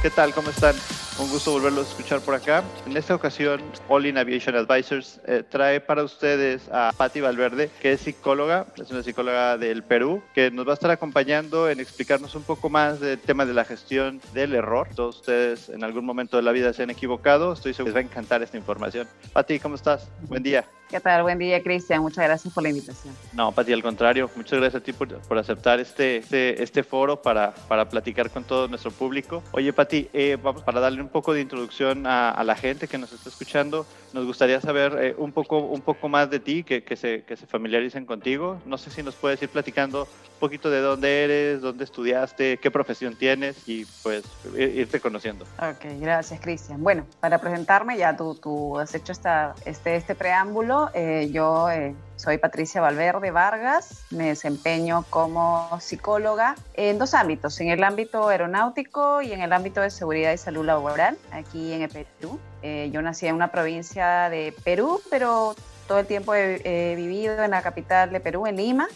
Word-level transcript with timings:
¿qué 0.00 0.10
tal? 0.10 0.32
¿Cómo 0.34 0.50
están? 0.50 0.74
Un 1.20 1.28
gusto 1.28 1.52
volverlos 1.52 1.86
a 1.86 1.90
escuchar 1.90 2.20
por 2.20 2.34
acá. 2.34 2.64
En 2.86 2.96
esta 2.96 3.14
ocasión, 3.14 3.60
All 3.88 4.06
in 4.06 4.16
Aviation 4.16 4.56
Advisors 4.56 5.20
eh, 5.26 5.42
trae 5.46 5.78
para 5.78 6.02
ustedes 6.02 6.66
a 6.72 6.94
Patti 6.96 7.20
Valverde, 7.20 7.70
que 7.82 7.92
es 7.92 8.00
psicóloga, 8.00 8.64
es 8.74 8.90
una 8.90 9.02
psicóloga 9.02 9.58
del 9.58 9.82
Perú, 9.82 10.22
que 10.34 10.50
nos 10.50 10.66
va 10.66 10.70
a 10.70 10.74
estar 10.74 10.90
acompañando 10.90 11.68
en 11.68 11.78
explicarnos 11.78 12.34
un 12.36 12.42
poco 12.42 12.70
más 12.70 13.00
del 13.00 13.18
tema 13.18 13.44
de 13.44 13.52
la 13.52 13.66
gestión 13.66 14.22
del 14.32 14.54
error. 14.54 14.88
Todos 14.96 15.16
ustedes 15.16 15.68
en 15.68 15.84
algún 15.84 16.06
momento 16.06 16.38
de 16.38 16.42
la 16.42 16.52
vida 16.52 16.72
se 16.72 16.84
han 16.84 16.90
equivocado, 16.90 17.52
estoy 17.52 17.74
seguro 17.74 17.92
que 17.92 18.00
les 18.00 18.06
va 18.06 18.08
a 18.08 18.10
encantar 18.10 18.42
esta 18.42 18.56
información. 18.56 19.06
Patti, 19.34 19.60
¿cómo 19.60 19.74
estás? 19.74 20.08
Buen 20.22 20.42
día. 20.42 20.64
¿Qué 20.90 20.98
tal? 20.98 21.22
Buen 21.22 21.38
día, 21.38 21.62
Cristian. 21.62 22.02
Muchas 22.02 22.24
gracias 22.24 22.52
por 22.52 22.64
la 22.64 22.70
invitación. 22.70 23.14
No, 23.32 23.52
Pati, 23.52 23.72
al 23.72 23.80
contrario. 23.80 24.28
Muchas 24.34 24.58
gracias 24.58 24.82
a 24.82 24.84
ti 24.84 24.92
por, 24.92 25.08
por 25.20 25.38
aceptar 25.38 25.78
este, 25.78 26.16
este, 26.16 26.60
este, 26.60 26.82
foro 26.82 27.22
para, 27.22 27.52
para 27.68 27.88
platicar 27.88 28.28
con 28.28 28.42
todo 28.42 28.66
nuestro 28.66 28.90
público. 28.90 29.40
Oye, 29.52 29.72
Pati, 29.72 30.08
eh, 30.12 30.36
vamos 30.42 30.64
para 30.64 30.80
darle 30.80 31.00
un 31.00 31.08
poco 31.10 31.34
de 31.34 31.40
introducción 31.40 32.06
a, 32.06 32.30
a, 32.30 32.44
la 32.44 32.56
gente 32.56 32.88
que 32.88 32.98
nos 32.98 33.12
está 33.12 33.28
escuchando. 33.28 33.86
Nos 34.12 34.24
gustaría 34.24 34.60
saber 34.60 34.96
eh, 34.98 35.14
un, 35.18 35.32
poco, 35.32 35.58
un 35.58 35.82
poco 35.82 36.08
más 36.08 36.30
de 36.30 36.40
ti, 36.40 36.64
que, 36.64 36.82
que, 36.82 36.96
se, 36.96 37.24
que 37.24 37.36
se 37.36 37.46
familiaricen 37.46 38.06
contigo. 38.06 38.60
No 38.64 38.78
sé 38.78 38.90
si 38.90 39.02
nos 39.02 39.14
puedes 39.14 39.42
ir 39.42 39.48
platicando 39.48 40.08
poquito 40.40 40.70
de 40.70 40.80
dónde 40.80 41.24
eres, 41.24 41.60
dónde 41.60 41.84
estudiaste, 41.84 42.58
qué 42.58 42.70
profesión 42.70 43.14
tienes 43.14 43.68
y 43.68 43.84
pues 44.02 44.24
irte 44.56 44.98
conociendo. 44.98 45.44
Ok, 45.58 46.00
gracias, 46.00 46.40
Cristian. 46.40 46.82
Bueno, 46.82 47.06
para 47.20 47.38
presentarme, 47.38 47.96
ya 47.96 48.16
tú, 48.16 48.34
tú 48.34 48.78
has 48.78 48.94
hecho 48.94 49.12
esta, 49.12 49.54
este, 49.64 49.94
este 49.94 50.14
preámbulo 50.14 50.90
eh, 50.94 51.30
yo 51.32 51.70
eh, 51.70 51.94
soy 52.16 52.38
Patricia 52.38 52.80
Valverde 52.80 53.30
Vargas, 53.30 54.04
me 54.10 54.28
desempeño 54.28 55.04
como 55.10 55.78
psicóloga 55.80 56.54
en 56.74 56.98
dos 56.98 57.14
ámbitos, 57.14 57.60
en 57.60 57.68
el 57.68 57.82
ámbito 57.84 58.28
aeronáutico 58.28 59.22
y 59.22 59.32
en 59.32 59.40
el 59.40 59.52
ámbito 59.52 59.80
de 59.80 59.90
seguridad 59.90 60.32
y 60.32 60.38
salud 60.38 60.64
laboral, 60.64 61.16
aquí 61.32 61.72
en 61.72 61.82
el 61.82 61.90
Perú. 61.90 62.38
Eh, 62.62 62.90
yo 62.92 63.00
nací 63.02 63.26
en 63.26 63.34
una 63.34 63.50
provincia 63.50 64.28
de 64.28 64.54
Perú, 64.64 65.00
pero 65.10 65.54
todo 65.90 65.98
el 65.98 66.06
tiempo 66.06 66.36
he, 66.36 66.94
vivido 66.94 67.42
en 67.42 67.50
la 67.50 67.62
capital 67.62 68.12
de 68.12 68.20
Perú, 68.20 68.46
en 68.46 68.54
Lima. 68.54 68.86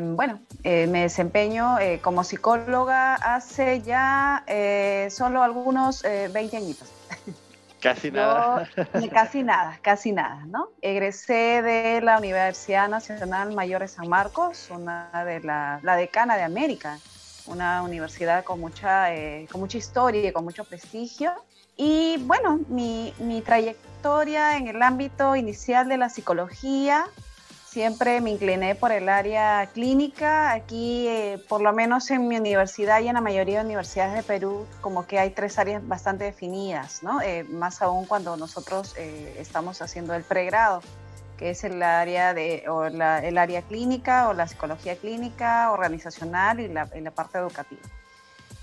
bueno, 0.00 0.40
me 0.64 1.02
desempeño 1.02 1.76
como 2.02 2.24
psicóloga 2.24 3.14
hace 3.14 3.82
ya 3.82 4.44
solo 5.10 5.44
algunos 5.44 6.02
20 6.02 6.56
añitos. 6.56 6.88
Casi 7.80 8.10
nada. 8.10 8.68
casi 9.12 9.44
nada, 9.44 9.78
casi 9.80 10.10
nada, 10.10 10.44
¿no? 10.46 10.70
Egresé 10.82 11.62
de 11.62 12.00
la 12.02 12.18
Universidad 12.18 12.88
Nacional 12.88 13.54
Mayor 13.54 13.82
de 13.82 13.88
San 13.88 14.08
Marcos, 14.08 14.70
una 14.70 15.08
de 15.24 15.38
la, 15.40 15.78
la 15.84 15.94
decana 15.94 16.36
de 16.36 16.42
América, 16.42 16.98
una 17.46 17.82
universidad 17.84 18.42
con 18.42 18.58
mucha, 18.58 19.14
eh, 19.14 19.46
con 19.52 19.60
mucha 19.60 19.78
historia 19.78 20.28
y 20.28 20.32
con 20.32 20.42
mucho 20.42 20.64
prestigio. 20.64 21.32
Y 21.82 22.18
bueno, 22.26 22.60
mi, 22.68 23.14
mi 23.20 23.40
trayectoria 23.40 24.58
en 24.58 24.68
el 24.68 24.82
ámbito 24.82 25.34
inicial 25.34 25.88
de 25.88 25.96
la 25.96 26.10
psicología 26.10 27.06
siempre 27.66 28.20
me 28.20 28.32
incliné 28.32 28.74
por 28.74 28.92
el 28.92 29.08
área 29.08 29.66
clínica. 29.72 30.52
Aquí, 30.52 31.08
eh, 31.08 31.42
por 31.48 31.62
lo 31.62 31.72
menos 31.72 32.10
en 32.10 32.28
mi 32.28 32.36
universidad 32.36 33.00
y 33.00 33.08
en 33.08 33.14
la 33.14 33.22
mayoría 33.22 33.60
de 33.60 33.64
universidades 33.64 34.12
de 34.12 34.22
Perú, 34.22 34.66
como 34.82 35.06
que 35.06 35.18
hay 35.18 35.30
tres 35.30 35.58
áreas 35.58 35.80
bastante 35.88 36.24
definidas, 36.24 37.02
¿no? 37.02 37.22
Eh, 37.22 37.44
más 37.44 37.80
aún 37.80 38.04
cuando 38.04 38.36
nosotros 38.36 38.94
eh, 38.98 39.36
estamos 39.38 39.80
haciendo 39.80 40.12
el 40.12 40.22
pregrado, 40.22 40.82
que 41.38 41.48
es 41.48 41.64
el 41.64 41.82
área, 41.82 42.34
de, 42.34 42.62
o 42.68 42.90
la, 42.90 43.20
el 43.20 43.38
área 43.38 43.62
clínica 43.62 44.28
o 44.28 44.34
la 44.34 44.46
psicología 44.46 44.96
clínica, 44.96 45.72
organizacional 45.72 46.60
y 46.60 46.68
la, 46.68 46.90
la 46.94 47.10
parte 47.10 47.38
educativa. 47.38 47.80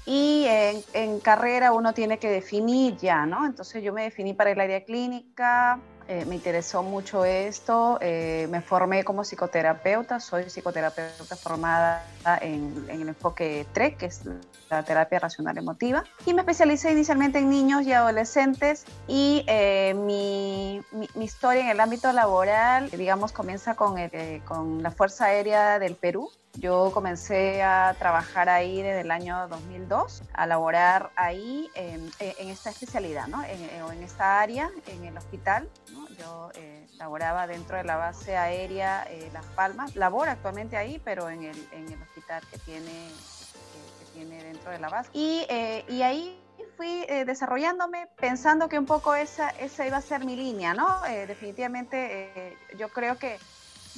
Y 0.07 0.45
en, 0.47 0.84
en, 0.94 1.19
carrera 1.19 1.73
uno 1.73 1.94
tiene 1.94 2.18
que 2.18 2.31
definir 2.31 2.97
ya, 2.97 3.28
¿no? 3.28 3.45
Entonces 3.45 3.84
yo 3.84 3.94
me 3.94 4.03
definí 4.03 4.34
para 4.34 4.51
el 4.51 4.59
área 4.59 4.84
clínica, 4.84 5.79
eh, 6.09 6.23
me 6.25 6.35
interesó 6.35 6.84
mucho 6.84 7.25
esto, 7.25 7.97
eh, 8.00 8.47
me 8.50 8.62
formé 8.62 9.03
como 9.03 9.25
psicoterapeuta, 9.25 10.22
soy 10.22 10.50
psicoterapeuta 10.50 11.35
formada 11.35 12.01
en, 12.40 12.85
en, 12.88 13.01
el 13.01 13.09
enfoque 13.09 13.68
TREC, 13.73 13.97
que 13.97 14.06
es 14.06 14.22
la 14.69 14.84
terapia 14.84 15.19
racional 15.19 15.57
emotiva, 15.57 16.06
y 16.25 16.34
me 16.34 16.44
especialicé 16.44 16.94
inicialmente 16.94 17.39
en 17.39 17.50
niños 17.50 17.85
y 17.85 17.91
adolescentes 17.91 18.85
y 19.06 19.44
eh, 19.47 19.95
mi, 19.95 20.81
mi, 20.94 21.25
historia 21.25 21.63
en 21.63 21.69
el 21.69 21.79
ámbito 21.81 22.13
laboral, 22.13 22.89
digamos, 22.91 23.34
comienza 23.34 23.75
con, 23.75 23.97
con 24.45 24.81
la 24.81 24.91
Fuerza 24.91 25.25
Aérea 25.25 25.78
del 25.78 25.95
Perú, 25.95 26.29
yo 26.57 26.91
comencé 26.94 27.62
a 27.63 27.95
trabajar 27.97 28.50
ahí 28.50 28.81
desde 28.81 29.01
el 29.01 29.12
año 29.12 29.47
2002, 29.47 30.23
a 30.34 30.45
laborar 30.47 31.12
ahí 31.16 31.69
en, 31.75 32.12
esta 32.19 32.69
especialidad, 32.69 33.28
¿no? 33.28 33.44
en, 33.44 33.62
en, 33.69 34.03
esta 34.03 34.41
área, 34.41 34.69
en 34.88 35.06
el 35.06 35.18
hospital. 35.18 35.69
Yo 36.18 36.51
eh, 36.56 36.88
laboraba 36.97 37.47
dentro 37.47 37.78
de 37.78 37.84
la 37.84 37.95
base 37.95 38.35
aérea 38.38 39.03
eh, 39.09 39.29
Las 39.34 39.45
Palmas. 39.45 39.95
Laboro 39.95 40.31
actualmente 40.31 40.78
ahí, 40.78 41.00
pero 41.03 41.29
en 41.29 41.44
el, 41.44 41.68
en 41.72 41.91
el 41.91 42.01
hospital 42.01 42.44
que 42.51 42.57
tiene, 42.59 43.09
que 44.00 44.06
tiene 44.13 44.44
dentro 44.44 44.72
de 44.72 44.79
la 44.79 44.89
base. 44.89 45.09
Y, 45.13 45.45
eh, 45.50 45.85
y 45.88 46.01
ahí 46.01 46.39
fui 46.78 47.06
eh, 47.09 47.25
desarrollándome 47.25 48.07
pensando 48.19 48.69
que 48.69 48.78
un 48.78 48.85
poco 48.85 49.16
esa, 49.16 49.50
esa 49.50 49.85
iba 49.85 49.97
a 49.97 50.01
ser 50.01 50.24
mi 50.24 50.35
línea, 50.35 50.74
¿no? 50.74 51.03
Eh, 51.06 51.25
definitivamente 51.25 52.31
eh, 52.35 52.57
yo 52.78 52.89
creo 52.89 53.18
que 53.18 53.38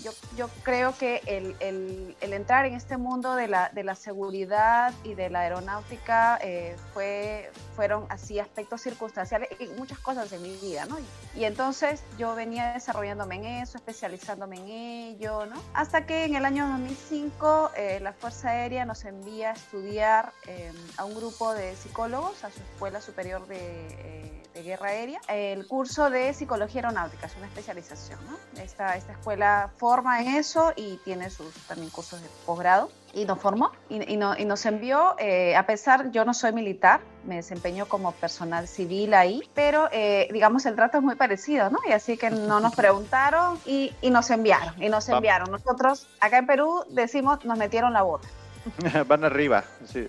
yo, 0.03 0.11
yo 0.37 0.49
creo 0.63 0.95
que 0.97 1.21
el, 1.25 1.55
el, 1.59 2.15
el, 2.21 2.33
entrar 2.33 2.65
en 2.65 2.73
este 2.73 2.97
mundo 2.97 3.35
de 3.35 3.47
la, 3.47 3.69
de 3.69 3.83
la 3.83 3.95
seguridad 3.95 4.93
y 5.03 5.13
de 5.13 5.29
la 5.29 5.41
aeronáutica 5.41 6.39
eh, 6.41 6.75
fue, 6.93 7.51
fueron 7.75 8.05
así 8.09 8.39
aspectos 8.39 8.81
circunstanciales 8.81 9.49
y 9.59 9.67
muchas 9.77 9.99
cosas 9.99 10.31
en 10.31 10.41
mi 10.41 10.55
vida, 10.57 10.85
¿no? 10.85 10.97
Y, 10.99 11.39
y, 11.39 11.45
entonces 11.45 12.03
yo 12.17 12.35
venía 12.35 12.73
desarrollándome 12.73 13.35
en 13.35 13.45
eso, 13.45 13.77
especializándome 13.77 14.57
en 14.57 14.67
ello, 14.67 15.45
¿no? 15.45 15.61
Hasta 15.73 16.05
que 16.05 16.25
en 16.25 16.35
el 16.35 16.45
año 16.45 16.67
2005 16.67 17.71
eh, 17.75 17.99
la 18.01 18.13
Fuerza 18.13 18.49
Aérea 18.49 18.85
nos 18.85 19.05
envía 19.05 19.51
a 19.51 19.53
estudiar 19.53 20.31
eh, 20.47 20.71
a 20.97 21.05
un 21.05 21.15
grupo 21.15 21.53
de 21.53 21.75
psicólogos 21.75 22.43
a 22.43 22.51
su 22.51 22.59
Escuela 22.59 23.01
Superior 23.01 23.47
de 23.47 23.59
eh, 23.59 24.39
de 24.53 24.63
guerra 24.63 24.89
aérea, 24.89 25.19
el 25.27 25.67
curso 25.67 26.09
de 26.09 26.33
psicología 26.33 26.81
aeronáutica, 26.81 27.27
es 27.27 27.35
una 27.35 27.47
especialización, 27.47 28.19
¿no? 28.25 28.37
Esta, 28.61 28.95
esta 28.95 29.13
escuela 29.13 29.71
forma 29.77 29.88
en 30.19 30.35
eso 30.35 30.71
y 30.75 30.97
tiene 30.97 31.29
sus 31.29 31.53
también 31.67 31.89
cursos 31.89 32.21
de 32.21 32.27
posgrado 32.45 32.89
y 33.13 33.25
nos 33.25 33.39
formó 33.39 33.71
y, 33.89 34.13
y, 34.13 34.17
no, 34.17 34.37
y 34.37 34.45
nos 34.45 34.65
envió, 34.65 35.15
eh, 35.17 35.55
a 35.55 35.65
pesar, 35.65 36.11
yo 36.11 36.25
no 36.25 36.33
soy 36.33 36.53
militar, 36.53 37.01
me 37.25 37.37
desempeño 37.37 37.87
como 37.87 38.11
personal 38.11 38.67
civil 38.67 39.13
ahí, 39.15 39.41
pero 39.55 39.89
eh, 39.91 40.29
digamos 40.31 40.65
el 40.67 40.75
trato 40.75 40.97
es 40.99 41.03
muy 41.03 41.15
parecido, 41.15 41.69
¿no? 41.71 41.79
Y 41.87 41.91
así 41.91 42.17
que 42.17 42.29
no 42.29 42.59
nos 42.59 42.75
preguntaron 42.75 43.59
y, 43.65 43.93
y 44.01 44.11
nos 44.11 44.29
enviaron, 44.29 44.81
y 44.81 44.89
nos 44.89 45.09
enviaron. 45.09 45.51
Nosotros 45.51 46.07
acá 46.19 46.37
en 46.37 46.45
Perú 46.45 46.83
decimos, 46.89 47.43
nos 47.45 47.57
metieron 47.57 47.93
la 47.93 48.03
bota. 48.03 48.27
Van 49.07 49.23
arriba, 49.23 49.63
sí. 49.85 50.07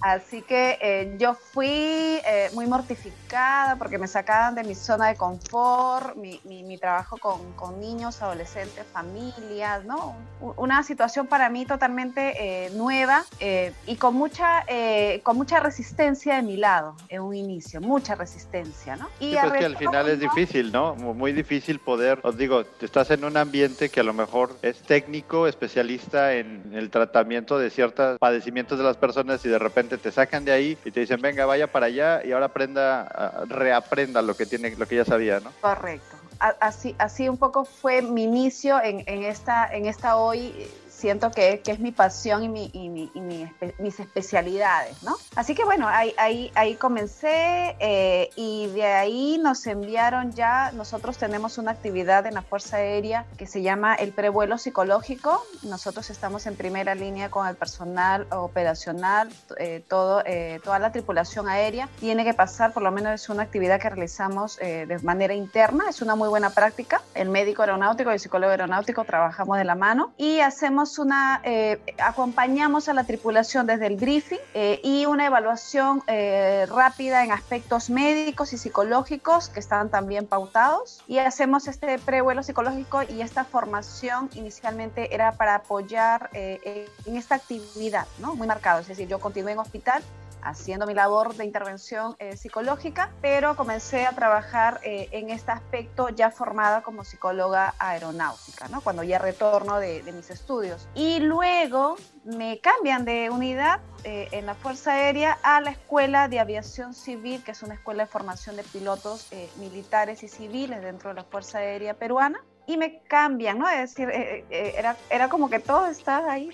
Así 0.00 0.42
que 0.42 0.78
eh, 0.80 1.16
yo 1.18 1.34
fui 1.34 1.68
eh, 1.68 2.50
muy 2.54 2.66
mortificada 2.66 3.76
porque 3.76 3.98
me 3.98 4.06
sacaban 4.06 4.54
de 4.54 4.64
mi 4.64 4.74
zona 4.74 5.08
de 5.08 5.16
confort, 5.16 6.16
mi, 6.16 6.40
mi, 6.44 6.62
mi 6.62 6.78
trabajo 6.78 7.16
con, 7.16 7.52
con, 7.54 7.80
niños, 7.80 8.22
adolescentes, 8.22 8.84
familias, 8.92 9.84
¿no? 9.84 10.16
Una 10.56 10.82
situación 10.82 11.26
para 11.26 11.48
mí 11.48 11.66
totalmente 11.66 12.34
eh, 12.38 12.70
nueva 12.70 13.24
eh, 13.40 13.72
y 13.86 13.96
con 13.96 14.14
mucha, 14.14 14.64
eh, 14.66 15.20
con 15.22 15.36
mucha 15.36 15.60
resistencia 15.60 16.36
de 16.36 16.42
mi 16.42 16.56
lado 16.56 16.96
en 17.08 17.22
un 17.22 17.34
inicio, 17.34 17.80
mucha 17.80 18.14
resistencia, 18.14 18.96
¿no? 18.96 19.08
Y 19.20 19.32
sí, 19.32 19.38
pues 19.40 19.52
que 19.58 19.64
al 19.64 19.76
final 19.76 20.08
es 20.08 20.20
difícil, 20.20 20.72
¿no? 20.72 20.94
Muy 20.94 21.32
difícil 21.32 21.78
poder, 21.80 22.20
os 22.22 22.36
digo, 22.36 22.64
estás 22.80 23.10
en 23.10 23.24
un 23.24 23.36
ambiente 23.36 23.88
que 23.88 24.00
a 24.00 24.04
lo 24.04 24.12
mejor 24.12 24.56
es 24.62 24.78
técnico, 24.82 25.46
especialista 25.46 26.34
en 26.34 26.72
el 26.72 26.90
tratamiento 26.90 27.58
de 27.58 27.67
ciertos 27.70 28.18
padecimientos 28.18 28.78
de 28.78 28.84
las 28.84 28.96
personas 28.96 29.44
y 29.44 29.48
de 29.48 29.58
repente 29.58 29.98
te 29.98 30.10
sacan 30.10 30.44
de 30.44 30.52
ahí 30.52 30.78
y 30.84 30.90
te 30.90 31.00
dicen, 31.00 31.20
venga, 31.20 31.46
vaya 31.46 31.66
para 31.66 31.86
allá 31.86 32.24
y 32.24 32.32
ahora 32.32 32.46
aprenda, 32.46 33.44
reaprenda 33.48 34.22
lo 34.22 34.36
que 34.36 34.46
tiene, 34.46 34.74
lo 34.76 34.86
que 34.86 34.96
ya 34.96 35.04
sabía, 35.04 35.40
¿no? 35.40 35.52
Correcto. 35.60 36.16
Así, 36.38 36.94
así 36.98 37.28
un 37.28 37.36
poco 37.36 37.64
fue 37.64 38.00
mi 38.00 38.22
inicio 38.22 38.80
en, 38.80 39.02
en 39.06 39.24
esta, 39.24 39.66
en 39.66 39.86
esta 39.86 40.16
hoy 40.16 40.54
siento 40.98 41.30
que, 41.30 41.60
que, 41.60 41.72
es 41.72 41.78
mi 41.78 41.92
pasión 41.92 42.42
y, 42.42 42.48
mi, 42.48 42.70
y, 42.72 42.88
mi, 42.88 43.10
y 43.14 43.20
mi, 43.20 43.50
mis 43.78 44.00
especialidades, 44.00 45.02
¿no? 45.02 45.16
Así 45.36 45.54
que 45.54 45.64
bueno, 45.64 45.86
ahí, 45.88 46.12
ahí, 46.18 46.50
ahí 46.54 46.74
comencé 46.74 47.76
eh, 47.78 48.30
y 48.34 48.66
de 48.68 48.84
ahí 48.84 49.38
nos 49.38 49.66
enviaron 49.66 50.32
ya, 50.32 50.72
nosotros 50.72 51.16
tenemos 51.16 51.56
una 51.58 51.70
actividad 51.70 52.26
en 52.26 52.34
la 52.34 52.42
Fuerza 52.42 52.78
Aérea 52.78 53.26
que 53.36 53.46
se 53.46 53.62
llama 53.62 53.94
el 53.94 54.12
prevuelo 54.12 54.58
psicológico. 54.58 55.42
Nosotros 55.62 56.10
estamos 56.10 56.46
en 56.46 56.56
primera 56.56 56.94
línea 56.94 57.30
con 57.30 57.46
el 57.46 57.54
personal 57.54 58.26
operacional, 58.30 59.28
eh, 59.58 59.84
todo, 59.88 60.22
eh, 60.26 60.60
toda 60.64 60.78
la 60.78 60.90
tripulación 60.90 61.48
aérea 61.48 61.88
tiene 62.00 62.24
que 62.24 62.34
pasar, 62.34 62.72
por 62.72 62.82
lo 62.82 62.90
menos 62.90 63.12
es 63.12 63.28
una 63.28 63.44
actividad 63.44 63.80
que 63.80 63.88
realizamos 63.88 64.58
eh, 64.60 64.86
de 64.86 64.98
manera 65.00 65.34
interna, 65.34 65.84
es 65.88 66.02
una 66.02 66.16
muy 66.16 66.28
buena 66.28 66.50
práctica. 66.50 67.02
El 67.14 67.28
médico 67.28 67.62
aeronáutico 67.62 68.10
y 68.10 68.14
el 68.14 68.20
psicólogo 68.20 68.50
aeronáutico 68.50 69.04
trabajamos 69.04 69.58
de 69.58 69.64
la 69.64 69.74
mano 69.74 70.12
y 70.16 70.40
hacemos 70.40 70.87
hacemos 70.88 70.98
una, 70.98 71.40
eh, 71.44 71.78
acompañamos 71.98 72.88
a 72.88 72.94
la 72.94 73.04
tripulación 73.04 73.66
desde 73.66 73.86
el 73.86 73.96
briefing 73.96 74.38
eh, 74.54 74.80
y 74.82 75.06
una 75.06 75.26
evaluación 75.26 76.02
eh, 76.06 76.66
rápida 76.68 77.24
en 77.24 77.32
aspectos 77.32 77.90
médicos 77.90 78.52
y 78.52 78.58
psicológicos 78.58 79.48
que 79.48 79.60
están 79.60 79.90
también 79.90 80.26
pautados 80.26 81.02
y 81.06 81.18
hacemos 81.18 81.68
este 81.68 81.98
prevuelo 81.98 82.42
psicológico 82.42 83.02
y 83.02 83.20
esta 83.20 83.44
formación 83.44 84.30
inicialmente 84.34 85.14
era 85.14 85.32
para 85.32 85.56
apoyar 85.56 86.30
en 86.32 87.16
esta 87.16 87.34
actividad, 87.34 88.06
¿no? 88.18 88.34
Muy 88.34 88.46
marcado, 88.46 88.80
es 88.80 88.88
decir, 88.88 89.08
yo 89.08 89.18
continué 89.18 89.52
en 89.52 89.58
hospital 89.58 90.02
haciendo 90.42 90.86
mi 90.86 90.94
labor 90.94 91.34
de 91.34 91.44
intervención 91.44 92.16
eh, 92.18 92.36
psicológica, 92.36 93.10
pero 93.20 93.56
comencé 93.56 94.06
a 94.06 94.12
trabajar 94.12 94.80
eh, 94.82 95.08
en 95.12 95.30
este 95.30 95.52
aspecto 95.52 96.08
ya 96.08 96.30
formada 96.30 96.82
como 96.82 97.04
psicóloga 97.04 97.74
aeronáutica, 97.78 98.68
¿no? 98.68 98.80
cuando 98.80 99.02
ya 99.02 99.18
retorno 99.18 99.78
de, 99.78 100.02
mis 100.12 100.30
estudios. 100.30 100.88
Y 100.94 101.20
luego 101.20 101.96
me 102.24 102.60
cambian 102.60 103.04
de 103.04 103.30
unidad 103.30 103.80
eh, 104.04 104.28
en 104.32 104.46
la 104.46 104.54
Fuerza 104.54 104.92
Aérea 104.92 105.38
a 105.42 105.60
la 105.60 105.70
Escuela 105.70 106.28
de 106.28 106.40
Aviación 106.40 106.94
Civil, 106.94 107.42
que 107.44 107.52
es 107.52 107.62
una 107.62 107.74
escuela 107.74 108.04
de 108.04 108.10
formación 108.10 108.56
de 108.56 108.62
pilotos 108.64 109.28
militares 109.58 110.22
y 110.22 110.28
civiles 110.28 110.82
dentro 110.82 111.10
de 111.10 111.16
la 111.16 111.24
Fuerza 111.24 111.58
Aérea 111.58 111.94
Peruana 111.94 112.42
y 112.66 112.76
me 112.76 113.00
cambian, 113.00 113.58
¿no? 113.58 113.68
Es 113.68 113.94
decir, 113.94 114.10
era, 114.50 114.96
era 115.10 115.28
como 115.28 115.48
que 115.48 115.58
todo 115.58 115.86
estaba 115.86 116.32
ahí 116.32 116.50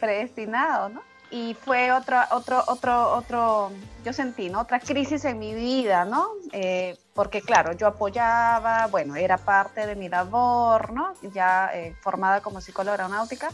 predestinado, 0.00 0.88
¿no? 0.88 1.11
Y 1.32 1.54
fue 1.54 1.90
otra, 1.92 2.28
otro, 2.32 2.62
otro, 2.68 3.14
otro, 3.14 3.72
yo 4.04 4.12
sentí, 4.12 4.50
¿no? 4.50 4.60
Otra 4.60 4.78
crisis 4.78 5.24
en 5.24 5.38
mi 5.38 5.54
vida, 5.54 6.04
¿no? 6.04 6.28
Eh, 6.52 6.94
porque 7.14 7.40
claro, 7.40 7.72
yo 7.72 7.86
apoyaba, 7.86 8.86
bueno, 8.88 9.16
era 9.16 9.38
parte 9.38 9.86
de 9.86 9.96
mi 9.96 10.10
labor, 10.10 10.92
¿no? 10.92 11.14
Ya 11.32 11.70
eh, 11.72 11.96
formada 12.02 12.42
como 12.42 12.60
psicóloga 12.60 12.92
aeronáutica, 13.04 13.48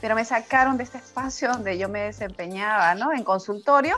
pero 0.00 0.14
me 0.14 0.24
sacaron 0.24 0.76
de 0.76 0.84
este 0.84 0.98
espacio 0.98 1.50
donde 1.50 1.76
yo 1.76 1.88
me 1.88 2.02
desempeñaba, 2.02 2.94
¿no? 2.94 3.12
En 3.12 3.24
consultorio 3.24 3.96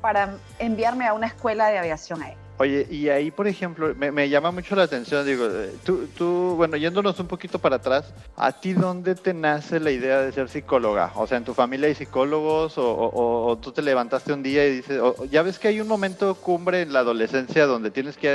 para 0.00 0.36
enviarme 0.58 1.06
a 1.06 1.12
una 1.12 1.28
escuela 1.28 1.68
de 1.68 1.78
aviación 1.78 2.20
aérea. 2.20 2.45
Oye, 2.58 2.86
y 2.90 3.10
ahí, 3.10 3.30
por 3.30 3.46
ejemplo, 3.46 3.94
me, 3.94 4.28
llama 4.30 4.50
mucho 4.50 4.74
la 4.76 4.84
atención, 4.84 5.26
digo, 5.26 5.46
eh, 5.46 5.74
tú, 5.84 6.08
tú, 6.16 6.54
bueno, 6.56 6.78
yéndonos 6.78 7.20
un 7.20 7.26
poquito 7.26 7.58
para 7.58 7.76
atrás, 7.76 8.14
¿a 8.34 8.50
ti 8.52 8.72
dónde 8.72 9.14
te 9.14 9.34
nace 9.34 9.78
la 9.78 9.90
idea 9.90 10.22
de 10.22 10.32
ser 10.32 10.48
psicóloga? 10.48 11.12
O 11.16 11.26
sea, 11.26 11.36
¿en 11.36 11.44
tu 11.44 11.52
familia 11.52 11.88
hay 11.88 11.94
psicólogos 11.94 12.74
o, 12.78 13.58
tú 13.60 13.72
te 13.72 13.82
levantaste 13.82 14.32
un 14.32 14.42
día 14.42 14.66
y 14.66 14.76
dices, 14.76 15.02
ya 15.30 15.42
ves 15.42 15.58
que 15.58 15.68
hay 15.68 15.80
un 15.82 15.88
momento 15.88 16.34
cumbre 16.34 16.80
en 16.80 16.94
la 16.94 17.00
adolescencia 17.00 17.66
donde 17.66 17.90
tienes 17.90 18.16
que 18.16 18.28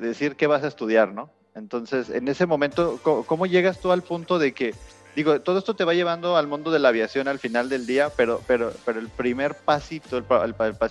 decir 0.00 0.34
qué 0.34 0.48
vas 0.48 0.64
a 0.64 0.68
estudiar, 0.68 1.12
¿no? 1.12 1.30
Entonces, 1.54 2.10
en 2.10 2.28
ese 2.28 2.46
momento, 2.46 2.98
cómo 3.02 3.46
llegas 3.46 3.80
tú 3.80 3.92
al 3.92 4.02
punto 4.02 4.38
de 4.38 4.52
que 4.52 4.74
digo, 5.14 5.40
todo 5.40 5.58
esto 5.58 5.74
te 5.74 5.84
va 5.84 5.94
llevando 5.94 6.36
al 6.36 6.46
mundo 6.46 6.70
de 6.70 6.78
la 6.78 6.88
aviación 6.88 7.28
al 7.28 7.38
final 7.38 7.68
del 7.68 7.86
día, 7.86 8.10
pero, 8.10 8.42
pero, 8.46 8.72
pero 8.84 9.00
el 9.00 9.08
primer 9.08 9.54
pasito, 9.54 10.16
el, 10.16 10.24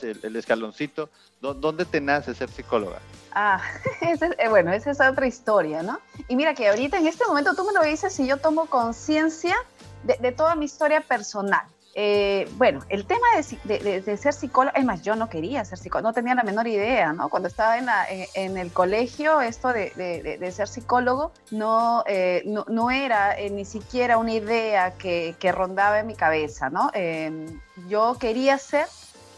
el, 0.01 0.19
el 0.23 0.35
escaloncito, 0.35 1.09
¿dónde 1.41 1.85
te 1.85 2.01
nace 2.01 2.33
ser 2.33 2.49
psicóloga? 2.49 2.99
Ah, 3.39 3.61
eh, 4.01 4.49
bueno, 4.49 4.73
esa 4.73 4.91
es 4.91 4.99
otra 4.99 5.27
historia, 5.27 5.83
¿no? 5.83 5.99
Y 6.27 6.35
mira 6.35 6.55
que 6.55 6.67
ahorita 6.67 6.97
en 6.97 7.05
este 7.05 7.25
momento 7.27 7.53
tú 7.53 7.65
me 7.65 7.73
lo 7.73 7.83
dices 7.83 8.19
y 8.19 8.27
yo 8.27 8.37
tomo 8.37 8.65
conciencia 8.65 9.55
de, 10.03 10.31
toda 10.31 10.55
mi 10.55 10.65
historia 10.65 11.01
personal. 11.01 11.61
Eh, 11.99 12.47
bueno, 12.57 12.81
el 12.89 13.07
tema 13.07 13.25
de, 13.63 14.17
ser 14.17 14.31
psicólogo, 14.31 14.77
es 14.77 14.85
más, 14.85 15.01
yo 15.01 15.15
no 15.15 15.29
quería 15.29 15.65
ser 15.65 15.79
psicólogo, 15.79 16.09
no 16.09 16.13
tenía 16.13 16.35
la 16.35 16.43
menor 16.43 16.67
idea, 16.67 17.11
¿no? 17.11 17.27
Cuando 17.27 17.47
estaba 17.47 17.75
en, 17.75 18.57
el 18.57 18.71
colegio, 18.71 19.41
esto 19.41 19.73
de, 19.73 20.51
ser 20.51 20.67
psicólogo 20.67 21.31
no, 21.49 22.03
eh, 22.05 22.43
no, 22.45 22.91
era 22.91 23.35
eh, 23.39 23.49
ni 23.49 23.65
siquiera 23.65 24.19
una 24.19 24.33
idea 24.33 24.91
que, 24.91 25.35
rondaba 25.51 25.99
en 25.99 26.05
mi 26.05 26.13
cabeza, 26.13 26.69
¿no? 26.69 26.91
Em, 26.93 27.59
yo 27.89 28.15
quería 28.19 28.59
ser 28.59 28.85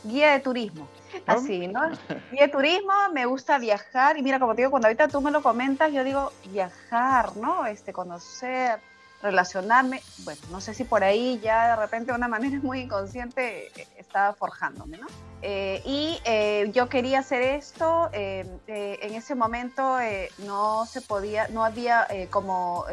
guía 0.03 0.33
de 0.33 0.41
turismo. 0.41 0.85
Así, 1.27 1.65
¿no? 1.65 1.89
Guía 2.29 2.47
de 2.47 2.49
turismo, 2.49 2.91
me 3.13 3.25
gusta 3.25 3.57
viajar 3.57 4.17
y 4.17 4.21
mira, 4.21 4.37
como 4.37 4.53
te 4.53 4.63
digo, 4.63 4.71
cuando 4.71 4.89
ahorita 4.89 5.07
tú 5.07 5.21
me 5.21 5.31
lo 5.31 5.41
comentas, 5.41 5.93
yo 5.93 6.03
digo 6.03 6.33
viajar, 6.51 7.37
¿no? 7.37 7.65
Este, 7.65 7.93
conocer, 7.93 8.81
relacionarme, 9.21 10.01
bueno, 10.19 10.41
no 10.49 10.61
sé 10.61 10.73
si 10.73 10.85
por 10.85 11.03
ahí 11.03 11.39
ya 11.43 11.69
de 11.69 11.75
repente 11.75 12.11
de 12.11 12.17
una 12.17 12.27
manera 12.27 12.57
muy 12.63 12.81
inconsciente 12.81 13.67
eh, 13.75 13.87
estaba 13.97 14.33
forjándome, 14.33 14.97
¿no? 14.97 15.07
Eh, 15.41 15.81
y 15.85 16.19
eh, 16.25 16.69
yo 16.73 16.89
quería 16.89 17.19
hacer 17.19 17.41
esto, 17.41 18.09
en 18.11 19.13
ese 19.13 19.35
momento 19.35 19.97
no 20.39 20.85
se 20.85 21.01
podía, 21.01 21.47
no 21.47 21.63
había 21.63 22.07
como, 22.29 22.85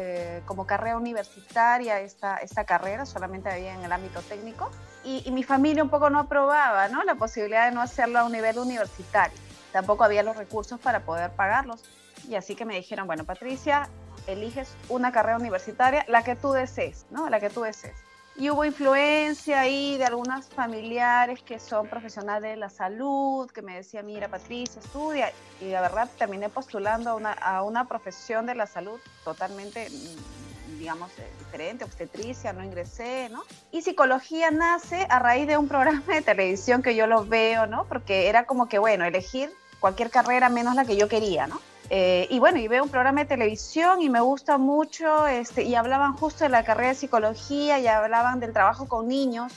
como 0.45 0.65
carrera 0.65 0.95
universitaria 0.95 1.99
esta, 1.99 2.37
esta 2.37 2.63
carrera, 2.63 3.05
solamente 3.05 3.49
había 3.49 3.73
en 3.73 3.83
el 3.83 3.91
ámbito 3.91 4.21
técnico, 4.21 4.71
y, 5.03 5.23
y 5.25 5.31
mi 5.31 5.43
familia 5.43 5.83
un 5.83 5.89
poco 5.89 6.09
no 6.09 6.19
aprobaba, 6.19 6.87
¿no? 6.87 7.03
La 7.03 7.15
posibilidad 7.15 7.67
de 7.67 7.75
no 7.75 7.81
hacerlo 7.81 8.19
a 8.19 8.23
un 8.23 8.31
nivel 8.31 8.57
universitario, 8.57 9.37
tampoco 9.73 10.05
había 10.05 10.23
los 10.23 10.37
recursos 10.37 10.79
para 10.79 11.01
poder 11.01 11.31
pagarlos, 11.31 11.83
y 12.29 12.35
así 12.35 12.55
que 12.55 12.63
me 12.63 12.75
dijeron, 12.75 13.07
bueno, 13.07 13.25
Patricia, 13.25 13.89
eliges 14.27 14.75
una 14.89 15.11
carrera 15.11 15.37
universitaria, 15.37 16.05
la 16.07 16.23
que 16.23 16.35
tú 16.35 16.51
desees, 16.51 17.05
¿no? 17.09 17.29
La 17.29 17.39
que 17.39 17.49
tú 17.49 17.61
desees. 17.61 17.95
Y 18.39 18.51
hubo 18.51 18.63
influencia 18.63 19.61
ahí 19.61 19.97
de 19.97 20.05
algunos 20.05 20.45
familiares 20.49 21.41
que 21.41 21.59
son 21.59 21.87
profesionales 21.87 22.51
de 22.51 22.55
la 22.55 22.69
salud, 22.69 23.49
que 23.49 23.63
me 23.63 23.75
decían, 23.77 24.05
mira 24.05 24.27
Patricia, 24.27 24.79
estudia. 24.79 25.31
Y 25.59 25.69
la 25.69 25.81
verdad 25.81 26.07
terminé 26.19 26.47
postulando 26.47 27.09
a 27.09 27.15
una, 27.15 27.31
a 27.31 27.63
una 27.63 27.87
profesión 27.87 28.45
de 28.45 28.53
la 28.53 28.67
salud 28.67 28.99
totalmente, 29.23 29.89
mm, 29.89 30.77
digamos, 30.77 31.09
eh, 31.17 31.27
diferente, 31.39 31.83
obstetricia, 31.83 32.53
no 32.53 32.63
ingresé, 32.63 33.29
¿no? 33.29 33.41
Y 33.71 33.81
psicología 33.81 34.51
nace 34.51 35.07
a 35.09 35.17
raíz 35.17 35.47
de 35.47 35.57
un 35.57 35.67
programa 35.67 36.03
de 36.05 36.21
televisión 36.21 36.83
que 36.83 36.95
yo 36.95 37.07
lo 37.07 37.25
veo, 37.25 37.65
¿no? 37.65 37.85
Porque 37.85 38.29
era 38.29 38.45
como 38.45 38.69
que, 38.69 38.77
bueno, 38.77 39.03
elegir 39.03 39.51
cualquier 39.79 40.11
carrera 40.11 40.49
menos 40.49 40.75
la 40.75 40.85
que 40.85 40.95
yo 40.95 41.07
quería, 41.07 41.47
¿no? 41.47 41.59
Eh, 41.89 42.27
y 42.29 42.39
bueno, 42.39 42.59
y 42.59 42.67
veo 42.67 42.83
un 42.83 42.89
programa 42.89 43.21
de 43.21 43.27
televisión 43.27 44.01
y 44.01 44.09
me 44.09 44.19
gusta 44.19 44.57
mucho, 44.57 45.25
este, 45.27 45.63
y 45.63 45.75
hablaban 45.75 46.13
justo 46.13 46.43
de 46.43 46.49
la 46.49 46.63
carrera 46.63 46.89
de 46.89 46.95
psicología 46.95 47.79
y 47.79 47.87
hablaban 47.87 48.39
del 48.39 48.51
trabajo 48.51 48.87
con 48.87 49.07
niños, 49.07 49.53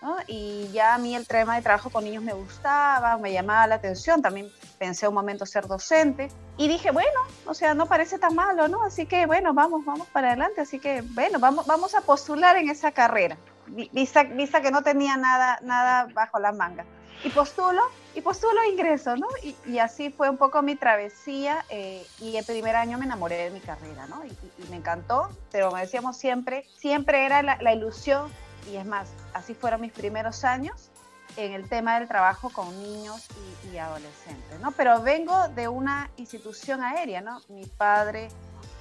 ¿no? 0.00 0.16
Y 0.28 0.68
ya 0.72 0.94
a 0.94 0.98
mí 0.98 1.16
el 1.16 1.26
tema 1.26 1.56
de 1.56 1.62
trabajo 1.62 1.90
con 1.90 2.04
niños 2.04 2.22
me 2.22 2.34
gustaba, 2.34 3.16
me 3.16 3.32
llamaba 3.32 3.66
la 3.66 3.76
atención, 3.76 4.22
también 4.22 4.48
pensé 4.78 5.08
un 5.08 5.14
momento 5.14 5.44
ser 5.44 5.66
docente 5.66 6.28
y 6.56 6.68
dije, 6.68 6.92
bueno, 6.92 7.20
o 7.46 7.54
sea, 7.54 7.74
no 7.74 7.86
parece 7.86 8.18
tan 8.18 8.34
malo, 8.36 8.68
¿no? 8.68 8.84
Así 8.84 9.06
que 9.06 9.26
bueno, 9.26 9.52
vamos, 9.52 9.84
vamos 9.84 10.06
para 10.08 10.28
adelante, 10.28 10.60
así 10.60 10.78
que 10.78 11.02
bueno, 11.02 11.40
vamos, 11.40 11.66
vamos 11.66 11.96
a 11.96 12.00
postular 12.02 12.56
en 12.56 12.68
esa 12.68 12.92
carrera, 12.92 13.36
vista, 13.66 14.22
vista 14.22 14.60
que 14.60 14.70
no 14.70 14.82
tenía 14.82 15.16
nada, 15.16 15.58
nada 15.62 16.06
bajo 16.14 16.38
la 16.38 16.52
manga 16.52 16.84
y 17.24 17.30
postulo, 17.30 17.82
y 18.16 18.22
postulo 18.22 18.64
ingreso, 18.64 19.14
¿no? 19.14 19.28
Y, 19.66 19.78
así 19.78 20.10
fue 20.10 20.30
un 20.30 20.38
poco 20.38 20.62
mi 20.62 20.74
travesía 20.74 21.66
eh, 21.68 22.04
y 22.18 22.36
el 22.36 22.46
primer 22.46 22.74
año 22.74 22.96
me 22.96 23.04
enamoré 23.04 23.36
de 23.36 23.50
mi 23.50 23.60
carrera, 23.60 24.06
¿no? 24.06 24.24
Y, 24.24 24.32
me 24.70 24.76
encantó, 24.76 25.28
pero 25.52 25.70
me 25.70 25.82
decíamos 25.82 26.16
siempre, 26.16 26.64
siempre 26.78 27.26
era 27.26 27.42
la, 27.42 27.74
ilusión 27.74 28.32
y 28.72 28.76
es 28.76 28.86
más, 28.86 29.08
así 29.34 29.54
fueron 29.54 29.82
mis 29.82 29.92
primeros 29.92 30.44
años 30.44 30.90
en 31.36 31.52
el 31.52 31.68
tema 31.68 31.98
del 31.98 32.08
trabajo 32.08 32.48
con 32.48 32.66
niños 32.82 33.28
y, 33.70 33.76
adolescentes, 33.76 34.60
¿no? 34.60 34.72
Pero 34.72 35.02
vengo 35.02 35.48
de 35.48 35.68
una 35.68 36.10
institución 36.16 36.82
aérea, 36.82 37.20
¿no? 37.20 37.42
Mi 37.48 37.66
padre 37.66 38.28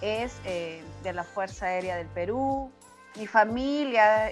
es 0.02 0.34
eh, 0.46 0.82
de 1.04 1.12
la 1.12 1.26
Fuerza 1.26 1.66
Aérea 1.66 1.98
del 1.98 2.08
Perú, 2.08 2.72
mi 3.18 3.28
familia, 3.28 4.32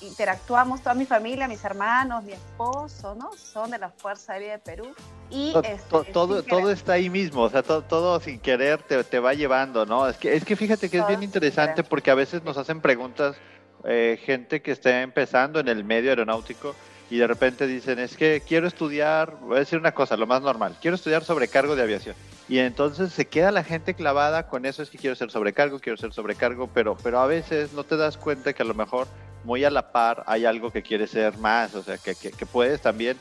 interactuamos 0.00 0.80
toda 0.80 0.94
mi 0.94 1.06
familia, 1.06 1.48
mis 1.48 1.64
hermanos, 1.64 2.24
mi 2.24 2.32
esposo, 2.32 3.14
¿no? 3.14 3.32
Son 3.36 3.70
de 3.70 3.78
la 3.78 3.90
Fuerza 3.90 4.34
Aérea 4.34 4.52
de 4.52 4.58
Perú. 4.58 4.94
Y 5.30 5.52
todo, 5.52 5.62
este, 5.62 6.12
todo, 6.12 6.42
todo, 6.42 6.70
está 6.70 6.94
ahí 6.94 7.08
mismo, 7.08 7.42
o 7.42 7.50
sea, 7.50 7.62
todo, 7.62 7.82
todo 7.82 8.20
sin 8.20 8.38
querer 8.38 8.82
te, 8.82 9.02
te, 9.04 9.18
va 9.18 9.34
llevando, 9.34 9.86
¿no? 9.86 10.06
Es 10.08 10.16
que, 10.16 10.34
es 10.34 10.44
que 10.44 10.56
fíjate 10.56 10.90
que 10.90 10.98
es 10.98 11.06
bien 11.06 11.22
interesante 11.22 11.82
porque 11.82 12.10
a 12.10 12.14
veces 12.14 12.42
nos 12.42 12.56
hacen 12.56 12.80
preguntas 12.80 13.36
eh, 13.84 14.20
gente 14.24 14.62
que 14.62 14.72
está 14.72 15.02
empezando 15.02 15.58
en 15.60 15.68
el 15.68 15.84
medio 15.84 16.10
aeronáutico 16.10 16.74
y 17.12 17.18
de 17.18 17.26
repente 17.26 17.66
dicen, 17.66 17.98
es 17.98 18.16
que 18.16 18.40
quiero 18.40 18.66
estudiar, 18.66 19.36
voy 19.42 19.56
a 19.56 19.60
decir 19.60 19.78
una 19.78 19.92
cosa, 19.92 20.16
lo 20.16 20.26
más 20.26 20.40
normal, 20.40 20.78
quiero 20.80 20.94
estudiar 20.94 21.22
sobrecargo 21.24 21.76
de 21.76 21.82
aviación. 21.82 22.16
Y 22.48 22.58
entonces 22.58 23.12
se 23.12 23.26
queda 23.26 23.50
la 23.50 23.64
gente 23.64 23.92
clavada 23.92 24.48
con 24.48 24.64
eso, 24.64 24.82
es 24.82 24.88
que 24.88 24.96
quiero 24.96 25.14
ser 25.14 25.30
sobrecargo, 25.30 25.78
quiero 25.78 25.98
ser 25.98 26.14
sobrecargo, 26.14 26.70
pero, 26.72 26.96
pero 27.02 27.20
a 27.20 27.26
veces 27.26 27.74
no 27.74 27.84
te 27.84 27.98
das 27.98 28.16
cuenta 28.16 28.54
que 28.54 28.62
a 28.62 28.64
lo 28.64 28.72
mejor 28.72 29.08
muy 29.44 29.62
a 29.62 29.68
la 29.68 29.92
par 29.92 30.24
hay 30.26 30.46
algo 30.46 30.70
que 30.70 30.82
quieres 30.82 31.10
ser 31.10 31.36
más, 31.36 31.74
o 31.74 31.82
sea, 31.82 31.98
que, 31.98 32.14
que, 32.14 32.46
puedes 32.46 32.80
también, 32.80 33.18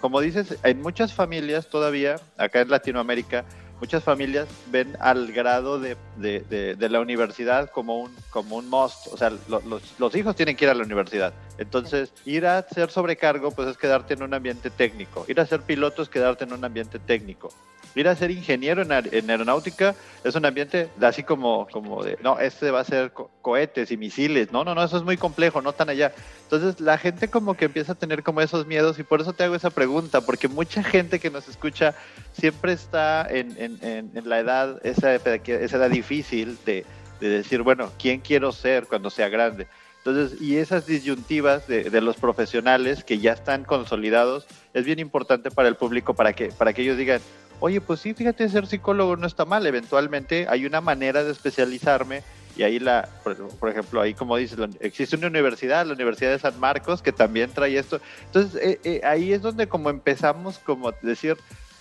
como 0.00 0.20
dices, 0.20 0.58
en 0.64 0.82
muchas 0.82 1.14
familias 1.14 1.68
todavía, 1.68 2.16
acá 2.36 2.62
en 2.62 2.70
Latinoamérica, 2.70 3.44
muchas 3.80 4.04
familias 4.04 4.46
ven 4.70 4.96
al 5.00 5.32
grado 5.32 5.80
de, 5.80 5.96
de, 6.18 6.88
la 6.88 7.00
universidad 7.00 7.70
como 7.70 7.98
un, 7.98 8.14
como 8.30 8.56
un 8.56 8.68
must. 8.68 9.06
O 9.12 9.16
sea, 9.16 9.30
los, 9.48 9.64
los, 9.98 10.14
hijos 10.14 10.36
tienen 10.36 10.56
que 10.56 10.66
ir 10.66 10.70
a 10.70 10.74
la 10.74 10.84
universidad. 10.84 11.32
Entonces, 11.58 12.12
ir 12.24 12.46
a 12.46 12.62
ser 12.62 12.90
sobrecargo, 12.90 13.50
pues 13.50 13.68
es 13.68 13.78
quedarte 13.78 14.14
en 14.14 14.22
un 14.22 14.34
ambiente 14.34 14.70
técnico. 14.70 15.24
Ir 15.28 15.40
a 15.40 15.46
ser 15.46 15.62
piloto 15.62 16.02
es 16.02 16.08
quedarte 16.08 16.44
en 16.44 16.52
un 16.52 16.64
ambiente 16.64 16.98
técnico. 16.98 17.52
Ir 17.94 18.08
a 18.08 18.16
ser 18.16 18.30
ingeniero 18.30 18.82
en, 18.82 19.30
aeronáutica 19.30 19.94
es 20.24 20.34
un 20.34 20.44
ambiente 20.44 20.88
así 21.00 21.22
como, 21.22 21.66
como 21.70 22.02
de, 22.04 22.18
no, 22.22 22.38
este 22.38 22.70
va 22.70 22.80
a 22.80 22.84
ser 22.84 23.12
cohetes 23.42 23.90
y 23.90 23.96
misiles, 23.96 24.52
no, 24.52 24.64
no, 24.64 24.74
no, 24.74 24.84
eso 24.84 24.96
es 24.96 25.02
muy 25.02 25.16
complejo, 25.16 25.62
no 25.62 25.72
tan 25.72 25.88
allá. 25.88 26.12
Entonces 26.42 26.80
la 26.80 26.98
gente 26.98 27.28
como 27.28 27.54
que 27.54 27.66
empieza 27.66 27.92
a 27.92 27.94
tener 27.94 28.22
como 28.22 28.40
esos 28.40 28.66
miedos 28.66 28.98
y 28.98 29.02
por 29.02 29.20
eso 29.20 29.32
te 29.32 29.44
hago 29.44 29.54
esa 29.54 29.70
pregunta, 29.70 30.20
porque 30.20 30.48
mucha 30.48 30.82
gente 30.82 31.18
que 31.18 31.30
nos 31.30 31.48
escucha 31.48 31.94
siempre 32.32 32.72
está 32.72 33.26
en, 33.28 33.56
en, 33.58 34.10
en 34.14 34.28
la 34.28 34.38
edad, 34.38 34.80
esa, 34.84 35.14
esa 35.14 35.76
edad 35.76 35.90
difícil 35.90 36.58
de, 36.64 36.84
de 37.20 37.28
decir, 37.28 37.62
bueno, 37.62 37.90
¿quién 37.98 38.20
quiero 38.20 38.52
ser 38.52 38.86
cuando 38.86 39.10
sea 39.10 39.28
grande? 39.28 39.66
Entonces, 40.04 40.40
y 40.40 40.56
esas 40.56 40.86
disyuntivas 40.86 41.66
de, 41.66 41.90
de, 41.90 42.00
los 42.00 42.16
profesionales 42.16 43.04
que 43.04 43.18
ya 43.18 43.32
están 43.32 43.64
consolidados 43.64 44.46
es 44.72 44.86
bien 44.86 44.98
importante 44.98 45.50
para 45.50 45.68
el 45.68 45.76
público 45.76 46.14
para 46.14 46.32
que, 46.32 46.46
para 46.46 46.72
que 46.72 46.80
ellos 46.80 46.96
digan, 46.96 47.20
oye, 47.60 47.80
pues 47.80 48.00
sí, 48.00 48.14
fíjate, 48.14 48.48
ser 48.48 48.66
psicólogo 48.66 49.16
no 49.16 49.26
está 49.26 49.44
mal, 49.44 49.66
eventualmente 49.66 50.46
hay 50.48 50.66
una 50.66 50.80
manera 50.80 51.22
de 51.22 51.32
especializarme 51.32 52.22
y 52.56 52.62
ahí 52.62 52.78
la, 52.78 53.08
por, 53.22 53.68
ejemplo, 53.68 54.00
ahí 54.00 54.12
como 54.14 54.36
dices, 54.36 54.58
existe 54.80 55.16
una 55.16 55.28
universidad, 55.28 55.86
la 55.86 55.94
Universidad 55.94 56.32
de 56.32 56.38
San 56.38 56.58
Marcos, 56.58 57.00
que 57.00 57.12
también 57.12 57.50
trae 57.52 57.78
esto. 57.78 58.00
Entonces, 58.26 58.60
eh, 58.60 58.80
eh, 58.84 59.00
ahí 59.04 59.32
es 59.32 59.40
donde 59.40 59.68
como 59.68 59.88
empezamos 59.88 60.58
como 60.58 60.92
decir, 61.02 61.36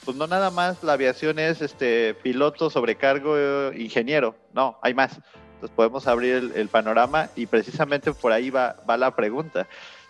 pues 0.06 0.16
no 0.16 0.28
nada 0.28 0.52
más 0.52 0.84
la 0.84 0.94
aviación 0.94 1.40
es 1.40 1.62
este 1.62 2.14
piloto, 2.14 2.70
sobrecargo, 2.70 3.74
ingeniero, 3.74 4.36
no, 4.54 4.78
hay 4.82 4.94
más. 4.94 5.20
Entonces 5.56 5.76
podemos 5.76 6.08
abrir 6.08 6.54
el, 6.56 6.70
panorama 6.70 7.30
y 7.36 7.46
precisamente 7.46 8.14
por 8.14 8.32
ahí 8.32 8.50
va, 8.50 8.78
va 8.90 8.96
la 8.96 9.14
pregunta. 9.14 9.68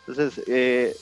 Entonces, 0.09 0.43
eh, 0.47 0.95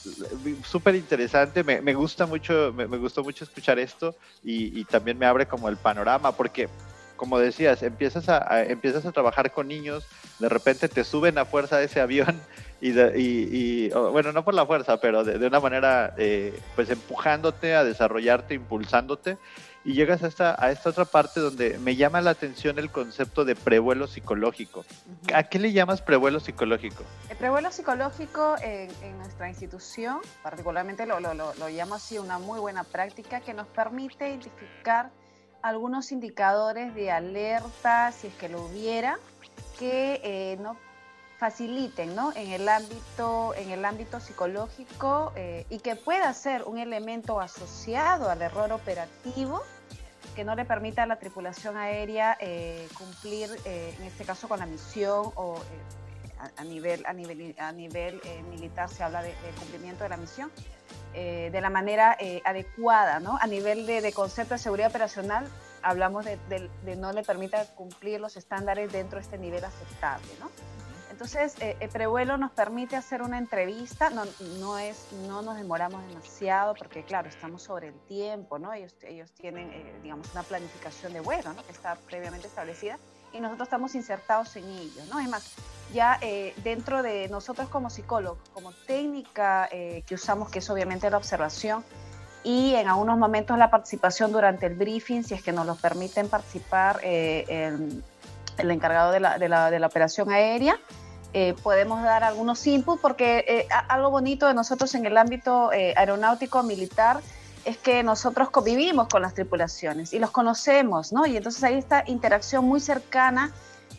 súper 0.66 0.96
interesante, 0.96 1.64
me, 1.64 1.94
gusta 1.94 2.26
mucho, 2.26 2.74
me, 2.76 2.86
gustó 2.98 3.24
mucho 3.24 3.46
escuchar 3.46 3.80
esto 3.80 4.14
y, 4.44 4.78
y, 4.78 4.84
también 4.84 5.18
me 5.18 5.26
abre 5.26 5.46
como 5.46 5.70
el 5.70 5.78
panorama, 5.78 6.34
porque 6.34 6.68
como 7.16 7.40
decías, 7.40 7.84
empiezas 7.84 8.28
a, 8.28 8.64
empiezas 8.64 9.06
a 9.06 9.14
trabajar 9.14 9.54
con 9.54 9.70
niños, 9.70 10.06
de 10.40 10.50
repente 10.50 10.90
te 10.90 11.06
suben 11.06 11.38
a 11.38 11.46
fuerza 11.46 11.78
de 11.78 11.86
ese 11.86 12.02
avión 12.02 12.40
y, 12.82 12.92
y, 12.92 13.90
bueno, 13.90 14.34
no 14.34 14.44
por 14.44 14.54
la 14.54 14.66
fuerza, 14.66 15.00
pero 15.00 15.24
de, 15.24 15.48
una 15.48 15.62
manera, 15.62 16.14
eh, 16.18 16.60
pues 16.76 16.90
empujándote 16.90 17.76
a 17.76 17.86
desarrollarte, 17.86 18.56
impulsándote 18.56 19.38
y 19.88 19.94
llegas 19.94 20.22
a 20.22 20.28
esta, 20.28 20.62
a 20.62 20.70
esta 20.70 20.90
otra 20.90 21.06
parte 21.06 21.40
donde 21.40 21.80
me 21.80 21.96
llama 21.96 22.20
la 22.20 22.32
atención 22.32 22.78
el 22.78 22.92
concepto 22.92 23.46
de 23.46 23.56
prevuelo 23.56 24.06
psicológico. 24.06 24.84
¿A 25.34 25.44
qué 25.44 25.60
le 25.60 25.72
llamas 25.72 26.02
prevuelo 26.02 26.42
psicológico? 26.42 27.06
El 27.30 27.38
prevuelo 27.38 27.72
psicológico 27.72 28.58
en, 28.62 28.90
nuestra 29.18 29.48
institución, 29.48 30.20
particularmente 30.44 31.06
lo, 31.06 31.22
lo, 31.22 31.34
lo, 31.34 31.54
lo 31.54 31.70
llamo 31.70 31.96
así 31.96 32.20
una 32.20 32.38
muy 32.38 32.60
buena 32.60 32.84
práctica 32.84 33.40
que 33.40 33.54
nos 33.54 33.66
permite 33.68 34.28
identificar 34.28 35.10
algunos 35.62 36.12
indicadores 36.12 36.94
de 36.94 37.10
alerta, 37.10 38.12
si 38.12 38.28
es 38.28 38.34
que 38.34 38.50
lo 38.50 38.66
hubiera, 38.66 39.18
que 39.80 40.20
eh, 40.22 40.58
no 40.60 40.76
faciliten 41.38 42.14
¿no? 42.14 42.34
En, 42.36 42.52
el 42.52 42.68
ámbito, 42.68 43.54
en 43.56 43.70
el 43.70 43.86
ámbito 43.86 44.20
psicológico 44.20 45.32
eh, 45.38 45.66
y 45.70 45.80
que 45.80 45.96
pueda 45.96 46.34
ser 46.34 46.64
un 46.64 46.78
elemento 46.78 47.40
asociado 47.40 48.30
al 48.30 48.42
error 48.42 48.74
operativo 48.74 49.64
que 50.38 50.44
no 50.44 50.54
le 50.54 50.66
permita 50.66 51.02
a 51.02 51.08
la 51.08 51.18
tripulación 51.18 51.78
aérea 51.78 52.38
eh, 52.40 52.88
cumplir, 52.96 53.50
en 53.66 54.04
este 54.04 54.24
caso, 54.24 54.48
con 54.48 54.60
la 54.60 54.68
misión 54.68 55.32
o 55.34 55.60
a, 56.58 56.64
nivel, 56.64 57.04
a 57.08 57.14
nivel, 57.14 57.56
a 57.58 57.72
nivel 57.72 58.22
militar 58.48 58.88
se 58.88 59.02
habla 59.02 59.24
de, 59.24 59.34
cumplimiento 59.60 60.04
de 60.04 60.10
la 60.10 60.18
misión, 60.18 60.52
de 61.14 61.60
la 61.60 61.72
manera 61.72 62.16
adecuada, 62.46 63.20
¿no? 63.20 63.40
A 63.42 63.48
nivel 63.48 63.88
de, 63.88 64.14
concepto 64.14 64.54
de 64.54 64.60
seguridad 64.60 64.90
operacional, 64.90 65.48
hablamos 65.82 66.24
de, 66.24 66.38
de, 66.86 66.96
no 66.96 67.14
le 67.14 67.24
permita 67.24 67.66
cumplir 67.74 68.20
los 68.20 68.38
estándares 68.38 68.92
dentro 68.92 69.18
de 69.18 69.24
este 69.24 69.40
nivel 69.40 69.66
aceptable, 69.66 70.28
¿no? 70.40 70.52
Entonces, 71.18 71.56
eh, 71.62 71.76
el 71.80 71.90
prevuelo 71.90 72.38
nos 72.38 72.52
permite 72.52 72.96
hacer 72.96 73.24
una 73.24 73.40
entrevista, 73.40 74.12
no, 74.12 74.26
no, 74.60 74.78
es, 74.78 75.08
no 75.28 75.42
nos 75.42 75.58
demoramos 75.58 76.06
demasiado 76.08 76.76
porque, 76.76 77.02
claro, 77.02 77.28
estamos 77.28 77.64
sobre 77.64 77.88
el 77.88 77.96
tiempo, 78.02 78.60
¿no? 78.60 78.72
Ellos, 78.72 78.94
ellos 79.02 79.32
tienen, 79.32 79.68
eh, 79.72 79.96
digamos, 80.04 80.32
una 80.34 80.44
planificación 80.44 81.14
de 81.14 81.22
vuelo, 81.22 81.54
¿no? 81.54 81.66
Que 81.66 81.72
está 81.72 81.96
previamente 82.08 82.46
establecida 82.46 83.00
y 83.34 83.40
nosotros 83.40 83.66
estamos 83.66 83.96
insertados 83.96 84.56
en 84.58 84.66
ello, 84.66 85.02
¿no? 85.12 85.20
Es 85.20 85.28
más, 85.28 85.56
ya 85.92 86.20
eh, 86.22 86.54
dentro 86.64 87.02
de 87.02 87.28
nosotros 87.30 87.68
como 87.68 87.90
psicólogos, 87.90 88.38
como 88.54 88.72
técnica 88.86 89.68
que 89.72 90.14
usamos, 90.14 90.52
que 90.52 90.60
es 90.60 90.70
obviamente 90.70 91.10
la 91.10 91.18
observación, 91.18 91.84
y 92.44 92.76
en 92.76 92.90
algunos 92.90 93.18
momentos 93.18 93.58
la 93.58 93.72
participación 93.72 94.32
durante 94.32 94.68
el 94.68 94.76
briefing, 94.76 95.24
si 95.24 95.34
es 95.34 95.42
que 95.42 95.52
nos 95.52 95.66
lo 95.66 95.74
permiten 95.74 96.30
participar 96.30 97.00
el, 97.02 98.04
el, 98.60 98.70
encargado 98.70 99.12
de 99.12 99.20
la, 99.20 99.40
de 99.40 99.50
la, 99.50 99.72
de 99.72 99.80
la 99.80 99.88
operación 99.88 100.30
aérea, 100.30 100.80
eh, 101.34 101.56
podemos 101.62 102.02
dar 102.04 102.24
algunos 102.24 102.66
inputs, 102.66 103.02
porque 103.02 103.46
eh, 103.48 103.68
algo 103.90 104.10
bonito 104.10 104.48
de 104.48 104.54
nosotros 104.54 104.96
en 104.96 105.06
el 105.06 105.18
ámbito 105.18 105.72
eh, 105.74 105.94
aeronáutico 105.98 106.64
militar 106.64 107.20
es 107.66 107.78
que 107.78 108.02
nosotros 108.02 108.50
convivimos 108.50 109.10
con 109.10 109.22
las 109.22 109.34
tripulaciones 109.34 110.14
y 110.14 110.20
los 110.20 110.32
conocemos, 110.32 111.12
¿no? 111.12 111.26
Y 111.26 111.36
entonces 111.36 111.64
hay 111.64 111.76
esta 111.76 112.04
interacción 112.08 112.64
muy 112.66 112.80
cercana 112.80 113.52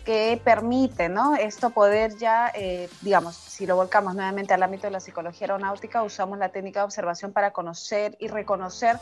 que 0.06 0.40
permite, 0.42 1.10
¿no? 1.10 1.36
Esto 1.36 1.68
poder 1.68 2.16
ya, 2.16 2.50
digamos, 3.02 3.36
si 3.36 3.66
lo 3.66 3.76
volcamos 3.76 4.14
nuevamente 4.14 4.54
al 4.54 4.62
ámbito 4.62 4.86
de 4.86 4.92
la 4.92 5.00
psicología 5.00 5.48
aeronáutica, 5.48 6.02
usamos 6.02 6.38
la 6.38 6.48
técnica 6.48 6.80
de 6.80 6.84
observación 6.86 7.34
para 7.34 7.50
conocer 7.50 8.16
y 8.18 8.28
reconocer 8.28 8.98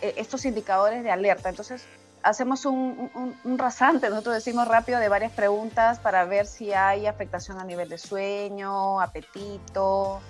estos 0.00 0.44
indicadores 0.44 1.02
de 1.02 1.10
alerta. 1.10 1.48
Entonces, 1.48 1.84
hacemos 2.24 2.64
un, 2.64 3.10
rasante, 3.58 4.08
nosotros 4.08 4.34
decimos 4.34 4.66
rápido 4.66 4.98
de 4.98 5.08
varias 5.08 5.32
preguntas 5.32 5.98
para 5.98 6.24
ver 6.24 6.46
si 6.46 6.72
hay 6.72 7.06
afectación 7.06 7.60
a 7.60 7.64
nivel 7.64 7.88
de 7.88 7.98
sueño, 7.98 9.00
apetito, 9.00 10.20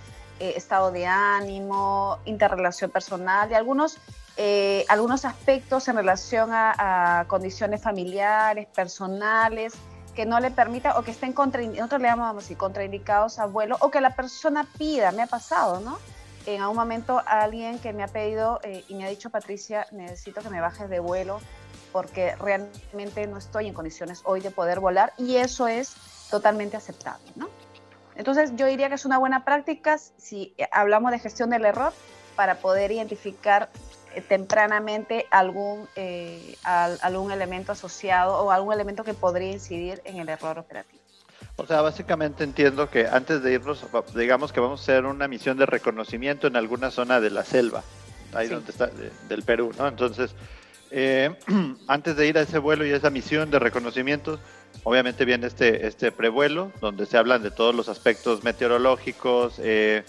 eh, 0.41 0.55
estado 0.57 0.91
de 0.91 1.07
ánimo, 1.07 2.19
interrelación 2.25 2.91
personal 2.91 3.51
y 3.51 3.55
algunos, 3.55 3.99
eh, 4.37 4.85
algunos 4.89 5.25
aspectos 5.25 5.87
en 5.89 5.97
relación 5.97 6.51
a, 6.53 7.25
condiciones 7.29 7.81
familiares, 7.81 8.67
personales, 8.67 9.73
que 10.17 10.27
no 10.27 10.41
le 10.41 10.51
permita 10.51 10.99
o 10.99 11.03
que 11.03 11.13
estén 11.13 11.33
contra, 11.33 11.63
nosotros 11.63 12.03
le 12.03 12.09
llamamos 12.09 12.45
así, 12.45 12.57
contraindicados 12.57 13.39
a 13.39 13.47
vuelo 13.47 13.77
o 13.81 13.91
que 13.91 14.01
la 14.01 14.15
persona 14.15 14.67
pida, 14.79 15.13
me 15.13 15.23
ha 15.23 15.27
pasado, 15.27 15.81
¿no? 15.81 15.99
En 16.47 16.61
algún 16.61 16.77
momento 16.77 17.23
alguien 17.27 17.79
que 17.79 17.93
me 17.93 18.03
ha 18.03 18.09
pedido 18.09 18.61
eh, 18.65 18.85
y 18.89 18.95
me 18.95 19.07
ha 19.07 19.09
dicho, 19.09 19.31
Patricia, 19.31 19.87
necesito 19.93 20.43
que 20.43 20.51
me 20.51 20.61
bajes 20.61 20.91
de 20.91 21.01
vuelo 21.01 21.41
porque 21.95 22.35
realmente 22.35 23.25
no 23.29 23.39
estoy 23.39 23.69
en 23.69 23.73
condiciones 23.73 24.23
hoy 24.25 24.41
de 24.41 24.51
poder 24.51 24.81
volar 24.81 25.13
y 25.17 25.37
eso 25.37 25.69
es 25.69 25.95
totalmente 26.29 26.77
aceptable, 26.77 27.31
¿no? 27.37 27.49
Entonces 28.17 28.51
yo 28.57 28.67
diría 28.67 28.89
que 28.89 28.97
es 28.97 29.05
una 29.05 29.17
buena 29.17 29.45
práctica 29.45 29.97
si 29.99 30.57
hablamos 30.73 31.13
de 31.13 31.21
gestión 31.21 31.51
del 31.51 31.65
error 31.65 31.93
para 32.35 32.57
poder 32.57 32.91
identificar 32.91 33.71
eh, 34.13 34.21
tempranamente 34.23 35.27
algún, 35.31 35.87
eh, 35.95 36.57
algún 36.65 37.31
elemento 37.31 37.71
asociado 37.71 38.41
o 38.41 38.51
algún 38.51 38.73
elemento 38.75 39.05
que 39.05 39.15
podría 39.15 39.53
incidir 39.53 40.03
en 40.05 40.17
el 40.17 40.29
error 40.29 40.59
operativo. 40.59 41.01
O 41.55 41.65
sea, 41.65 41.81
básicamente 41.81 42.43
entiendo 42.43 42.91
que 42.91 43.07
antes 43.07 43.41
de 43.41 43.53
irnos, 43.53 43.87
digamos 44.17 44.53
que 44.53 44.59
vamos 44.59 44.81
a 44.81 44.83
hacer 44.83 45.05
una 45.05 45.29
misión 45.29 45.59
de 45.59 45.67
reconocimiento 45.67 46.49
en 46.49 46.57
alguna 46.57 46.91
zona 46.91 47.21
de 47.21 47.31
la 47.31 47.45
selva, 47.45 47.85
ahí 48.33 48.49
donde 48.49 48.73
está, 48.73 48.91
del 49.29 49.45
Perú, 49.45 49.71
¿no? 49.79 49.87
Entonces, 49.87 50.35
eh, 50.97 51.37
antes 51.89 52.17
de 52.17 52.29
ir 52.29 52.39
a 52.39 52.43
ese 52.43 52.59
vuelo 52.59 52.87
y 52.87 52.93
a 52.93 52.97
esa 52.97 53.11
misión 53.11 53.51
de 53.51 53.59
reconocimientos, 53.59 54.39
obviamente 54.85 55.25
viene 55.25 55.49
este, 55.49 55.87
este 55.89 56.13
prevuelo, 56.13 56.71
donde 56.81 57.05
se 57.07 57.19
hablan 57.19 57.43
de 57.43 57.51
todos 57.51 57.75
los 57.75 57.89
aspectos 57.89 58.45
meteorológicos, 58.45 59.57
eh, 59.59 60.05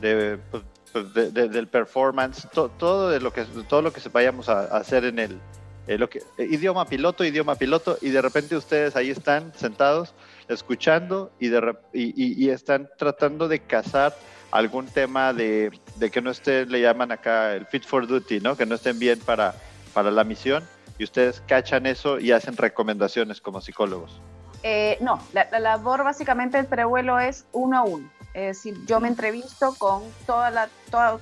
pues, 0.00 0.62
pues, 0.92 1.12
de, 1.12 1.30
del 1.30 1.68
performance, 1.68 2.48
todo, 2.52 3.10
de 3.10 3.20
lo 3.20 3.34
que, 3.34 3.44
todo 3.68 3.82
lo 3.82 3.92
que 3.92 4.00
vayamos 4.08 4.48
a, 4.48 4.62
hacer 4.76 5.04
en 5.04 5.18
el 5.18 5.40
eh, 5.86 6.08
idioma 6.38 6.86
piloto, 6.86 7.22
idioma 7.22 7.54
piloto, 7.56 7.98
y 8.00 8.08
de 8.08 8.22
repente 8.22 8.56
ustedes 8.56 8.96
ahí 8.96 9.10
están 9.10 9.52
sentados 9.54 10.14
escuchando 10.48 11.30
y, 11.38 11.48
de, 11.48 11.76
y, 11.92 12.44
y, 12.44 12.48
están 12.48 12.88
tratando 12.96 13.46
de 13.46 13.60
cazar 13.60 14.16
algún 14.50 14.86
tema 14.86 15.34
de, 15.34 15.70
de 15.96 16.10
que 16.10 16.22
no 16.22 16.30
estén, 16.30 16.70
le 16.72 16.80
llaman 16.80 17.12
acá 17.12 17.54
el 17.54 17.66
fit 17.66 17.84
for 17.84 18.06
duty, 18.06 18.40
¿no? 18.40 18.56
que 18.56 18.66
no 18.66 18.74
estén 18.74 18.98
bien 18.98 19.18
para 19.20 19.54
para 19.90 20.10
la 20.10 20.24
misión 20.24 20.66
y 20.98 21.04
ustedes 21.04 21.42
cachan 21.46 21.86
eso 21.86 22.18
y 22.18 22.32
hacen 22.32 22.56
recomendaciones 22.56 23.40
como 23.40 23.60
psicólogos. 23.60 24.20
Eh, 24.62 24.98
no, 25.00 25.18
la, 25.32 25.48
labor 25.58 26.04
básicamente 26.04 26.58
del 26.58 26.66
prevuelo 26.66 27.18
es 27.18 27.46
uno 27.52 27.78
a 27.78 27.82
uno. 27.82 28.10
Es 28.34 28.58
decir, 28.58 28.76
yo 28.86 29.00
me 29.00 29.08
entrevisto 29.08 29.74
con 29.76 30.02
toda 30.24 30.50
la, 30.50 30.68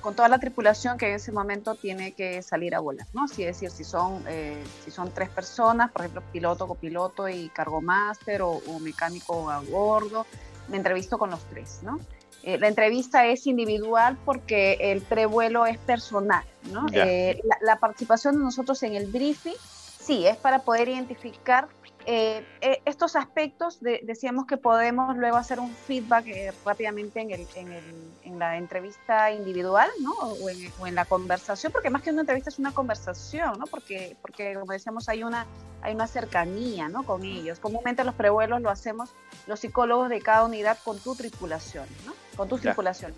con 0.01 0.13
toda 0.15 0.27
la 0.27 0.37
tripulación 0.37 0.97
que 0.97 1.09
en 1.09 1.15
ese 1.15 1.31
momento 1.31 1.73
tiene 1.73 2.11
que 2.11 2.43
salir 2.43 2.75
a 2.75 2.79
volar, 2.79 3.07
¿no? 3.13 3.25
es 3.25 3.35
decir, 3.35 3.71
si 3.71 3.83
son, 3.83 4.23
eh, 4.27 4.63
si 4.85 4.91
son 4.91 5.11
tres 5.11 5.29
personas, 5.29 5.91
por 5.91 6.01
ejemplo, 6.01 6.21
piloto, 6.31 6.67
copiloto 6.67 7.27
y 7.27 7.49
cargo 7.49 7.81
máster 7.81 8.43
o, 8.43 8.51
o, 8.51 8.79
mecánico 8.79 9.49
a 9.49 9.59
bordo, 9.61 10.27
me 10.67 10.77
entrevisto 10.77 11.17
con 11.17 11.31
los 11.31 11.43
tres, 11.45 11.79
¿no? 11.81 11.99
Eh, 12.43 12.57
la 12.57 12.67
entrevista 12.67 13.25
es 13.27 13.47
individual 13.47 14.17
porque 14.25 14.77
el 14.79 15.01
prevuelo 15.01 15.65
es 15.65 15.77
personal, 15.77 16.43
¿no? 16.71 16.85
Eh, 16.93 17.41
la, 17.43 17.57
la, 17.61 17.79
participación 17.79 18.37
de 18.37 18.43
nosotros 18.43 18.81
en 18.83 18.95
el 18.95 19.07
briefing, 19.07 19.55
sí, 19.99 20.25
es 20.25 20.37
para 20.37 20.59
poder 20.59 20.87
identificar 20.87 21.67
eh, 22.05 22.45
eh, 22.61 22.81
estos 22.85 23.15
aspectos 23.15 23.79
decíamos 23.81 24.47
que 24.47 24.57
podemos 24.57 25.17
luego 25.17 25.37
hacer 25.37 25.59
un 25.59 25.73
feedback 25.73 26.27
eh, 26.27 26.53
rápidamente 26.65 27.19
en, 27.19 27.31
el, 27.31 27.47
en, 27.55 27.71
el, 27.71 27.83
en, 28.23 28.39
la 28.39 28.57
entrevista 28.57 29.31
individual, 29.31 29.89
¿no? 30.01 30.13
O 30.13 30.49
en, 30.49 30.71
o 30.79 30.87
en, 30.87 30.95
la 30.95 31.05
conversación, 31.05 31.71
porque 31.71 31.89
más 31.89 32.01
que 32.01 32.11
una 32.11 32.21
entrevista 32.21 32.49
es 32.49 32.57
una 32.57 32.71
conversación, 32.71 33.59
¿no? 33.59 33.65
Porque, 33.67 34.15
porque 34.21 34.55
como 34.55 34.71
decíamos, 34.71 35.09
hay 35.09 35.23
una, 35.23 35.45
hay 35.81 35.93
una 35.93 36.07
cercanía, 36.07 36.89
¿no? 36.89 37.03
Con 37.03 37.23
ellos. 37.23 37.59
Comúnmente 37.59 38.03
los 38.03 38.15
prevuelos 38.15 38.61
lo 38.61 38.69
hacemos 38.69 39.11
los 39.45 39.59
psicólogos 39.59 40.09
de 40.09 40.21
cada 40.21 40.45
unidad 40.45 40.77
con 40.83 40.99
tu 40.99 41.15
tripulación, 41.15 41.85
¿no? 42.05 42.13
Con 42.35 42.47
tus 42.47 42.61
tripulaciones. 42.61 43.17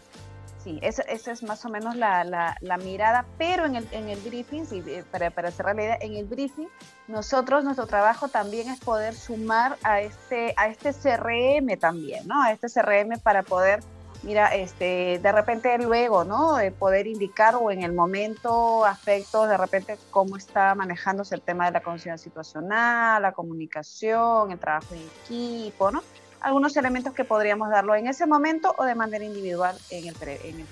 Sí, 0.63 0.77
esa, 0.84 1.01
es 1.01 1.41
más 1.41 1.65
o 1.65 1.70
menos 1.70 1.96
la, 1.96 2.24
la, 2.24 2.77
mirada, 2.77 3.25
pero 3.39 3.65
en 3.65 3.77
el, 3.77 3.88
en 3.91 4.10
el 4.10 4.20
briefing, 4.20 4.65
sí, 4.65 4.84
eh, 4.86 5.03
para, 5.10 5.32
para, 5.32 5.50
cerrar 5.50 5.75
la 5.75 5.84
idea, 5.84 5.98
en 6.01 6.15
el 6.15 6.25
briefing, 6.25 6.68
nosotros, 7.08 7.63
nuestro 7.63 7.88
trabajo 7.88 8.27
también 8.27 8.70
es 8.70 8.80
poder 8.80 9.15
sumar 9.15 9.77
a 9.82 10.01
este, 10.01 10.53
a 10.58 10.68
este 10.68 10.94
CRM 10.94 11.80
también, 11.80 12.27
¿no? 12.27 12.44
A 12.44 12.51
este 12.51 12.68
CRM 12.68 13.20
para 13.24 13.41
poder, 13.41 13.80
mira, 14.22 14.53
este, 14.53 15.20
de 15.20 15.32
repente 15.32 15.75
luego, 15.80 16.25
¿no? 16.25 16.60
Eh, 16.60 16.70
poder 16.70 17.08
indicar 17.08 17.56
o 17.56 17.72
en 17.72 17.82
el 17.82 17.94
momento 17.94 18.86
aspectos, 18.86 19.50
de 19.50 19.58
repente, 19.58 19.98
cómo 20.12 20.38
está 20.38 20.75
manejándose 20.75 21.34
el 21.34 21.41
tema 21.41 21.65
de 21.65 21.72
la 21.72 21.82
conciencia 21.82 22.24
situacional, 22.24 23.20
la 23.20 23.32
comunicación, 23.32 24.51
el 24.51 24.60
trabajo 24.60 24.94
en 24.94 25.01
equipo, 25.24 25.89
¿no? 25.89 26.03
Algunos 26.42 26.76
elementos 26.76 27.14
que 27.14 27.24
podríamos 27.24 27.70
darlo 27.70 27.96
en 27.96 28.08
ese 28.08 28.26
momento 28.26 28.74
o 28.78 28.84
de 28.84 28.96
manera 28.96 29.24
individual 29.24 29.78
en 29.90 30.08
el 30.08 30.16
pre. 30.16 30.40
En 30.44 30.60
el 30.60 30.66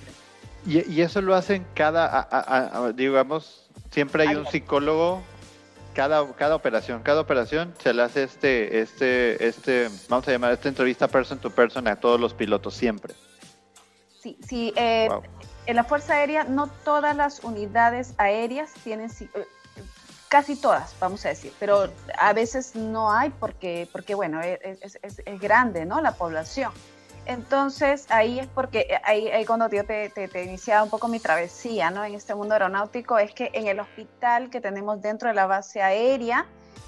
Y, 0.65 1.01
eso 1.01 1.21
lo 1.21 1.35
hacen 1.35 1.65
cada, 1.73 2.27
digamos, 2.95 3.69
siempre 3.91 4.27
hay 4.27 4.35
un 4.35 4.45
psicólogo 4.47 5.21
cada, 5.93 6.31
cada 6.33 6.55
operación, 6.55 7.01
cada 7.03 7.21
operación 7.21 7.73
se 7.81 7.93
le 7.93 8.03
hace 8.03 8.23
este, 8.23 8.79
este, 8.79 9.47
este, 9.47 9.89
vamos 10.07 10.27
a 10.27 10.31
llamar 10.31 10.53
esta 10.53 10.69
entrevista 10.69 11.07
person 11.07 11.39
to 11.39 11.49
person 11.49 11.87
a 11.87 11.95
todos 11.95 12.19
los 12.19 12.33
pilotos 12.33 12.73
siempre. 12.73 13.13
Sí, 14.21 14.37
sí. 14.47 14.73
Eh, 14.75 15.09
en 15.65 15.75
la 15.75 15.83
Fuerza 15.83 16.13
Aérea 16.13 16.43
no 16.43 16.67
todas 16.67 17.15
las 17.15 17.43
unidades 17.43 18.13
aéreas 18.17 18.73
tienen 18.83 19.09
eh, 19.09 19.45
casi 20.29 20.55
todas, 20.55 20.95
vamos 20.99 21.25
a 21.25 21.29
decir, 21.29 21.51
pero 21.59 21.91
a 22.17 22.33
veces 22.33 22.75
no 22.75 23.11
hay 23.11 23.31
porque, 23.31 23.89
porque 23.91 24.13
bueno, 24.13 24.41
e, 24.41 24.59
e, 24.63 24.77
es, 24.81 24.99
es, 25.01 25.21
es 25.25 25.39
grande, 25.39 25.85
¿no? 25.85 26.01
La 26.01 26.13
población. 26.13 26.71
Entonces, 27.25 28.05
ahí 28.09 28.39
es 28.39 28.47
porque, 28.47 28.87
eh, 28.89 29.01
ahí, 29.03 29.27
ahí 29.29 29.45
cuando 29.45 29.69
yo 29.69 29.83
te, 29.85 30.09
te, 30.09 30.27
te, 30.27 30.43
iniciaba 30.43 30.83
un 30.83 30.89
poco 30.89 31.07
mi 31.07 31.19
travesía, 31.19 31.91
¿no? 31.91 32.03
En 32.05 32.13
este 32.15 32.33
mundo 32.33 32.53
aeronáutico, 32.53 33.17
es 33.17 33.33
que 33.33 33.49
en 33.53 33.67
el 33.67 33.79
hospital 33.79 34.49
que 34.49 34.61
tenemos 34.61 35.01
dentro 35.01 35.29
de 35.29 35.35
la 35.35 35.47
base 35.47 35.81
aérea, 35.81 36.45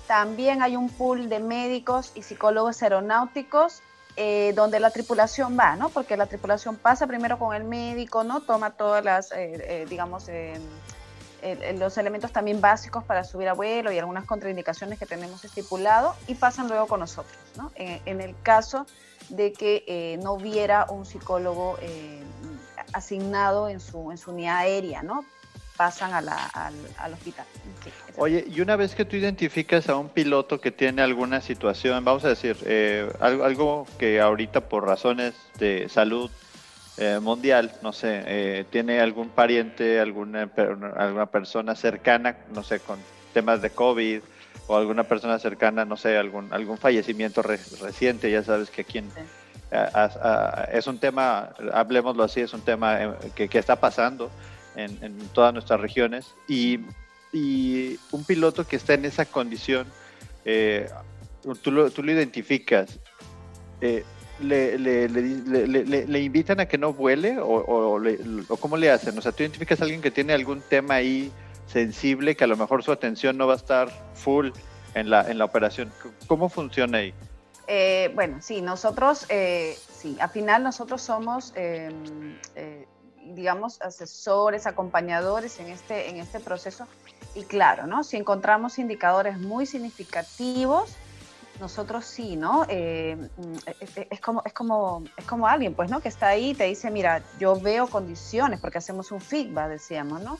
también 0.08 0.62
hay 0.62 0.76
un 0.76 0.90
pool 0.90 1.28
de 1.28 1.40
médicos 1.40 2.12
y 2.16 2.24
psicólogos 2.24 2.82
aeronáuticos 2.84 3.82
eh, 4.18 4.52
donde 4.56 4.80
la 4.80 4.92
tripulación 4.92 5.58
va, 5.58 5.76
¿no? 5.76 5.90
Porque 5.90 6.18
la 6.18 6.26
tripulación 6.26 6.76
pasa 6.76 7.08
primero 7.08 7.40
con 7.40 7.56
el 7.56 7.64
médico, 7.64 8.24
¿no? 8.24 8.42
Toma 8.42 8.72
todas 8.72 9.04
las, 9.04 9.32
eh, 9.32 9.54
eh 9.54 9.86
digamos, 9.90 10.28
eh, 11.42 11.76
los 11.78 11.98
elementos 11.98 12.32
también 12.32 12.62
básicos 12.62 13.04
para 13.04 13.24
subir 13.24 13.48
a 13.48 13.54
vuelo 13.54 13.92
y 13.92 13.98
algunas 13.98 14.26
contraindicaciones 14.26 15.00
que 15.00 15.06
tenemos 15.06 15.44
estipulado 15.44 16.16
y 16.28 16.36
pasan 16.36 16.68
luego 16.68 16.88
con 16.88 17.00
nosotros. 17.00 17.38
¿no? 17.58 17.72
En, 17.76 18.22
el 18.22 18.36
caso 18.44 18.86
de 19.30 19.54
que 19.54 19.84
eh, 19.88 20.20
no 20.22 20.34
hubiera 20.34 20.86
un 20.90 21.06
psicólogo 21.06 21.78
eh, 21.82 22.22
asignado 22.94 23.70
en 23.70 23.80
su, 23.80 24.12
en 24.12 24.18
su 24.18 24.32
unidad 24.32 24.58
aérea, 24.58 25.04
¿no? 25.04 25.26
pasan 25.78 26.14
a 26.14 26.22
la, 26.22 26.46
al, 26.48 26.76
al, 27.00 27.14
hospital. 27.14 27.46
Oye, 28.16 28.46
y 28.48 28.62
una 28.62 28.76
vez 28.76 28.94
que 28.94 29.04
tú 29.04 29.16
identificas 29.16 29.90
a 29.90 29.96
un 29.96 30.10
piloto 30.10 30.62
que 30.62 30.70
tiene 30.70 31.02
alguna 31.02 31.42
situación, 31.42 32.06
vamos 32.06 32.24
a 32.24 32.30
decir, 32.30 32.56
eh, 32.66 33.12
algo, 33.20 33.46
algo 33.46 33.88
que 33.98 34.22
ahorita 34.22 34.62
por 34.62 34.86
razones 34.86 35.34
de 35.58 35.90
salud 35.90 36.30
eh, 36.98 37.20
mundial, 37.22 37.72
no 37.82 37.94
sé, 37.94 38.24
eh, 38.26 38.66
tiene 38.70 39.00
algún 39.00 39.30
pariente, 39.30 40.00
alguna, 40.00 40.50
alguna 40.98 41.26
persona 41.26 41.76
cercana, 41.76 42.38
no 42.54 42.64
sé, 42.64 42.80
con 42.80 43.00
temas 43.34 43.62
de 43.62 43.70
COVID 43.70 44.22
o 44.68 44.76
alguna 44.76 45.04
persona 45.04 45.40
cercana, 45.40 45.86
no 45.86 45.96
sé, 45.96 46.18
algún, 46.18 46.54
algún 46.54 46.78
fallecimiento 46.78 47.42
reciente, 47.42 48.30
ya 48.30 48.44
sabes 48.44 48.70
que 48.70 48.82
aquí 48.82 49.02
es 50.74 50.88
un 50.88 50.98
tema, 51.00 51.54
hablemoslo 51.72 52.24
así, 52.24 52.42
es 52.42 52.54
un 52.54 52.62
tema 52.62 53.02
eh, 53.04 53.14
que, 53.36 53.48
que 53.48 53.58
está 53.58 53.78
pasando 53.78 54.30
en, 54.76 54.98
en, 55.02 55.18
todas 55.30 55.54
nuestras 55.54 55.80
regiones 55.80 56.34
y, 56.48 56.82
y, 57.32 57.98
un 58.12 58.26
piloto 58.26 58.68
que 58.68 58.76
está 58.76 58.96
en 58.96 59.06
esa 59.06 59.26
condición, 59.26 59.88
tú, 61.62 61.72
lo, 61.72 61.90
tú 61.90 62.04
lo 62.04 62.12
identificas. 62.12 63.00
Eh, 63.82 64.04
le, 64.42 64.78
le, 64.78 65.08
le, 65.08 66.08
le, 66.08 66.20
invitan 66.20 66.60
a 66.60 66.66
que 66.66 66.78
no 66.78 66.94
vuele 66.94 67.40
o, 67.40 67.46
o, 67.46 68.02
o, 68.50 68.58
cómo 68.58 68.78
le 68.78 68.92
hacen? 68.92 69.18
O 69.18 69.22
sea, 69.22 69.32
tú 69.32 69.44
identificas 69.44 69.80
a 69.82 69.84
alguien 69.84 70.02
que 70.02 70.12
tiene 70.12 70.34
algún 70.34 70.62
tema 70.62 70.96
ahí 70.96 71.32
sensible 71.68 72.36
que 72.36 72.44
a 72.44 72.48
lo 72.48 72.58
mejor 72.58 72.84
su 72.84 72.92
atención 72.92 73.38
no 73.38 73.48
va 73.48 73.54
a 73.54 73.58
estar 73.58 73.90
full 74.14 74.50
en 74.94 75.10
la, 75.10 75.30
en 75.30 75.38
la 75.38 75.46
operación. 75.46 75.92
¿Cómo 76.28 76.50
funciona 76.50 77.00
ahí? 77.00 77.14
Eh, 77.68 78.12
bueno, 78.14 78.40
sí, 78.42 78.62
nosotros, 78.62 79.26
eh, 79.30 79.78
sí, 79.90 80.18
al 80.20 80.30
final 80.30 80.64
nosotros 80.64 81.02
somos, 81.02 81.54
eh, 81.56 81.90
digamos, 83.28 83.82
asesores, 83.82 84.68
acompañadores 84.68 85.60
en 85.60 85.68
este, 85.68 86.10
en 86.10 86.18
este 86.18 86.40
proceso. 86.40 86.88
Y 87.34 87.44
claro, 87.44 87.88
¿no? 87.88 88.04
Si 88.04 88.18
encontramos 88.18 88.78
indicadores 88.78 89.38
muy 89.40 89.66
significativos, 89.66 90.98
nosotros 91.62 92.04
sí, 92.04 92.36
¿no? 92.36 92.66
Eh, 92.68 93.16
mm, 93.38 93.56
es, 94.10 94.20
como, 94.20 94.42
es, 94.44 94.52
como, 94.52 95.04
es 95.16 95.26
como 95.26 95.48
alguien, 95.48 95.74
pues, 95.74 95.90
¿no? 95.90 96.02
Que 96.02 96.10
está 96.10 96.30
ahí 96.30 96.50
y 96.50 96.54
te 96.56 96.66
dice, 96.66 96.92
mira, 96.92 97.24
yo 97.40 97.58
veo 97.58 97.88
condiciones, 97.88 98.60
porque 98.60 98.80
hacemos 98.80 99.12
un 99.12 99.22
feedback, 99.22 99.70
decíamos, 99.70 100.22
¿no? 100.22 100.40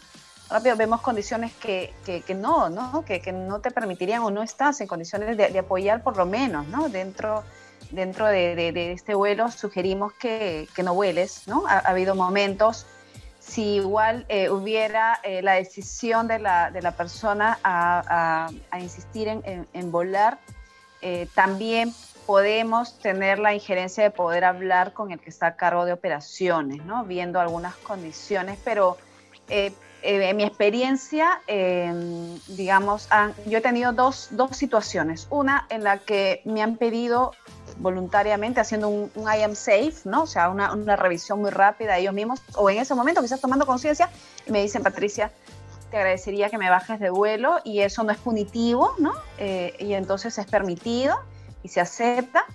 Rápido 0.50 0.76
vemos 0.76 1.00
condiciones 1.00 1.54
que, 1.54 1.94
que, 2.06 2.22
que 2.22 2.36
no, 2.36 2.70
¿no? 2.70 3.06
Que, 3.06 3.22
que, 3.22 3.32
no 3.32 3.62
te 3.62 3.72
permitirían 3.72 4.22
o 4.24 4.32
no 4.32 4.44
estás 4.44 4.82
en 4.82 4.88
condiciones 4.88 5.38
de, 5.38 5.48
de 5.50 5.60
apoyar 5.60 6.04
por 6.04 6.18
lo 6.18 6.26
menos, 6.26 6.68
¿no? 6.68 6.90
Dentro, 6.90 7.44
dentro 7.92 8.26
de, 8.28 8.56
de, 8.56 8.72
de 8.74 8.92
este 8.92 9.16
vuelo 9.16 9.50
sugerimos 9.52 10.12
que, 10.14 10.68
no 10.84 10.94
vueles, 10.94 11.48
¿no? 11.48 11.66
Ha, 11.68 11.76
ha, 11.76 11.90
habido 11.92 12.16
momentos, 12.16 12.86
si 13.40 13.76
igual 13.76 14.26
eh, 14.28 14.50
hubiera 14.50 15.20
eh, 15.24 15.42
la 15.42 15.54
decisión 15.54 16.28
de 16.28 16.40
la, 16.40 16.72
de 16.72 16.82
la 16.82 16.92
persona 16.92 17.60
a, 17.64 18.48
a, 18.48 18.50
a 18.72 18.80
insistir 18.80 19.28
en, 19.28 19.42
en, 19.46 19.68
en 19.74 19.92
volar, 19.92 20.40
eh, 21.02 21.28
también 21.34 21.94
podemos 22.26 22.98
tener 23.00 23.40
la 23.40 23.54
injerencia 23.54 24.04
de 24.04 24.12
poder 24.12 24.46
hablar 24.46 24.94
con 24.94 25.12
el 25.12 25.20
que 25.20 25.30
está 25.30 25.48
a 25.48 25.56
cargo 25.56 25.86
de 25.86 25.94
operaciones, 25.94 26.84
¿no? 26.86 27.04
viendo 27.04 27.40
algunas 27.40 27.76
condiciones, 27.76 28.58
pero 28.64 28.98
eh, 29.50 29.74
eh, 30.04 30.30
en 30.30 30.38
mi 30.38 30.44
experiencia, 30.44 31.42
em, 31.46 32.40
digamos, 32.48 33.08
han, 33.12 33.34
yo 33.46 33.60
he 33.60 33.62
tenido 33.62 33.92
dos, 33.92 34.30
dos, 34.32 34.58
situaciones. 34.58 35.28
Una 35.30 35.68
en 35.70 35.84
la 35.84 35.98
que 35.98 36.42
me 36.46 36.64
han 36.64 36.78
pedido 36.78 37.34
voluntariamente 37.78 38.60
haciendo 38.60 38.90
un, 38.90 39.12
I 39.16 39.44
am 39.44 39.56
safe, 39.56 39.94
¿no? 40.06 40.24
O 40.24 40.28
sea, 40.28 40.50
una, 40.50 40.74
una, 40.74 40.96
revisión 40.96 41.40
muy 41.42 41.52
rápida 41.52 41.98
ellos 41.98 42.14
mismos, 42.14 42.42
o 42.56 42.70
en 42.70 42.80
ese 42.80 42.96
momento 42.96 43.22
quizás 43.22 43.42
tomando 43.42 43.66
conciencia, 43.66 44.10
y 44.48 44.52
me 44.52 44.62
dicen, 44.62 44.82
Patricia, 44.82 45.32
te 45.92 45.98
agradecería 45.98 46.50
que 46.50 46.58
me 46.58 46.70
bajes 46.70 47.00
de 47.00 47.10
vuelo 47.10 47.58
y 47.64 47.82
eso 47.82 48.04
no 48.04 48.12
es 48.12 48.18
punitivo, 48.18 48.96
¿no? 48.98 49.14
Eh, 49.38 49.76
y 49.78 49.94
entonces 49.94 50.38
es 50.38 50.46
permitido 50.46 51.20
y 51.62 51.68
se 51.68 51.82
acepta. 51.82 52.46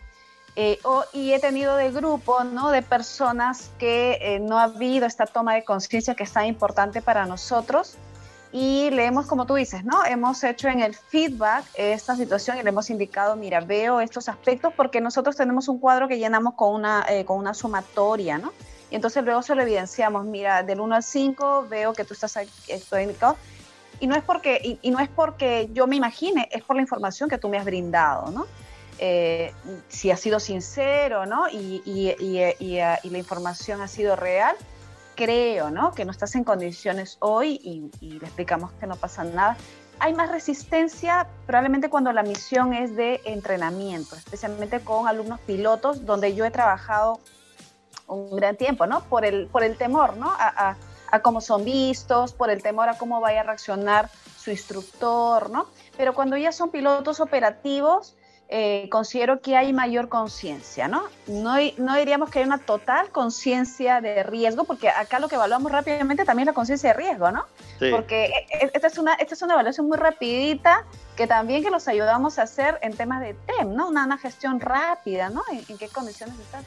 Eh, 0.59 0.79
o, 0.85 1.05
y 1.13 1.33
he 1.33 1.39
tenido 1.39 1.77
de 1.77 1.93
grupo, 1.93 2.43
¿no? 2.43 2.71
De 2.71 2.81
personas 2.81 3.71
que 3.79 4.19
eh, 4.23 4.41
no 4.41 4.59
ha 4.59 4.65
habido 4.65 5.07
esta 5.07 5.27
toma 5.27 5.55
de 5.55 5.65
conciencia 5.65 6.15
que 6.15 6.25
es 6.25 6.33
tan 6.33 6.47
importante 6.47 7.03
para 7.03 7.27
nosotros 7.27 7.99
y 8.53 8.89
le 8.91 9.05
hemos, 9.05 9.27
como 9.27 9.45
tú 9.45 9.55
dices, 9.55 9.85
¿no? 9.85 10.03
Hemos 10.07 10.43
hecho 10.43 10.69
en 10.69 10.81
el 10.81 10.95
feedback 10.95 11.63
esta 11.75 12.17
situación 12.17 12.57
y 12.57 12.63
le 12.63 12.71
hemos 12.71 12.89
indicado, 12.89 13.37
mira, 13.37 13.61
veo 13.61 14.01
estos 14.01 14.31
aspectos 14.31 14.73
porque 14.75 15.03
nosotros 15.03 15.37
tenemos 15.37 15.69
un 15.69 15.79
cuadro 15.79 16.09
que 16.09 16.19
llenamos 16.19 16.55
con 16.55 16.75
una, 16.75 17.05
eh, 17.07 17.27
con 17.27 17.39
una 17.39 17.53
sumatoria, 17.53 18.39
¿no? 18.39 18.55
Entonces 18.97 19.23
luego 19.25 19.43
se 19.43 19.55
lo 19.55 19.61
evidenciamos, 19.61 20.25
mira, 20.25 20.63
del 20.63 20.81
1 20.81 20.95
al 20.95 21.03
5 21.03 21.67
veo 21.69 21.93
que 21.93 22.05
tú 22.05 22.15
estás 22.15 22.35
estoy 22.67 23.03
indicado. 23.03 23.37
Y 24.01 24.07
no, 24.07 24.17
es 24.17 24.23
porque, 24.23 24.59
y, 24.63 24.79
y, 24.81 24.91
no 24.91 25.01
es 25.01 25.09
porque 25.11 25.69
yo 25.73 25.87
me 25.87 25.97
imagine, 25.97 26.49
es 26.51 26.63
por 26.63 26.77
la 26.77 26.83
información 26.83 27.29
que 27.29 27.37
tú 27.37 27.51
me 27.51 27.59
has 27.59 27.65
brindado, 27.67 28.31
¿no? 28.31 28.47
Eh, 28.99 29.53
si 29.89 30.11
has 30.11 30.21
sido 30.21 30.41
sincero, 30.41 31.27
¿no? 31.27 31.47
Y, 31.51 31.83
y, 31.85 33.11
la 33.11 33.19
información 33.19 33.83
ha 33.83 33.89
sido 33.89 34.17
real, 34.17 34.57
creo, 35.15 35.71
¿no? 35.71 35.93
Que 35.93 36.07
no 36.07 36.11
estás 36.11 36.35
en 36.35 36.45
condiciones 36.45 37.19
hoy 37.21 37.61
y, 38.01 38.19
le 38.19 38.25
explicamos 38.25 38.73
que 38.81 38.87
no 38.87 38.97
pasa 38.97 39.25
nada. 39.25 39.59
Hay 39.99 40.15
más 40.15 40.31
resistencia 40.31 41.27
probablemente 41.47 41.91
cuando 41.91 42.13
la 42.13 42.23
misión 42.23 42.73
es 42.73 42.97
de 42.97 43.21
entrenamiento, 43.27 44.17
especialmente 44.17 44.81
con 44.81 45.07
alumnos 45.07 45.41
pilotos, 45.41 46.07
donde 46.07 46.35
yo 46.35 46.47
he 46.47 46.51
trabajado 46.51 47.21
un 48.07 48.37
gran 48.37 48.57
tiempo, 48.57 48.87
¿no? 48.87 49.03
Por 49.05 49.25
el, 49.25 49.47
por 49.47 49.63
el 49.63 49.77
temor, 49.77 50.17
¿no? 50.17 50.31
A, 50.31 50.77
a, 51.11 51.21
cómo 51.23 51.41
son 51.41 51.65
vistos, 51.65 52.33
por 52.35 52.51
el 52.51 52.63
temor 52.63 52.89
a 52.89 52.99
cómo 52.99 53.21
vaya 53.21 53.41
a 53.41 53.45
reaccionar 53.45 54.11
su 54.37 54.51
instructor, 54.51 55.49
¿no? 55.51 55.67
Pero 55.97 56.15
cuando 56.15 56.37
ya 56.37 56.53
son 56.53 56.71
pilotos 56.71 57.21
operativos, 57.21 58.17
eh, 58.49 58.89
considero 58.91 59.41
que 59.41 59.57
hay 59.57 59.73
mayor 59.73 60.09
conciencia, 60.09 60.87
¿no? 60.87 61.03
¿no? 61.27 61.57
No 61.79 61.97
diríamos 61.97 62.31
que 62.31 62.39
hay 62.39 62.45
una 62.45 62.59
total 62.59 63.11
conciencia 63.11 64.01
de 64.01 64.23
riesgo, 64.23 64.63
porque 64.63 64.89
acá 64.89 65.19
lo 65.19 65.27
que 65.29 65.35
evaluamos 65.35 65.73
rápidamente 65.73 66.25
también 66.25 66.49
es 66.49 66.53
la 66.53 66.55
conciencia 66.55 66.91
de 66.91 66.95
riesgo, 66.97 67.33
¿no? 67.33 67.45
Porque 67.91 68.27
e, 68.27 68.67
e, 68.67 68.71
esta 68.73 68.87
es, 68.87 68.99
una, 68.99 69.15
esta 69.15 69.35
es 69.35 69.43
una 69.43 69.55
evaluación 69.55 69.89
muy 69.89 69.97
rapidita 69.97 70.85
que 71.17 71.27
también 71.27 71.65
que 71.65 71.71
los 71.71 71.89
ayudamos 71.89 72.39
a 72.39 72.43
hacer 72.43 72.79
en 72.83 72.97
temas 72.97 73.21
de 73.21 73.35
TEM, 73.35 73.75
¿no? 73.75 73.89
Una, 73.89 74.05
una 74.05 74.17
gestión 74.17 74.61
rápida, 74.61 75.29
¿no? 75.29 75.43
¿En, 75.51 75.77
qué 75.77 75.89
condiciones 75.89 76.39
están? 76.39 76.65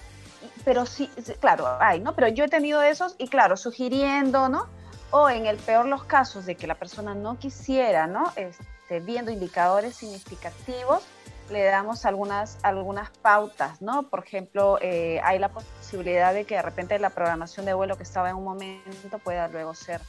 Pero 0.69 0.85
sí, 0.85 1.09
claro, 1.39 1.67
hay, 1.79 1.99
¿no? 1.99 2.13
Pero 2.13 2.27
yo 2.27 2.43
he 2.43 2.47
tenido 2.47 2.83
esos 2.83 3.15
y 3.17 3.27
claro, 3.27 3.57
sugiriendo, 3.57 4.49
¿no? 4.49 4.67
O 5.09 5.27
en 5.27 5.47
el 5.47 5.57
peor 5.57 5.87
los 5.87 6.03
casos 6.03 6.45
de 6.45 6.53
que 6.53 6.67
la 6.67 6.75
persona 6.75 7.15
no 7.15 7.39
quisiera, 7.39 8.05
¿no? 8.05 8.31
Este, 8.35 8.99
viendo 8.99 9.31
indicadores 9.31 9.95
significativos, 9.95 11.01
le 11.49 11.63
damos 11.63 12.05
algunas, 12.05 12.59
algunas 12.61 13.09
pautas, 13.09 13.81
¿no? 13.81 14.03
Por 14.09 14.23
ejemplo, 14.23 14.77
eh, 14.79 15.19
hay 15.23 15.39
la 15.39 15.49
posibilidad 15.49 16.35
de 16.35 16.45
que 16.45 16.53
de 16.53 16.61
repente 16.61 16.99
la 16.99 17.09
programación 17.09 17.65
de 17.65 17.73
vuelo 17.73 17.97
que 17.97 18.03
estaba 18.03 18.29
en 18.29 18.35
un 18.35 18.43
momento 18.43 19.17
pueda 19.23 19.47
luego 19.47 19.73
ser, 19.73 20.01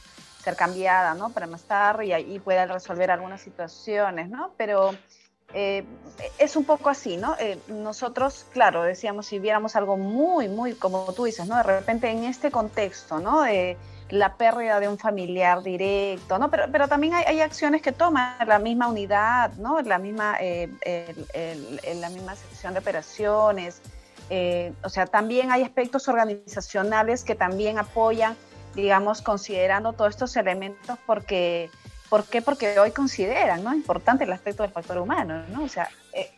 ser 0.43 0.55
cambiada, 0.55 1.15
¿no? 1.15 1.31
Para 1.31 1.47
más 1.47 1.63
tarde 1.63 2.05
y 2.05 2.13
ahí 2.13 2.37
pueda 2.37 2.67
resolver 2.67 3.09
algunas 3.09 3.41
situaciones, 3.41 4.29
¿no? 4.29 4.51
Pero 4.57 4.91
eh, 5.53 5.83
es 6.37 6.55
un 6.55 6.65
poco 6.65 6.89
así, 6.89 7.17
¿no? 7.17 7.35
Eh, 7.39 7.57
nosotros, 7.67 8.45
claro, 8.51 8.83
decíamos, 8.83 9.25
si 9.25 9.39
viéramos 9.39 9.75
algo 9.75 9.97
muy, 9.97 10.47
muy, 10.47 10.73
como 10.73 11.11
tú 11.13 11.25
dices, 11.25 11.47
¿no? 11.47 11.57
De 11.57 11.63
repente 11.63 12.09
en 12.09 12.23
este 12.23 12.51
contexto, 12.51 13.19
¿no? 13.19 13.45
la 14.09 14.35
pérdida 14.35 14.81
de 14.81 14.89
un 14.89 14.97
familiar 14.97 15.63
directo, 15.63 16.37
¿no? 16.37 16.51
Pero, 16.51 16.65
pero 16.69 16.89
también 16.89 17.13
hay, 17.13 17.39
acciones 17.39 17.81
que 17.81 17.93
toma 17.93 18.37
la 18.45 18.59
misma 18.59 18.89
unidad, 18.89 19.53
¿no? 19.53 19.79
La 19.79 19.99
misma, 19.99 20.35
eh, 20.41 20.69
la 21.95 22.09
misma 22.09 22.35
sección 22.35 22.73
de 22.73 22.79
operaciones. 22.79 23.81
O 24.83 24.89
sea, 24.89 25.05
también 25.05 25.49
hay 25.53 25.63
aspectos 25.63 26.09
organizacionales 26.09 27.23
que 27.23 27.35
también 27.35 27.79
apoyan, 27.79 28.35
digamos, 28.75 29.21
considerando 29.21 29.93
todos 29.93 30.09
estos 30.09 30.35
elementos 30.35 30.97
porque, 31.05 31.69
¿por 32.11 32.25
qué? 32.25 32.41
Porque 32.41 32.77
hoy 32.77 32.91
consideran, 32.91 33.63
¿no? 33.63 33.73
Importante 33.73 34.25
el 34.25 34.33
aspecto 34.33 34.63
del 34.63 34.71
factor 34.73 34.97
humano, 34.97 35.43
¿no? 35.53 35.63
O 35.63 35.69
sea, 35.69 35.87
eh, 36.11 36.29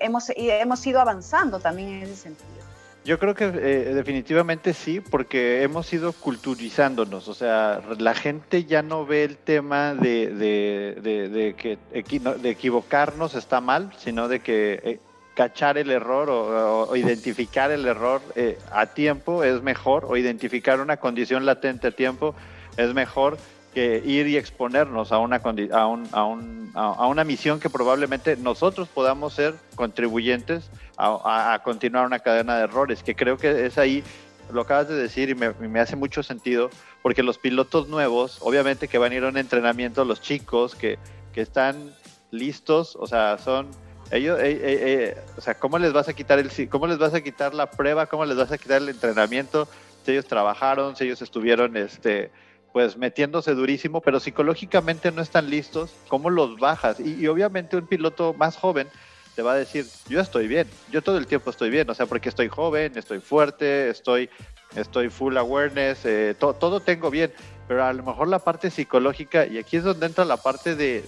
hemos, 0.00 0.30
hemos 0.36 0.86
ido 0.86 1.00
avanzando 1.00 1.58
también 1.58 1.88
en 1.88 2.02
ese 2.02 2.16
sentido. 2.16 2.62
Yo 3.06 3.18
creo 3.18 3.34
que 3.34 3.46
eh, 3.46 3.94
definitivamente 3.94 4.74
sí, 4.74 5.00
porque 5.00 5.62
hemos 5.62 5.90
ido 5.90 6.12
culturizándonos, 6.12 7.28
o 7.28 7.34
sea, 7.34 7.80
la 7.98 8.14
gente 8.14 8.64
ya 8.64 8.82
no 8.82 9.06
ve 9.06 9.24
el 9.24 9.38
tema 9.38 9.94
de, 9.94 11.54
que 11.56 11.78
de 12.20 12.50
equivocarnos 12.50 13.34
está 13.34 13.62
mal, 13.62 13.90
sino 13.96 14.28
de 14.28 14.40
que 14.40 14.80
eh, 14.84 15.00
cachar 15.34 15.78
el 15.78 15.90
error 15.90 16.28
o, 16.30 16.94
identificar 16.94 17.70
el 17.70 17.86
error 17.86 18.20
eh, 18.36 18.58
a 18.70 18.84
tiempo 18.84 19.44
es 19.44 19.62
mejor, 19.62 20.04
o 20.04 20.18
identificar 20.18 20.78
una 20.78 20.98
condición 20.98 21.46
latente 21.46 21.88
a 21.88 21.90
tiempo 21.90 22.34
es 22.76 22.92
mejor 22.92 23.38
que 23.72 24.02
ir 24.04 24.26
y 24.26 24.36
exponernos 24.36 25.12
a 25.12 25.18
una, 25.18 25.36
a, 25.36 25.86
un, 25.86 26.08
a, 26.12 26.24
un, 26.24 26.70
a 26.74 27.06
una 27.06 27.24
misión 27.24 27.58
que 27.58 27.70
probablemente 27.70 28.36
nosotros 28.36 28.88
podamos 28.88 29.34
ser 29.34 29.54
contribuyentes 29.74 30.70
a, 30.96 31.60
continuar 31.64 32.06
una 32.06 32.20
cadena 32.20 32.56
de 32.56 32.64
errores, 32.64 33.02
que 33.02 33.14
creo 33.14 33.36
que 33.36 33.66
es 33.66 33.78
ahí, 33.78 34.04
lo 34.52 34.62
acabas 34.62 34.88
de 34.88 34.94
decir 34.94 35.30
y 35.30 35.34
me, 35.34 35.50
me, 35.52 35.80
hace 35.80 35.96
mucho 35.96 36.22
sentido, 36.22 36.70
porque 37.02 37.22
los 37.22 37.38
pilotos 37.38 37.88
nuevos, 37.88 38.38
obviamente 38.40 38.88
que 38.88 38.98
van 38.98 39.12
a 39.12 39.14
ir 39.16 39.24
a 39.24 39.28
un 39.28 39.38
entrenamiento, 39.38 40.04
los 40.04 40.20
chicos 40.20 40.74
que, 40.74 40.98
que 41.32 41.40
están 41.40 41.92
listos, 42.30 42.96
o 42.96 43.06
sea, 43.06 43.38
son 43.38 43.68
ellos, 44.10 44.38
eh, 44.40 44.50
eh, 44.50 44.58
eh, 44.62 45.18
o 45.38 45.40
sea, 45.40 45.54
¿cómo 45.54 45.78
les 45.78 45.92
vas 45.92 46.08
a 46.08 46.12
quitar 46.12 46.38
el, 46.38 46.50
cómo 46.68 46.86
les 46.86 46.98
vas 46.98 47.14
a 47.14 47.22
quitar 47.22 47.54
la 47.54 47.70
prueba, 47.70 48.06
cómo 48.06 48.26
les 48.26 48.36
vas 48.36 48.52
a 48.52 48.58
quitar 48.58 48.82
el 48.82 48.90
entrenamiento? 48.90 49.66
Si 50.04 50.12
ellos 50.12 50.26
trabajaron, 50.26 50.96
si 50.96 51.04
ellos 51.04 51.22
estuvieron, 51.22 51.76
este, 51.76 52.30
pues 52.72 52.96
metiéndose 52.96 53.54
durísimo, 53.54 54.00
pero 54.00 54.18
psicológicamente 54.18 55.12
no 55.12 55.22
están 55.22 55.50
listos, 55.50 55.94
¿cómo 56.08 56.30
los 56.30 56.58
bajas? 56.58 56.98
Y, 57.00 57.26
obviamente 57.26 57.76
un 57.76 57.86
piloto 57.86 58.34
más 58.34 58.56
joven 58.56 58.88
te 59.34 59.42
va 59.42 59.52
a 59.52 59.56
decir, 59.56 59.86
yo 60.08 60.20
estoy 60.20 60.46
bien, 60.46 60.68
yo 60.90 61.02
todo 61.02 61.16
el 61.16 61.26
tiempo 61.26 61.50
estoy 61.50 61.70
bien, 61.70 61.88
o 61.88 61.94
sea, 61.94 62.06
porque 62.06 62.28
estoy 62.28 62.48
joven, 62.48 62.92
estoy 62.96 63.20
fuerte, 63.20 63.88
estoy, 63.88 64.28
estoy 64.76 65.08
full 65.08 65.36
awareness, 65.36 66.04
eh, 66.04 66.34
todo 66.38 66.80
tengo 66.80 67.10
bien, 67.10 67.32
pero 67.66 67.84
a 67.84 67.92
lo 67.94 68.02
mejor 68.02 68.28
la 68.28 68.40
parte 68.40 68.70
psicológica, 68.70 69.46
y 69.46 69.56
aquí 69.56 69.78
es 69.78 69.84
donde 69.84 70.04
entra 70.04 70.26
la 70.26 70.36
parte 70.36 70.76
de, 70.76 71.02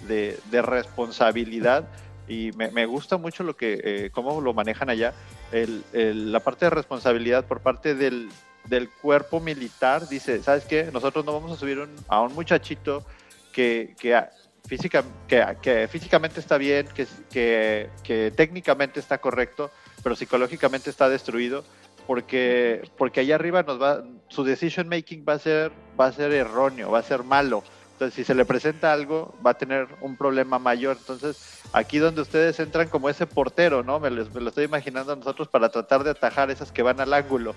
de, 0.51 0.63
responsabilidad, 0.63 1.87
y 2.27 2.53
me, 2.53 2.87
gusta 2.87 3.19
mucho 3.19 3.45
lo 3.45 3.57
que, 3.57 3.81
eh, 3.85 4.11
cómo 4.11 4.41
lo 4.41 4.55
manejan 4.55 4.89
allá, 4.89 5.13
el, 5.53 5.85
la 6.33 6.41
parte 6.41 6.65
de 6.65 6.71
responsabilidad 6.71 7.45
por 7.45 7.61
parte 7.61 7.95
del, 7.95 8.31
del 8.69 8.89
cuerpo 8.91 9.41
militar 9.41 10.09
dice, 10.09 10.43
¿sabes 10.43 10.65
qué? 10.65 10.91
Nosotros 10.93 11.25
no 11.25 11.33
vamos 11.33 11.53
a 11.53 11.57
subir 11.57 11.87
a 12.09 12.21
un 12.21 12.35
muchachito 12.35 13.05
que, 13.53 13.95
que, 13.99 14.21
física, 14.67 15.05
que, 15.29 15.89
físicamente 15.89 16.41
está 16.41 16.59
bien, 16.59 16.89
que, 16.95 17.89
que, 18.03 18.33
técnicamente 18.37 19.01
está 19.01 19.19
correcto, 19.19 19.71
pero 20.03 20.17
psicológicamente 20.17 20.91
está 20.91 21.09
destruido, 21.09 21.65
porque, 22.07 22.83
porque 22.97 23.21
allá 23.21 23.37
arriba 23.37 23.63
nos 23.63 23.81
va, 23.81 24.05
su 24.29 24.45
decision 24.45 24.89
making 24.89 25.25
va 25.29 25.35
a 25.35 25.39
ser, 25.39 25.73
va 25.99 26.07
a 26.07 26.13
ser 26.13 26.33
erróneo, 26.33 26.91
va 26.91 26.99
a 26.99 27.03
ser 27.03 27.23
malo. 27.23 27.63
Entonces, 27.93 28.15
si 28.15 28.25
se 28.25 28.35
le 28.35 28.45
presenta 28.45 28.93
algo, 28.93 29.35
va 29.47 29.53
a 29.53 29.59
tener 29.59 29.87
un 30.01 30.17
problema 30.17 30.59
mayor. 30.59 30.97
Entonces, 30.99 31.63
aquí 31.73 31.99
donde 31.99 32.23
ustedes 32.23 32.59
entran 32.59 32.89
como 32.89 33.09
ese 33.09 33.25
portero, 33.25 33.85
¿no? 33.85 34.01
Me, 34.01 34.11
me 34.11 34.41
lo 34.41 34.49
estoy 34.49 34.65
imaginando 34.65 35.13
a 35.13 35.17
nosotros 35.17 35.47
para 35.47 35.69
tratar 35.69 36.03
de 36.03 36.11
atajar 36.11 36.51
esas 36.51 36.73
que 36.73 36.83
van 36.83 37.01
al 37.01 37.13
ángulo 37.13 37.55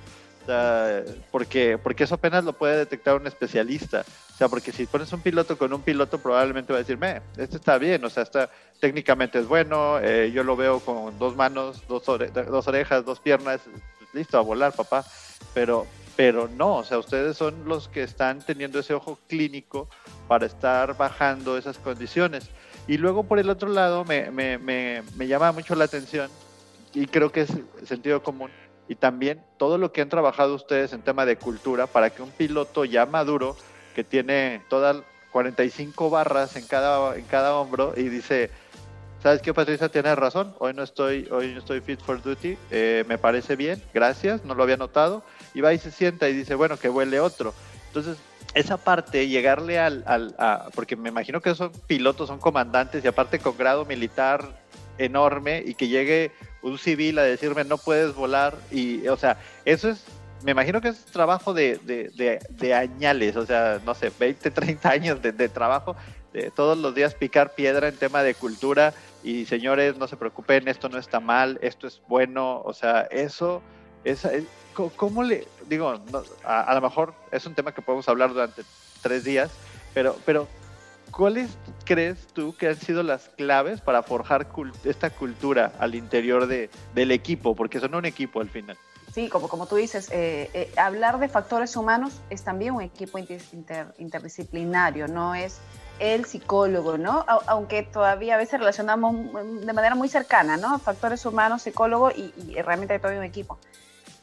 porque, 1.31 1.77
porque 1.77 2.03
eso 2.03 2.15
apenas 2.15 2.43
lo 2.43 2.53
puede 2.53 2.77
detectar 2.77 3.15
un 3.15 3.27
especialista. 3.27 4.05
O 4.33 4.37
sea, 4.37 4.49
porque 4.49 4.71
si 4.71 4.85
pones 4.85 5.11
un 5.13 5.21
piloto 5.21 5.57
con 5.57 5.73
un 5.73 5.81
piloto, 5.81 6.19
probablemente 6.19 6.71
va 6.71 6.77
a 6.79 6.81
decir, 6.83 6.97
me, 6.97 7.21
este 7.37 7.57
está 7.57 7.77
bien, 7.77 8.03
o 8.05 8.09
sea, 8.09 8.23
está, 8.23 8.49
técnicamente 8.79 9.39
es 9.39 9.47
bueno, 9.47 9.99
eh, 9.99 10.31
yo 10.31 10.43
lo 10.43 10.55
veo 10.55 10.79
con 10.79 11.17
dos 11.17 11.35
manos, 11.35 11.83
dos, 11.87 12.03
dos 12.05 12.67
orejas, 12.67 13.03
dos 13.03 13.19
piernas, 13.19 13.61
listo 14.13 14.37
a 14.37 14.41
volar, 14.41 14.73
papá. 14.73 15.03
Pero, 15.53 15.87
pero 16.15 16.47
no, 16.47 16.77
o 16.77 16.83
sea, 16.83 16.99
ustedes 16.99 17.35
son 17.35 17.67
los 17.67 17.87
que 17.87 18.03
están 18.03 18.45
teniendo 18.45 18.79
ese 18.79 18.93
ojo 18.93 19.17
clínico 19.27 19.89
para 20.27 20.45
estar 20.45 20.95
bajando 20.97 21.57
esas 21.57 21.77
condiciones. 21.77 22.49
Y 22.87 22.97
luego 22.97 23.23
por 23.23 23.39
el 23.39 23.49
otro 23.49 23.69
lado 23.69 24.05
me, 24.05 24.31
me, 24.31 24.57
me, 24.57 25.03
me 25.15 25.27
llama 25.27 25.51
mucho 25.51 25.75
la 25.75 25.85
atención 25.85 26.29
y 26.93 27.05
creo 27.07 27.31
que 27.31 27.41
es 27.41 27.49
sentido 27.85 28.23
común 28.23 28.49
y 28.87 28.95
también 28.95 29.41
todo 29.57 29.77
lo 29.77 29.91
que 29.91 30.01
han 30.01 30.09
trabajado 30.09 30.55
ustedes 30.55 30.93
en 30.93 31.01
tema 31.01 31.25
de 31.25 31.37
cultura 31.37 31.87
para 31.87 32.09
que 32.09 32.21
un 32.21 32.31
piloto 32.31 32.85
ya 32.85 33.05
maduro, 33.05 33.55
que 33.95 34.03
tiene 34.03 34.61
todas 34.69 34.97
45 35.31 36.09
barras 36.09 36.55
en 36.55 36.65
cada, 36.65 37.15
en 37.15 37.25
cada 37.25 37.55
hombro 37.55 37.93
y 37.95 38.03
dice, 38.03 38.49
¿sabes 39.21 39.41
qué 39.41 39.53
Patricia? 39.53 39.89
Tienes 39.89 40.15
razón, 40.15 40.55
hoy 40.59 40.73
no 40.73 40.83
estoy, 40.83 41.27
hoy 41.31 41.53
no 41.53 41.59
estoy 41.59 41.81
fit 41.81 41.99
for 41.99 42.21
duty, 42.21 42.57
eh, 42.71 43.03
me 43.07 43.17
parece 43.17 43.55
bien, 43.55 43.81
gracias, 43.93 44.45
no 44.45 44.55
lo 44.55 44.63
había 44.63 44.77
notado, 44.77 45.23
y 45.53 45.61
va 45.61 45.73
y 45.73 45.79
se 45.79 45.91
sienta 45.91 46.29
y 46.29 46.33
dice, 46.33 46.55
bueno, 46.55 46.77
que 46.77 46.89
huele 46.89 47.19
otro. 47.19 47.53
Entonces, 47.87 48.17
esa 48.53 48.77
parte, 48.77 49.27
llegarle 49.27 49.79
al, 49.79 50.03
al 50.07 50.35
porque 50.73 50.95
me 50.95 51.09
imagino 51.09 51.41
que 51.41 51.53
son 51.53 51.71
pilotos, 51.87 52.27
son 52.27 52.39
comandantes 52.39 53.03
y 53.03 53.07
aparte 53.07 53.39
con 53.39 53.57
grado 53.57 53.85
militar 53.85 54.47
enorme 54.97 55.63
y 55.65 55.75
que 55.75 55.87
llegue 55.87 56.31
un 56.67 56.77
civil 56.77 57.17
a 57.19 57.23
decirme 57.23 57.63
no 57.63 57.77
puedes 57.77 58.13
volar 58.13 58.55
y, 58.71 59.07
o 59.07 59.17
sea, 59.17 59.37
eso 59.65 59.89
es, 59.89 60.03
me 60.43 60.51
imagino 60.51 60.81
que 60.81 60.89
es 60.89 61.05
trabajo 61.05 61.53
de, 61.53 61.77
de, 61.77 62.39
de, 62.49 62.73
añales, 62.73 63.35
o 63.35 63.45
sea, 63.45 63.81
no 63.85 63.95
sé, 63.95 64.11
20, 64.17 64.51
30 64.51 64.89
años 64.89 65.21
de, 65.21 65.49
trabajo, 65.49 65.95
de 66.33 66.51
todos 66.51 66.77
los 66.77 66.93
días 66.93 67.15
picar 67.15 67.55
piedra 67.55 67.87
en 67.87 67.95
tema 67.95 68.23
de 68.23 68.35
cultura 68.35 68.93
y 69.23 69.45
señores, 69.45 69.97
no 69.97 70.07
se 70.07 70.17
preocupen, 70.17 70.67
esto 70.67 70.89
no 70.89 70.97
está 70.97 71.19
mal, 71.19 71.57
esto 71.61 71.87
es 71.87 72.01
bueno, 72.07 72.61
o 72.63 72.73
sea, 72.73 73.01
eso, 73.11 73.61
es, 74.03 74.27
¿cómo 74.95 75.23
le, 75.23 75.47
digo, 75.67 76.01
a, 76.43 76.61
a, 76.61 76.75
lo 76.75 76.81
mejor 76.81 77.13
es 77.31 77.45
un 77.45 77.55
tema 77.55 77.73
que 77.73 77.81
podemos 77.81 78.07
hablar 78.07 78.29
durante 78.29 78.63
tres 79.01 79.23
días, 79.23 79.49
pero, 79.93 80.15
pero 80.25 80.47
¿Cuáles 81.11 81.57
crees 81.85 82.27
tú 82.33 82.55
que 82.55 82.67
han 82.67 82.75
sido 82.75 83.03
las 83.03 83.29
claves 83.29 83.81
para 83.81 84.03
forjar 84.03 84.47
esta 84.83 85.09
cultura 85.09 85.71
al 85.79 85.95
interior 85.95 86.47
de, 86.47 86.69
del 86.93 87.11
equipo? 87.11 87.55
Porque 87.55 87.79
son 87.79 87.95
un 87.95 88.05
equipo 88.05 88.41
al 88.41 88.49
final. 88.49 88.77
Sí, 89.13 89.29
como, 89.29 89.47
como 89.47 89.65
tú 89.65 89.77
dices, 89.77 90.09
eh, 90.11 90.49
eh, 90.53 90.71
hablar 90.77 91.17
de 91.19 91.27
factores 91.27 91.75
humanos 91.75 92.21
es 92.29 92.43
también 92.43 92.75
un 92.75 92.83
equipo 92.83 93.17
interdisciplinario, 93.17 95.07
no 95.07 95.33
es 95.33 95.59
el 95.97 96.25
psicólogo, 96.25 96.99
¿no? 96.99 97.25
aunque 97.47 97.81
todavía 97.81 98.35
a 98.35 98.37
veces 98.37 98.59
relacionamos 98.59 99.15
de 99.65 99.73
manera 99.73 99.95
muy 99.95 100.09
cercana, 100.09 100.55
¿no? 100.57 100.77
Factores 100.77 101.25
humanos, 101.25 101.63
psicólogo 101.63 102.11
y, 102.11 102.31
y 102.37 102.61
realmente 102.61 102.93
hay 102.93 102.99
todo 102.99 103.17
un 103.17 103.23
equipo. 103.23 103.57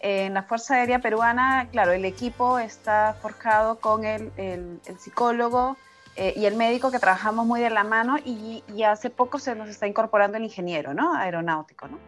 En 0.06 0.34
la 0.34 0.42
Fuerza 0.42 0.74
Aérea 0.74 0.98
Peruana, 0.98 1.66
claro, 1.72 1.92
el 1.92 2.04
equipo 2.04 2.58
está 2.58 3.16
forjado 3.22 3.76
con 3.76 4.04
el, 4.04 4.30
el, 4.36 4.78
psicólogo 4.98 5.78
eh, 6.16 6.32
y 6.36 6.46
el 6.46 6.54
médico 6.54 6.90
que 6.90 6.98
trabajamos 6.98 7.44
muy 7.44 7.60
de 7.60 7.70
la 7.70 7.82
mano 7.82 8.16
y, 8.24 8.62
y, 8.74 8.82
hace 8.84 9.10
poco 9.10 9.38
se 9.38 9.54
nos 9.56 9.68
está 9.68 9.86
incorporando 9.86 10.36
el 10.36 10.44
ingeniero 10.44 10.94
¿no? 10.94 11.14
aeronáutico. 11.16 11.88
¿no? 11.88 11.98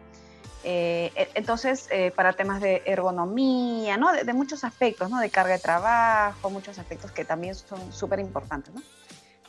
Eh, 0.63 1.11
e, 1.15 1.29
entonces, 1.35 1.87
eh, 1.91 2.11
para 2.15 2.33
temas 2.33 2.61
de 2.61 2.81
ergonomía, 2.85 3.97
¿no? 3.97 4.11
De, 4.11 4.33
muchos 4.33 4.63
aspectos, 4.63 5.09
¿no? 5.09 5.19
De 5.19 5.29
carga 5.29 5.53
de 5.53 5.59
trabajo, 5.59 6.49
muchos 6.49 6.77
aspectos 6.79 7.11
que 7.11 7.23
también 7.23 7.55
son 7.55 7.93
súper 7.93 8.19
importantes, 8.19 8.73
¿no? 8.73 8.81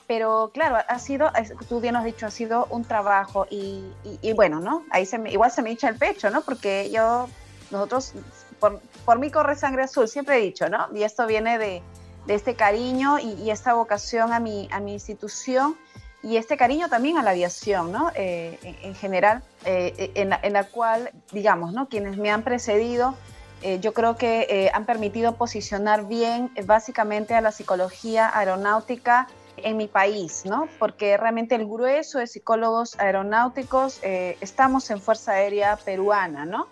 Pero 0.06 0.52
claro, 0.54 0.76
ha 0.76 0.98
sido, 0.98 1.30
tú 1.68 1.80
bien 1.80 1.96
has 1.96 2.04
dicho, 2.04 2.26
ha 2.26 2.30
sido 2.30 2.66
un 2.70 2.84
trabajo 2.84 3.46
y, 3.50 3.84
y, 4.22 4.32
bueno, 4.32 4.60
¿no? 4.60 4.84
Ahí 4.90 5.06
se 5.06 5.18
me, 5.18 5.30
igual 5.30 5.50
se 5.50 5.60
me 5.60 5.70
echa 5.70 5.88
el 5.88 5.96
pecho, 5.96 6.30
¿no? 6.30 6.42
Porque 6.42 6.88
yo, 6.90 7.28
nosotros, 7.70 8.14
por, 8.58 8.80
por 9.04 9.18
mí 9.18 9.30
corre 9.30 9.56
sangre 9.56 9.82
azul, 9.82 10.08
siempre 10.08 10.36
he 10.36 10.40
dicho, 10.40 10.68
¿no? 10.68 10.88
Y 10.94 11.02
esto 11.02 11.26
viene 11.26 11.58
de, 11.58 11.82
de 12.28 12.34
este 12.34 12.54
cariño 12.54 13.18
y, 13.18 13.50
esta 13.50 13.72
vocación 13.72 14.34
a 14.34 14.38
mi, 14.38 14.68
a 14.70 14.80
mi 14.80 14.92
institución 14.92 15.76
y 16.22 16.36
este 16.36 16.58
cariño 16.58 16.90
también 16.90 17.16
a 17.16 17.22
la 17.22 17.30
aviación, 17.30 17.90
¿no? 17.90 18.12
Eh, 18.14 18.58
en, 18.82 18.94
general, 18.94 19.42
eh, 19.64 20.12
en, 20.14 20.28
la, 20.28 20.38
en, 20.42 20.52
la, 20.52 20.64
cual, 20.64 21.10
digamos, 21.32 21.72
¿no? 21.72 21.88
Quienes 21.88 22.18
me 22.18 22.30
han 22.30 22.42
precedido, 22.42 23.14
eh, 23.62 23.80
yo 23.80 23.94
creo 23.94 24.16
que 24.18 24.70
han 24.74 24.84
permitido 24.84 25.36
posicionar 25.36 26.06
bien 26.06 26.50
básicamente 26.66 27.34
a 27.34 27.40
la 27.40 27.50
psicología 27.50 28.30
aeronáutica 28.38 29.26
en 29.56 29.78
mi 29.78 29.88
país, 29.88 30.42
¿no? 30.44 30.68
Porque 30.78 31.16
realmente 31.16 31.54
el 31.54 31.66
grueso 31.66 32.18
de 32.18 32.26
psicólogos 32.26 33.00
aeronáuticos 33.00 34.00
estamos 34.02 34.90
en 34.90 35.00
Fuerza 35.00 35.32
Aérea 35.32 35.78
Peruana, 35.82 36.44
¿no? 36.44 36.66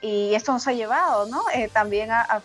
Y 0.00 0.34
esto 0.34 0.52
nos 0.52 0.66
ha 0.66 0.72
llevado 0.72 1.26
¿no? 1.26 1.42
Eh, 1.54 1.68
también 1.72 2.10
a, 2.12 2.40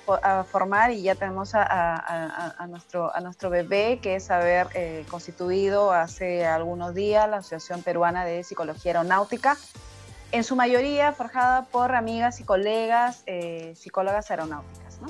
formar 0.49 0.91
y 0.91 1.01
ya 1.03 1.15
tenemos 1.15 1.51
a, 1.53 2.65
nuestro, 2.69 3.13
a 3.15 3.19
nuestro 3.19 3.49
bebé 3.49 3.99
que 4.01 4.15
es 4.15 4.31
haber 4.31 4.67
eh, 4.73 5.05
constituido 5.09 5.91
hace 5.91 6.45
algunos 6.45 6.93
días 6.93 7.29
la 7.29 7.37
Asociación 7.37 7.83
Peruana 7.83 8.25
de 8.25 8.43
Psicología 8.43 8.91
Aeronáutica, 8.91 9.57
en 10.31 10.43
su 10.43 10.55
mayoría 10.55 11.11
forjada 11.11 11.65
por 11.65 11.93
amigas 11.93 12.39
y 12.39 12.43
colegas 12.43 13.23
eh, 13.25 13.73
psicólogas 13.75 14.31
aeronáuticas. 14.31 15.01
¿no? 15.01 15.07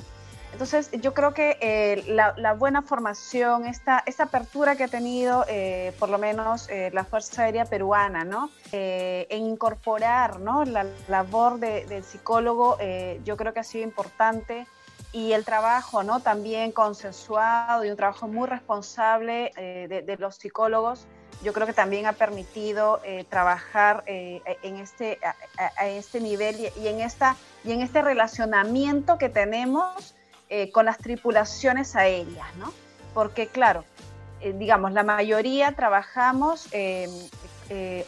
Entonces, 0.52 0.90
yo 1.00 1.14
creo 1.14 1.32
que 1.32 1.56
eh, 1.60 2.04
la, 2.08 2.52
buena 2.52 2.82
formación, 2.82 3.66
esta, 3.66 4.02
esta 4.06 4.24
apertura 4.24 4.76
que 4.76 4.84
ha 4.84 4.88
tenido, 4.88 5.46
eh, 5.48 5.94
por 5.98 6.10
lo 6.10 6.18
menos, 6.18 6.68
eh, 6.68 6.90
la 6.92 7.04
Fuerza 7.04 7.44
Aérea 7.44 7.64
Peruana, 7.64 8.24
¿no? 8.24 8.50
en 8.70 9.46
incorporar 9.46 10.40
¿no? 10.40 10.64
la 10.64 10.86
labor 11.08 11.58
del 11.58 12.04
psicólogo, 12.04 12.78
yo 13.22 13.36
creo 13.36 13.52
que 13.52 13.60
ha 13.60 13.64
sido 13.64 13.84
importante. 13.84 14.66
Y 15.14 15.32
el 15.32 15.44
trabajo, 15.44 16.02
¿no? 16.02 16.20
También 16.20 16.72
consensuado 16.72 17.84
y 17.84 17.90
un 17.90 17.98
trabajo 17.98 18.28
muy 18.28 18.48
responsable 18.48 19.52
de, 19.56 20.16
los 20.18 20.36
psicólogos, 20.36 21.06
yo 21.42 21.52
creo 21.52 21.66
que 21.66 21.74
también 21.74 22.06
ha 22.06 22.14
permitido 22.14 23.02
trabajar 23.28 24.04
en 24.06 24.76
este, 24.76 25.18
a, 25.76 25.86
este 25.86 26.18
nivel 26.18 26.58
y, 26.58 26.80
y, 26.80 26.88
en 26.88 27.00
esta, 27.00 27.36
y 27.62 27.72
en 27.72 27.82
este 27.82 28.00
relacionamiento 28.00 29.18
que 29.18 29.28
tenemos 29.28 30.14
eh, 30.54 30.70
con 30.70 30.84
las 30.84 30.98
tripulaciones 30.98 31.96
aéreas, 31.96 32.46
¿no? 32.58 32.74
Porque 33.14 33.46
claro, 33.46 33.84
eh, 34.42 34.52
digamos, 34.52 34.92
la 34.92 35.02
mayoría 35.02 35.72
trabajamos 35.72 36.68
eh, 36.72 37.08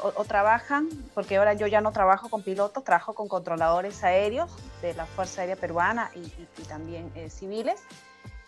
o, 0.03 0.25
trabajan, 0.27 0.91
porque 1.15 1.39
ahora 1.39 1.55
yo 1.55 1.67
ya 1.69 1.81
no 1.81 1.91
trabajo 1.91 2.29
con 2.29 2.43
pilotos, 2.43 2.85
trabajo 2.85 3.15
con 3.15 3.29
controladores 3.29 4.05
aéreos 4.05 4.51
de 4.83 4.93
la 4.93 5.07
Fuerza 5.07 5.41
Aérea 5.41 5.57
Peruana 5.57 6.11
y, 6.15 6.63
también 6.65 7.11
civiles. 7.31 7.81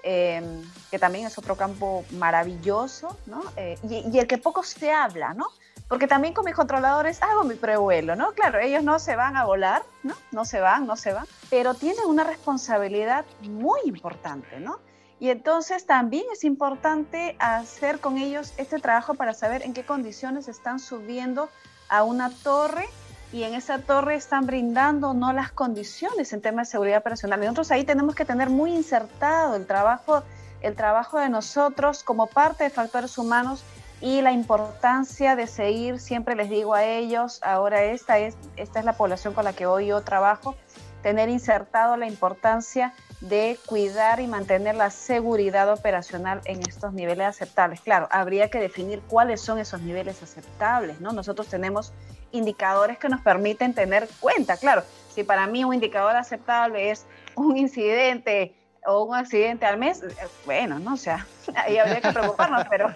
que 0.03 0.99
también 1.01 1.25
es 1.25 1.39
otro 1.39 1.57
campo 1.57 2.05
maravilloso, 2.11 3.17
¿no? 3.25 3.45
Y, 3.89 4.11
y, 4.13 4.19
el 4.19 4.27
que 4.27 4.37
poco 4.37 4.63
se 4.63 4.93
habla, 4.93 5.33
¿no? 5.33 5.47
Porque 5.89 6.09
también 6.09 6.35
con 6.35 6.45
mis 6.45 6.55
controladores 6.55 7.23
hago 7.23 7.45
mi 7.45 7.55
prevuelo, 7.55 8.17
¿no? 8.17 8.33
Claro, 8.33 8.59
ellos 8.59 8.83
no 8.83 8.99
se 8.99 9.15
van 9.15 9.37
a 9.37 9.45
volar, 9.45 9.83
¿no? 10.03 10.15
No 10.33 10.45
se 10.45 10.61
van, 10.61 10.87
no 10.87 10.97
se 10.97 11.13
van, 11.13 11.27
pero 11.49 11.75
tienen 11.75 12.07
una 12.07 12.25
responsabilidad 12.25 13.25
muy 13.43 13.81
importante, 13.85 14.59
¿no? 14.59 14.81
Y 15.19 15.31
entonces 15.31 15.87
también 15.87 16.25
es 16.33 16.45
importante 16.45 17.37
hacer 17.39 18.01
con 18.01 18.19
ellos 18.19 18.53
este 18.59 18.79
trabajo 18.81 19.15
para 19.15 19.33
saber 19.33 19.63
en 19.63 19.73
qué 19.73 19.85
condiciones 19.85 20.49
están 20.49 20.79
subiendo 20.79 21.49
a 21.89 22.03
una 22.03 22.31
torre 22.31 22.87
y 23.33 23.45
en 23.45 23.55
esa 23.55 23.79
torre 23.79 24.15
están 24.15 24.47
brindando 24.47 25.15
no 25.15 25.33
las 25.33 25.53
condiciones 25.53 26.33
en 26.33 26.43
temas 26.43 26.69
de 26.69 26.73
seguridad 26.73 26.99
operacional. 26.99 27.41
Nosotros 27.41 27.71
ahí 27.71 27.85
tenemos 27.85 28.15
que 28.15 28.25
tener 28.25 28.51
muy 28.51 28.75
insertado 28.75 29.57
el 29.57 29.67
trabajo, 29.67 30.23
el 30.61 30.75
trabajo 30.75 31.19
de 31.19 31.29
nosotros 31.29 32.03
como 32.03 32.27
parte 32.27 32.65
de 32.65 32.71
factores 32.71 33.17
humanos 33.17 33.65
y 34.01 34.21
la 34.21 34.33
importancia 34.33 35.37
de 35.37 35.47
seguir, 35.47 35.99
siempre 36.01 36.35
les 36.35 36.51
digo 36.51 36.75
a 36.75 36.85
ellos, 36.85 37.41
ahora 37.43 37.83
esta 37.85 38.19
es, 38.19 38.37
esta 38.57 38.79
es 38.79 38.85
la 38.85 38.93
población 38.93 39.33
con 39.33 39.45
la 39.45 39.53
que 39.53 39.67
hoy 39.67 39.87
yo 39.87 40.03
trabajo, 40.03 40.55
tener 41.03 41.29
insertado 41.29 41.97
la 41.97 42.07
importancia 42.07 42.93
de 43.21 43.59
cuidar 43.65 44.21
y 44.21 44.27
mantener 44.27 44.75
la 44.75 44.91
seguridad 44.91 45.73
operacional 45.73 46.43
en 46.45 46.61
estos 46.69 46.93
niveles 46.93 47.27
aceptables. 47.27 47.81
Claro, 47.81 48.09
habría 48.11 48.51
que 48.51 48.61
definir 48.61 49.01
cuáles 49.09 49.41
son 49.41 49.59
esos 49.59 49.81
niveles 49.81 50.23
aceptables, 50.23 51.01
¿no? 51.01 51.13
Nosotros 51.13 51.49
tenemos 51.49 51.93
indicadores 52.33 52.99
que 52.99 53.09
nos 53.09 53.23
permiten 53.23 53.73
tener 53.73 54.09
cuenta, 54.21 54.57
claro, 54.57 54.83
si 55.15 55.25
para 55.25 55.47
mí 55.47 55.65
un 55.65 55.73
indicador 55.73 56.17
aceptable 56.17 56.91
es 56.91 57.07
un 57.35 57.57
incidente 57.57 58.55
o 58.85 59.05
un 59.05 59.15
accidente 59.15 59.65
al 59.65 59.79
mes, 59.79 60.03
eh, 60.03 60.15
bueno, 60.45 60.79
no, 60.79 60.95
o 60.95 60.99
sea, 60.99 61.27
ahí 61.57 61.79
habría 61.79 62.01
que 62.01 62.13
preocuparnos, 62.13 62.65
pero 62.69 62.95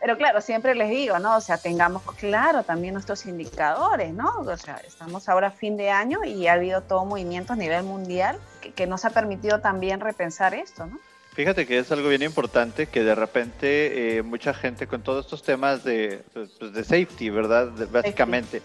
pero 0.00 0.16
claro, 0.16 0.40
siempre 0.40 0.74
les 0.74 0.88
digo, 0.88 1.18
¿no? 1.18 1.36
O 1.36 1.40
sea, 1.42 1.58
tengamos 1.58 2.02
claro 2.18 2.62
también 2.62 2.94
nuestros 2.94 3.26
indicadores, 3.26 4.14
¿no? 4.14 4.30
O 4.38 4.56
sea, 4.56 4.80
estamos 4.86 5.28
ahora 5.28 5.48
a 5.48 5.50
fin 5.50 5.76
de 5.76 5.90
año 5.90 6.24
y 6.24 6.46
ha 6.46 6.54
habido 6.54 6.80
todo 6.80 7.04
movimiento 7.04 7.52
a 7.52 7.56
nivel 7.56 7.84
mundial 7.84 8.38
que, 8.74 8.86
nos 8.86 9.04
ha 9.04 9.10
permitido 9.10 9.60
también 9.60 10.00
repensar 10.00 10.54
esto, 10.54 10.86
¿no? 10.86 10.98
Fíjate 11.34 11.66
que 11.66 11.78
es 11.78 11.92
algo 11.92 12.08
bien 12.08 12.22
importante 12.22 12.86
que 12.86 13.04
de 13.04 13.14
repente 13.14 14.16
eh, 14.16 14.22
mucha 14.22 14.52
gente 14.54 14.86
con 14.86 15.02
todos 15.02 15.26
estos 15.26 15.42
temas 15.42 15.84
de, 15.84 16.22
pues, 16.32 16.50
pues, 16.58 16.72
de 16.72 16.82
safety, 16.82 17.30
¿verdad? 17.30 17.70
básicamente. 17.92 18.62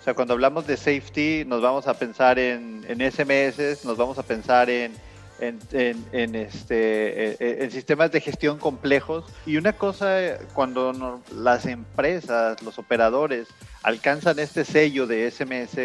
O 0.00 0.04
sea, 0.04 0.14
cuando 0.14 0.34
hablamos 0.34 0.66
de 0.66 0.76
safety 0.76 1.44
nos 1.46 1.62
vamos 1.62 1.88
a 1.88 1.94
pensar 1.94 2.38
en, 2.38 2.84
en 2.86 3.00
SMS, 3.10 3.84
nos 3.84 3.96
vamos 3.96 4.18
a 4.18 4.22
pensar 4.22 4.68
en 4.68 4.92
en, 5.40 5.58
en, 6.12 6.34
este, 6.34 7.30
eh, 7.30 7.36
eh, 7.40 7.58
en 7.60 7.70
sistemas 7.70 8.10
de 8.12 8.20
gestión 8.20 8.58
complejos. 8.58 9.24
Y 9.46 9.56
una 9.56 9.72
cosa, 9.72 10.38
cuando 10.54 11.20
las 11.34 11.66
empresas, 11.66 12.62
los 12.62 12.78
operadores, 12.78 13.48
alcanzan 13.82 14.38
este 14.38 14.64
sello 14.64 15.06
de 15.06 15.30
SMS, 15.30 15.76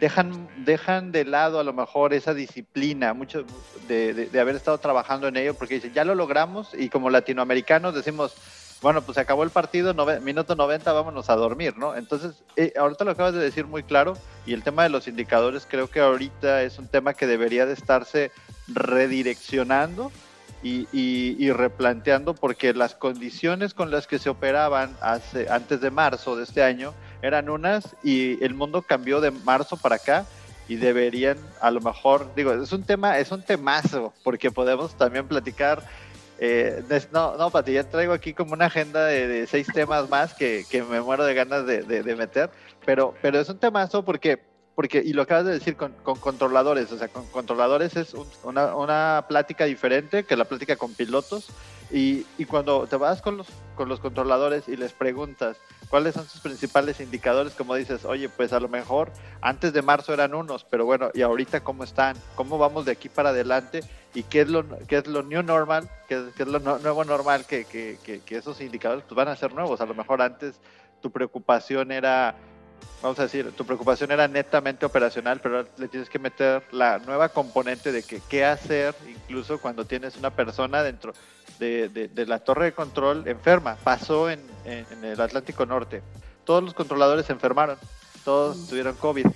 dejan, 0.00 0.48
dejan 0.64 1.12
de 1.12 1.24
lado 1.24 1.60
a 1.60 1.64
lo 1.64 1.72
mejor 1.72 2.12
esa 2.12 2.34
disciplina, 2.34 3.14
mucho 3.14 3.44
de, 3.86 4.12
de, 4.12 4.40
haber 4.40 4.56
estado 4.56 4.78
trabajando 4.78 5.28
en 5.28 5.36
ello, 5.36 5.54
porque 5.54 5.74
dicen, 5.74 5.92
ya 5.92 6.04
lo 6.04 6.14
logramos 6.14 6.74
y 6.74 6.88
como 6.88 7.10
latinoamericanos 7.10 7.94
decimos, 7.94 8.34
bueno, 8.80 9.02
pues 9.02 9.16
se 9.16 9.20
acabó 9.20 9.42
el 9.42 9.50
partido, 9.50 9.94
minuto 10.20 10.54
90, 10.54 10.92
vámonos 10.92 11.30
a 11.30 11.36
dormir, 11.36 11.76
¿no? 11.76 11.96
Entonces, 11.96 12.44
eh, 12.54 12.72
ahorita 12.78 13.04
lo 13.04 13.10
acabas 13.10 13.34
de 13.34 13.40
decir 13.40 13.66
muy 13.66 13.82
claro 13.82 14.14
y 14.46 14.52
el 14.52 14.62
tema 14.62 14.84
de 14.84 14.88
los 14.88 15.08
indicadores 15.08 15.66
creo 15.68 15.90
que 15.90 16.00
ahorita 16.00 16.62
es 16.62 16.78
un 16.78 16.86
tema 16.86 17.14
que 17.14 17.26
debería 17.26 17.66
de 17.66 17.72
estarse 17.72 18.30
redireccionando 18.68 20.12
y, 20.62 21.50
replanteando 21.52 22.34
porque 22.34 22.74
las 22.74 22.94
condiciones 22.94 23.74
con 23.74 23.90
las 23.90 24.06
que 24.06 24.18
se 24.18 24.28
operaban 24.28 24.96
hace, 25.00 25.48
antes 25.48 25.80
de 25.80 25.90
marzo 25.90 26.36
de 26.36 26.44
este 26.44 26.62
año 26.62 26.94
eran 27.22 27.48
unas 27.48 27.96
y 28.02 28.42
el 28.44 28.54
mundo 28.54 28.82
cambió 28.82 29.20
de 29.20 29.30
marzo 29.30 29.76
para 29.76 29.96
acá 29.96 30.26
y 30.68 30.76
deberían 30.76 31.38
a 31.60 31.70
lo 31.70 31.80
mejor, 31.80 32.34
digo, 32.34 32.52
es 32.52 32.72
un 32.72 32.82
tema, 32.82 33.18
es 33.18 33.30
un 33.30 33.42
temazo 33.42 34.12
porque 34.22 34.50
podemos 34.50 34.96
también 34.96 35.26
platicar 35.26 35.82
eh, 36.40 36.84
no, 37.12 37.36
no, 37.36 37.50
Pati, 37.50 37.72
ya 37.72 37.84
traigo 37.84 38.12
aquí 38.12 38.32
como 38.32 38.52
una 38.52 38.66
agenda 38.66 39.04
de, 39.06 39.46
seis 39.48 39.66
temas 39.72 40.08
más 40.08 40.34
que, 40.34 40.64
me 40.88 41.00
muero 41.00 41.24
de 41.24 41.34
ganas 41.34 41.66
de, 41.66 42.16
meter, 42.16 42.50
pero, 42.86 43.14
pero 43.20 43.40
es 43.40 43.48
un 43.48 43.58
temazo 43.58 44.04
porque, 44.04 44.40
porque, 44.78 45.02
y 45.04 45.12
lo 45.12 45.22
acabas 45.22 45.44
de 45.44 45.54
decir 45.54 45.74
con, 45.74 45.92
controladores, 46.04 46.92
o 46.92 46.98
sea, 46.98 47.08
con 47.08 47.26
controladores 47.26 47.96
es 47.96 48.14
una, 48.44 48.76
una, 48.76 49.24
plática 49.26 49.64
diferente 49.64 50.22
que 50.22 50.36
la 50.36 50.44
plática 50.44 50.76
con 50.76 50.94
pilotos, 50.94 51.48
y, 51.90 52.24
y, 52.38 52.44
cuando 52.44 52.86
te 52.86 52.94
vas 52.94 53.20
con 53.20 53.38
los, 53.38 53.48
con 53.74 53.88
los 53.88 53.98
controladores 53.98 54.68
y 54.68 54.76
les 54.76 54.92
preguntas 54.92 55.56
cuáles 55.88 56.14
son 56.14 56.28
sus 56.28 56.40
principales 56.42 57.00
indicadores, 57.00 57.54
como 57.54 57.74
dices, 57.74 58.04
oye, 58.04 58.28
pues 58.28 58.52
a 58.52 58.60
lo 58.60 58.68
mejor 58.68 59.10
antes 59.40 59.72
de 59.72 59.82
marzo 59.82 60.14
eran 60.14 60.32
unos, 60.32 60.62
pero 60.62 60.84
bueno, 60.84 61.10
¿y 61.12 61.22
ahorita 61.22 61.64
cómo 61.64 61.82
están? 61.82 62.16
¿Cómo 62.36 62.56
vamos 62.56 62.84
de 62.84 62.92
aquí 62.92 63.08
para 63.08 63.30
adelante? 63.30 63.80
¿Y 64.14 64.22
qué 64.22 64.42
es 64.42 64.48
lo, 64.48 64.64
qué 64.86 64.98
es 64.98 65.08
lo 65.08 65.24
new 65.24 65.42
normal? 65.42 65.90
¿Qué, 66.06 66.24
es 66.38 66.46
lo 66.46 66.60
nuevo 66.60 67.04
normal? 67.04 67.46
Que, 67.46 67.64
que, 67.64 67.98
que, 68.04 68.36
esos 68.36 68.60
indicadores 68.60 69.02
pues, 69.08 69.16
van 69.16 69.26
a 69.26 69.34
ser 69.34 69.52
nuevos. 69.52 69.80
A 69.80 69.86
lo 69.86 69.94
mejor 69.96 70.22
antes 70.22 70.60
tu 71.02 71.10
preocupación 71.10 71.90
era 71.90 72.36
vamos 73.02 73.18
a 73.18 73.22
decir, 73.22 73.52
tu 73.52 73.64
preocupación 73.64 74.10
era 74.10 74.28
netamente 74.28 74.86
operacional, 74.86 75.40
pero 75.40 75.66
le 75.76 75.88
tienes 75.88 76.08
que 76.08 76.18
meter 76.18 76.62
la 76.72 76.98
nueva 76.98 77.28
componente 77.28 77.92
de 77.92 78.02
que 78.02 78.20
qué 78.28 78.44
hacer 78.44 78.94
incluso 79.06 79.60
cuando 79.60 79.84
tienes 79.84 80.16
una 80.16 80.30
persona 80.30 80.82
dentro 80.82 81.12
de, 81.58 82.10
la 82.26 82.38
torre 82.40 82.66
de 82.66 82.72
control 82.72 83.26
enferma. 83.26 83.76
Pasó 83.82 84.30
en, 84.30 84.40
en, 84.64 85.04
el 85.04 85.20
Atlántico 85.20 85.66
Norte. 85.66 86.02
Todos 86.44 86.62
los 86.62 86.74
controladores 86.74 87.26
se 87.26 87.32
enfermaron, 87.32 87.78
todos 88.24 88.68
tuvieron 88.68 88.94
COVID. 88.96 89.26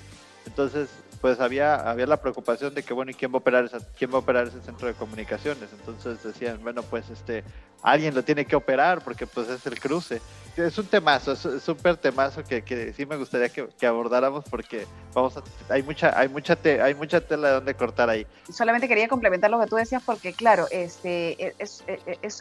Entonces, 0.46 0.88
pues 1.22 1.38
había, 1.40 1.76
había 1.76 2.06
la 2.06 2.20
preocupación 2.20 2.74
de 2.74 2.82
que, 2.82 2.92
bueno, 2.92 3.12
¿y 3.12 3.14
quién 3.14 3.32
va 3.32 3.36
a 3.36 3.38
operar 3.38 3.64
esa, 3.64 3.78
quién 3.96 4.10
va 4.10 4.16
a 4.16 4.18
operar 4.18 4.48
ese 4.48 4.60
centro 4.60 4.88
de 4.88 4.94
comunicaciones? 4.94 5.68
Entonces 5.72 6.22
decían, 6.22 6.60
bueno, 6.62 6.82
pues 6.82 7.08
este, 7.10 7.44
alguien 7.82 8.14
lo 8.14 8.22
tiene 8.22 8.44
que 8.44 8.56
operar 8.56 9.02
porque 9.02 9.26
pues 9.26 9.48
es 9.48 9.66
el 9.66 9.78
cruce. 9.78 10.20
Es 10.56 10.76
un 10.76 10.84
temazo, 10.84 11.32
es 11.32 11.62
súper 11.62 11.96
temazo 11.96 12.44
que, 12.44 12.92
sí 12.94 13.06
me 13.06 13.16
gustaría 13.16 13.48
que, 13.48 13.86
abordáramos 13.86 14.44
porque 14.50 14.86
vamos 15.14 15.34
a, 15.38 15.42
hay 15.72 15.82
mucha, 15.82 16.18
hay 16.18 16.28
mucha 16.28 16.58
hay 16.62 16.94
mucha 16.94 17.22
tela 17.22 17.48
de 17.48 17.54
donde 17.54 17.74
cortar 17.74 18.10
ahí. 18.10 18.26
Solamente 18.52 18.86
quería 18.86 19.08
complementar 19.08 19.50
lo 19.50 19.58
que 19.58 19.66
tú 19.66 19.76
decías 19.76 20.02
porque 20.04 20.34
claro, 20.34 20.66
este, 20.70 21.54
es, 21.58 21.82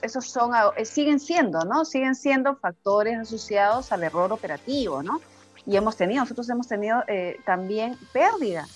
esos 0.02 0.26
son, 0.26 0.52
siguen 0.84 1.22
siendo, 1.22 1.64
¿no? 1.64 1.86
Siguen 1.86 2.16
siendo 2.16 2.58
factores 2.58 3.18
asociados 3.18 3.94
al 3.94 4.04
error 4.04 4.34
operativo, 4.34 5.02
¿no? 5.02 5.22
y 5.66 5.76
hemos 5.76 5.96
tenido, 5.96 6.22
nosotros 6.22 6.50
hemos 6.50 6.68
tenido 6.68 7.04
eh, 7.08 7.40
también 7.46 7.98
pérdidas, 8.14 8.70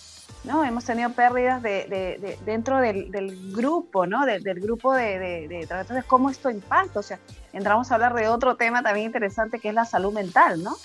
¿no? 0.44 0.64
Hemos 0.64 0.86
tenido 0.86 1.10
pérdidas 1.12 1.62
de, 1.62 1.86
de, 1.90 2.38
dentro 2.46 2.80
del, 2.80 3.12
del, 3.12 3.54
grupo, 3.54 4.06
¿no? 4.06 4.26
del 4.26 4.42
grupo 4.60 4.94
de, 4.94 5.48
de, 5.48 6.04
cómo 6.08 6.30
esto 6.30 6.50
impacta, 6.50 7.00
o 7.00 7.04
sea, 7.04 7.20
entramos 7.54 7.92
a 7.92 7.96
hablar 7.96 8.14
de 8.14 8.28
otro 8.28 8.56
tema 8.56 8.84
también 8.84 9.08
interesante 9.08 9.60
que 9.60 9.70
es 9.70 9.76
la 9.76 9.86
salud 9.86 10.14
mental, 10.14 10.64
¿no? 10.64 10.76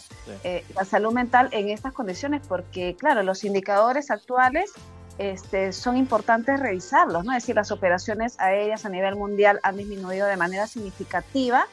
Eh, 0.44 0.64
la 0.74 0.84
salud 0.84 1.12
mental 1.12 1.48
en 1.52 1.68
estas 1.68 1.92
condiciones, 1.92 2.42
porque 2.46 2.96
claro, 2.98 3.22
los 3.22 3.44
indicadores 3.44 4.10
actuales 4.10 4.72
este, 5.18 5.72
son 5.72 5.96
importantes 5.96 6.58
revisarlos, 6.60 7.24
¿no? 7.24 7.32
Es 7.32 7.42
decir, 7.42 7.56
las 7.56 7.70
operaciones 7.70 8.38
aéreas 8.38 8.86
a 8.86 8.88
nivel 8.88 9.16
mundial 9.16 9.60
han 9.62 9.76
disminuido 9.76 10.26
de 10.26 10.36
manera 10.36 10.66
significativa 10.66 11.66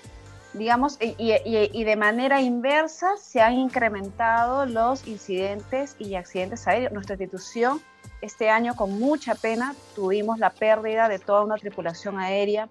digamos, 0.57 0.97
y, 0.99 1.83
de 1.83 1.95
manera 1.95 2.41
inversa 2.41 3.17
se 3.17 3.41
han 3.41 3.53
incrementado 3.53 4.65
los 4.65 5.07
incidentes 5.07 5.95
y 5.99 6.15
accidentes 6.15 6.67
aéreos. 6.67 6.91
Nuestra 6.91 7.15
institución 7.15 7.81
este 8.21 8.49
año 8.49 8.75
con 8.75 8.99
mucha 8.99 9.35
pena 9.35 9.75
tuvimos 9.95 10.39
la 10.39 10.49
pérdida 10.49 11.07
de 11.07 11.19
toda 11.19 11.43
una 11.43 11.57
tripulación 11.57 12.19
aérea, 12.19 12.69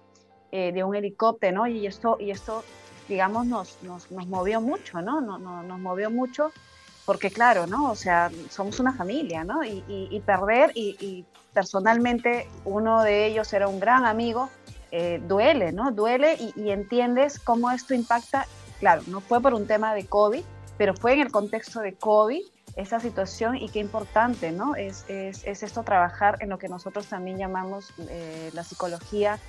eh, 0.51 0.71
de 0.71 0.83
un 0.83 0.95
helicóptero, 0.95 1.59
¿no? 1.59 1.67
Y 1.67 1.87
esto, 1.87 2.17
y 2.19 2.31
esto 2.31 2.63
digamos, 3.07 3.45
nos, 3.45 3.77
nos, 3.83 4.11
nos 4.11 4.27
movió 4.27 4.61
mucho, 4.61 5.01
¿no? 5.01 5.21
Nos, 5.21 5.39
nos, 5.39 5.79
movió 5.79 6.11
mucho 6.11 6.51
porque 7.05 7.31
claro, 7.31 7.67
¿no? 7.67 7.89
O 7.91 7.95
sea, 7.95 8.29
somos 8.49 8.79
una 8.79 8.93
familia, 8.93 9.45
¿no? 9.45 9.63
Y, 9.63 9.83
y 9.87 10.19
perder, 10.25 10.71
y 10.75 11.25
personalmente 11.53 12.47
uno 12.65 13.01
de 13.01 13.25
ellos 13.25 13.51
era 13.53 13.67
un 13.67 13.79
gran 13.79 14.05
amigo, 14.05 14.49
eh, 14.91 15.21
duele, 15.27 15.71
¿no? 15.71 15.91
Duele 15.91 16.37
y, 16.55 16.69
entiendes 16.69 17.39
cómo 17.39 17.71
esto 17.71 17.93
impacta. 17.93 18.45
Claro, 18.79 19.01
no 19.07 19.21
fue 19.21 19.41
por 19.41 19.53
un 19.53 19.67
tema 19.67 19.93
de 19.93 20.05
COVID, 20.05 20.43
pero 20.77 20.93
fue 20.93 21.13
en 21.13 21.21
el 21.21 21.31
contexto 21.31 21.79
de 21.79 21.93
COVID 21.93 22.41
esa 22.75 22.99
situación 22.99 23.55
y 23.55 23.69
qué 23.69 23.79
importante, 23.79 24.51
¿no? 24.51 24.75
Es, 24.75 25.05
es, 25.07 25.43
es 25.45 25.63
esto 25.63 25.83
trabajar 25.83 26.37
en 26.41 26.49
lo 26.49 26.59
que 26.59 26.69
nosotros 26.69 27.07
también 27.07 27.37
llamamos 27.37 27.91
eh, 28.09 28.51
la 28.53 28.63
psicología 28.63 29.39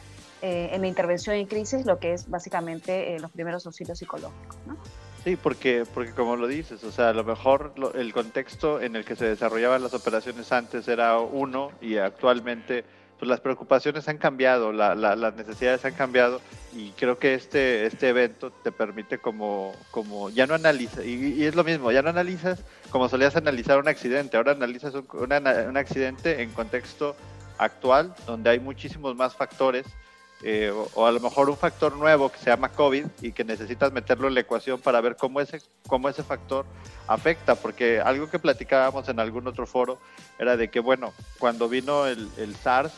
eh, 0.40 0.70
en 0.72 0.81
la 0.81 0.87
intervención 0.87 1.37
en 1.37 1.46
crisis, 1.46 1.85
lo 1.85 1.98
que 1.98 2.14
es 2.14 2.31
básicamente 2.31 3.18
los 3.20 3.31
primeros 3.31 3.66
auxilios 3.66 3.98
psicológicos, 3.98 4.57
¿no? 4.66 4.77
Sí, 5.24 5.37
porque, 5.37 5.85
porque 5.92 6.12
como 6.12 6.37
lo 6.37 6.46
dices, 6.46 6.83
o 6.85 6.92
sea, 6.92 7.11
a 7.11 7.12
lo 7.12 7.24
mejor 7.24 7.74
el 7.94 8.12
contexto 8.12 8.81
en 8.81 8.96
el 8.96 9.05
que 9.05 9.16
se 9.16 9.27
desarrollaban 9.27 9.83
las 9.83 9.92
operaciones 9.92 10.53
antes 10.53 10.87
era 10.88 11.18
uno 11.18 11.72
y 11.81 11.96
actualmente 11.96 12.85
pues 13.18 13.28
las 13.28 13.40
preocupaciones 13.40 14.09
han 14.09 14.18
cambiado, 14.18 14.72
la, 14.72 14.94
las 14.94 15.35
necesidades 15.35 15.85
han 15.85 15.94
cambiado 15.94 16.40
y 16.72 16.90
creo 16.90 17.18
que 17.18 17.35
este, 17.35 17.87
este 17.87 18.09
evento 18.09 18.50
te 18.50 18.70
permite 18.70 19.18
como, 19.18 19.74
como 19.90 20.31
ya 20.31 20.46
no 20.46 20.54
analizas, 20.54 21.04
y, 21.04 21.44
es 21.44 21.57
lo 21.57 21.64
mismo, 21.64 21.90
ya 21.90 22.02
no 22.02 22.11
analizas 22.11 22.64
como 22.90 23.09
solías 23.09 23.35
analizar 23.35 23.78
un 23.78 23.88
accidente, 23.88 24.37
ahora 24.37 24.52
analizas 24.52 24.94
un 24.94 25.76
accidente 25.76 26.42
en 26.42 26.50
contexto 26.50 27.16
actual, 27.59 28.14
donde 28.26 28.50
hay 28.50 28.61
muchísimos 28.61 29.16
más 29.16 29.35
factores, 29.35 29.87
eh, 30.42 30.72
o, 30.94 31.07
a 31.07 31.11
lo 31.11 31.18
mejor 31.18 31.51
un 31.51 31.57
factor 31.57 31.96
nuevo 31.96 32.31
que 32.31 32.38
se 32.38 32.51
llama 32.51 32.68
COVID 32.68 33.07
y 33.22 33.33
que 33.33 33.42
necesitas 33.42 33.92
meterlo 33.92 34.29
en 34.29 34.35
la 34.35 34.40
ecuación 34.40 34.81
para 34.81 35.01
ver 35.01 35.16
cómo 35.16 35.40
ese, 35.40 35.61
cómo 35.87 36.09
ese 36.09 36.22
factor 36.22 36.64
afecta, 37.09 37.57
porque 37.57 38.01
algo 38.01 38.31
que 38.31 38.38
platicábamos 38.38 39.09
en 39.09 39.18
algún 39.18 39.46
otro 39.48 39.66
foro 39.66 39.98
era 40.38 40.57
de 40.57 40.68
que, 40.68 40.81
bueno, 40.81 41.12
cuando 41.38 41.68
vino 41.68 42.07
el, 42.07 42.29
SARS, 42.62 42.92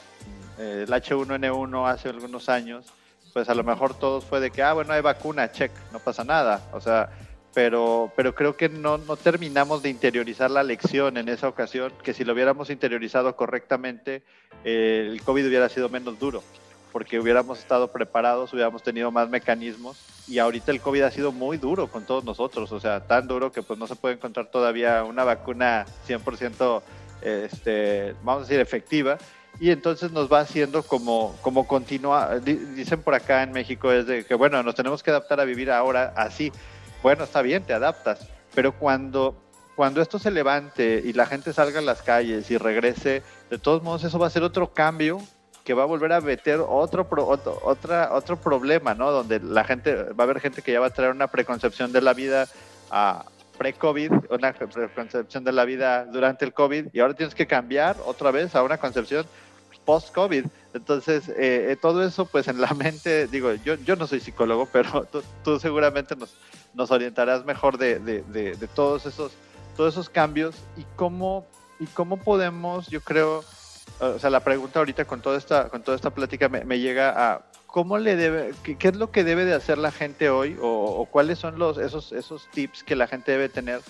el 0.59 0.89
H1N1 0.89 1.91
hace 1.91 2.11
algunos 2.11 2.49
años, 2.51 2.87
pues 3.33 3.49
a 3.49 3.55
lo 3.55 3.65
mejor 3.65 3.95
todos 3.95 4.25
fue 4.25 4.41
de 4.41 4.51
que, 4.51 4.63
ah, 4.63 4.75
bueno, 4.75 4.93
hay 4.93 5.01
vacuna, 5.01 5.51
check, 5.51 5.73
no 5.93 5.99
pasa 6.01 6.25
nada. 6.25 6.69
O 6.73 6.81
sea, 6.81 7.11
pero, 7.55 8.13
pero 8.17 8.35
creo 8.35 8.57
que 8.57 8.69
no, 8.69 8.99
no 8.99 9.17
terminamos 9.17 9.83
de 9.83 9.89
interiorizar 9.89 10.51
la 10.51 10.63
lección 10.63 11.17
en 11.17 11.29
esa 11.29 11.49
ocasión, 11.49 11.93
que 12.03 12.13
si 12.13 12.25
lo 12.25 12.33
hubiéramos 12.33 12.69
interiorizado 12.71 13.35
correctamente, 13.35 14.23
el 14.65 15.23
COVID 15.25 15.47
hubiera 15.47 15.69
sido 15.69 15.89
menos 15.89 16.19
duro, 16.19 16.43
porque 16.93 17.19
hubiéramos 17.19 17.59
estado 17.59 17.89
preparados, 17.89 18.53
hubiéramos 18.53 18.83
tenido 18.83 19.11
más 19.11 19.29
mecanismos, 19.29 19.99
y 20.29 20.39
ahorita 20.39 20.73
el 20.73 20.81
COVID 20.81 21.03
ha 21.03 21.11
sido 21.11 21.33
muy 21.33 21.57
duro 21.57 21.89
con 21.89 22.05
todos 22.05 22.25
nosotros, 22.25 22.71
o 22.73 22.81
sea, 22.81 23.07
tan 23.07 23.27
duro 23.27 23.53
que 23.53 23.63
pues 23.63 23.79
no 23.79 23.87
se 23.87 23.97
puede 23.97 24.15
encontrar 24.15 24.47
todavía 24.47 25.05
una 25.05 25.25
vacuna 25.25 25.87
100%, 26.07 26.83
este, 27.23 28.15
vamos 28.23 28.43
a 28.43 28.47
decir, 28.47 28.61
efectiva, 28.61 29.19
y 29.59 29.71
entonces 29.71 30.13
nos 30.13 30.33
va 30.33 30.41
haciendo 30.41 30.83
como, 30.83 31.37
como 31.43 31.67
continúa, 31.67 32.39
dicen 32.39 33.03
por 33.03 33.15
acá 33.15 33.43
en 33.43 33.53
México, 33.53 33.93
es 33.93 34.07
de 34.07 34.25
que, 34.25 34.35
bueno, 34.35 34.63
nos 34.63 34.75
tenemos 34.75 35.03
que 35.03 35.11
adaptar 35.11 35.41
a 35.41 35.45
vivir 35.45 35.71
ahora 35.71 36.15
así. 36.17 36.53
Bueno, 37.03 37.25
está 37.25 37.43
bien, 37.43 37.65
te 37.65 37.75
adaptas, 37.75 38.27
pero 38.55 38.73
cuando, 38.73 39.35
cuando 39.77 40.01
esto 40.01 40.19
se 40.19 40.31
levante 40.31 41.03
y 41.05 41.13
la 41.13 41.27
gente 41.27 41.53
salga 41.53 41.81
a 41.81 41.83
las 41.83 42.03
calles 42.03 42.51
y 42.51 42.57
regrese, 42.57 43.23
de 43.51 43.59
todos 43.59 43.83
modos 43.83 44.05
eso 44.05 44.19
va 44.19 44.29
a 44.29 44.31
ser 44.31 44.45
otro 44.45 44.73
cambio 44.73 45.21
que 45.71 45.75
va 45.75 45.85
a 45.85 45.87
volver 45.87 46.13
a 46.13 46.21
meter 46.21 46.59
otro, 46.59 47.07
otro, 47.09 47.61
otra, 47.63 48.13
otro 48.13 48.37
problema, 48.37 48.93
¿no? 48.93 49.13
Donde 49.13 49.39
la 49.39 49.63
gente, 49.63 49.95
va 49.95 50.15
a 50.19 50.23
haber 50.25 50.41
gente 50.41 50.63
que 50.63 50.73
ya 50.73 50.81
va 50.81 50.87
a 50.87 50.91
traer 50.91 51.13
una 51.13 51.29
preconcepción 51.29 51.93
de 51.93 52.01
la 52.01 52.13
vida 52.13 52.49
a 52.91 53.25
pre-COVID, 53.57 54.11
una 54.31 54.53
preconcepción 54.53 55.45
de 55.45 55.53
la 55.53 55.65
vida 55.65 56.07
durante 56.07 56.45
el 56.45 56.53
COVID, 56.53 56.89
y 56.93 56.99
ahora 56.99 57.15
tienes 57.15 57.37
que 57.37 57.47
cambiar 57.47 57.97
otra 58.05 58.33
vez 58.33 58.57
a 58.57 58.65
una 58.65 58.79
concepción 58.79 59.25
post-COVID. 59.85 60.47
Entonces, 60.75 61.29
eh, 61.29 61.69
eh, 61.71 61.77
todo 61.81 62.03
eso, 62.05 62.27
pues 62.27 62.49
en 62.49 62.61
la 62.61 62.75
mente, 62.75 63.29
digo, 63.29 63.55
yo, 63.55 63.75
yo 63.77 63.95
no 63.95 64.09
soy 64.09 64.19
psicólogo, 64.19 64.67
pero 64.73 65.07
tú, 65.45 65.61
seguramente 65.61 66.17
nos, 66.17 66.35
nos 66.75 66.91
orientarás 66.91 67.45
mejor 67.45 67.79
de, 67.79 68.01
de, 68.01 68.23
de, 68.25 68.67
todos, 68.75 69.07
esos, 69.07 69.31
todos 69.77 69.95
esos 69.95 70.11
cambios 70.11 70.57
y 70.77 70.85
cómo, 70.97 71.47
y 71.79 71.87
cómo 71.87 72.17
podemos, 72.17 72.89
yo 72.89 73.01
creo, 73.03 73.45
o 73.99 74.19
sea, 74.19 74.31
la 74.31 74.41
pregunta 74.41 74.79
ahorita 74.79 75.05
con 75.05 75.21
toda 75.21 75.37
esta, 75.37 75.69
con 75.69 75.83
toda 75.83 75.97
esta 75.97 76.11
plática 76.11 76.49
me, 76.49 76.79
llega 76.79 77.33
a 77.33 77.43
cómo 77.67 77.99
le 77.99 78.17
debe, 78.17 78.53
qué, 78.63 78.77
es 78.89 78.97
lo 78.97 79.11
que 79.11 79.25
debe 79.25 79.45
de 79.45 79.55
hacer 79.55 79.79
la 79.79 79.91
gente 79.91 80.31
hoy 80.31 80.57
o, 80.61 81.07
cuáles 81.11 81.39
son 81.39 81.59
los, 81.59 81.79
esos, 81.79 82.13
esos 82.13 82.49
tips 82.51 82.83
que 82.83 82.97
la 82.97 83.07
gente 83.07 83.33
debe 83.33 83.49
tener 83.49 83.81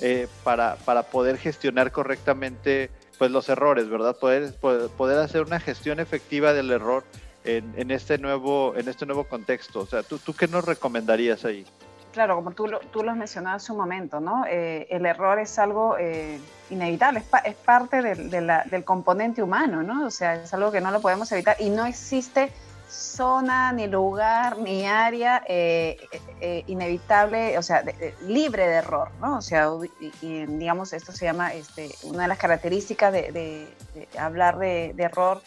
eh, 0.00 0.28
para, 0.44 0.76
para 0.76 1.02
poder 1.02 1.36
gestionar 1.36 1.92
correctamente 1.92 2.90
pues 3.18 3.30
los 3.30 3.48
errores, 3.50 3.88
¿verdad? 3.90 4.16
Poder, 4.18 4.54
poder 4.54 5.18
hacer 5.18 5.42
una 5.42 5.60
gestión 5.60 6.00
efectiva 6.00 6.54
del 6.54 6.70
error 6.70 7.04
en, 7.44 7.72
en, 7.76 7.90
este 7.90 8.16
nuevo 8.16 8.74
en 8.76 8.88
este 8.88 9.04
nuevo 9.04 9.24
contexto. 9.24 9.80
O 9.80 9.86
sea, 9.86 10.02
¿tú, 10.02 10.18
tú 10.18 10.34
qué 10.34 10.48
nos 10.48 10.64
recomendarías 10.64 11.44
ahí? 11.44 11.66
Claro, 12.12 12.36
como 12.36 12.50
tú, 12.50 12.68
tú 12.90 13.04
lo 13.04 13.12
has 13.12 13.16
mencionado 13.16 13.56
hace 13.56 13.70
un 13.70 13.78
momento, 13.78 14.20
¿no? 14.20 14.44
Eh, 14.48 14.88
el 14.90 15.06
error 15.06 15.38
es 15.38 15.58
algo 15.58 15.96
eh, 15.96 16.40
inevitable, 16.68 17.20
es, 17.20 17.26
es 17.44 17.54
parte 17.54 18.02
del, 18.02 18.30
del 18.30 18.84
componente 18.84 19.42
humano, 19.42 19.82
¿no? 19.82 20.06
O 20.06 20.10
sea, 20.10 20.34
es 20.34 20.52
algo 20.52 20.72
que 20.72 20.80
no 20.80 20.90
lo 20.90 21.00
podemos 21.00 21.30
evitar 21.30 21.56
y 21.60 21.70
no 21.70 21.86
existe 21.86 22.52
zona, 22.90 23.72
ni 23.72 23.86
lugar, 23.86 24.58
ni 24.58 24.86
área 24.86 25.42
eh, 25.46 25.96
eh, 26.40 26.64
inevitable, 26.66 27.56
o 27.56 27.62
sea, 27.62 27.84
libre 28.26 28.66
de 28.66 28.74
error, 28.74 29.10
¿no? 29.20 29.38
O 29.38 29.42
sea, 29.42 29.68
y, 30.00 30.46
digamos, 30.46 30.92
esto 30.92 31.12
se 31.12 31.24
llama, 31.24 31.54
este, 31.54 31.90
una 32.02 32.22
de 32.22 32.28
las 32.28 32.38
características 32.38 33.12
de, 33.12 33.68
hablar 34.18 34.58
de, 34.58 34.94
error 34.98 35.40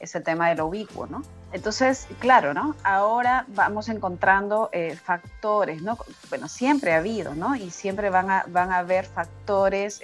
es 0.00 0.14
el 0.14 0.24
tema 0.24 0.48
de 0.48 0.56
lo 0.56 0.66
ubicuo, 0.66 1.06
¿no? 1.06 1.22
Entonces, 1.52 2.08
claro, 2.18 2.54
¿no? 2.54 2.74
Ahora 2.82 3.44
vamos 3.48 3.88
encontrando 3.88 4.68
eh, 4.72 4.96
factores, 4.96 5.82
¿no? 5.82 5.98
Bueno, 6.28 6.48
siempre 6.48 6.94
ha 6.94 6.98
habido, 6.98 7.34
¿no? 7.34 7.54
Y 7.54 7.70
siempre 7.70 8.10
van 8.10 8.30
a, 8.30 8.44
van 8.48 8.72
a 8.72 8.78
haber 8.78 9.04
factores 9.04 10.00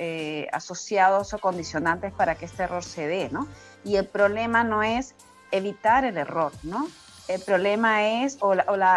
asociados 0.52 1.34
o 1.34 1.38
condicionantes 1.38 2.12
para 2.12 2.34
que 2.34 2.44
este 2.44 2.64
error 2.64 2.84
se 2.84 3.06
dé, 3.06 3.28
¿no? 3.30 3.48
Y 3.84 3.96
el 3.96 4.06
problema 4.06 4.62
no 4.64 4.82
es 4.82 5.14
evitar 5.50 6.04
el 6.04 6.16
error, 6.18 6.52
¿no? 6.62 6.88
El 7.28 7.40
problema 7.40 8.22
es, 8.22 8.38
o, 8.40 8.54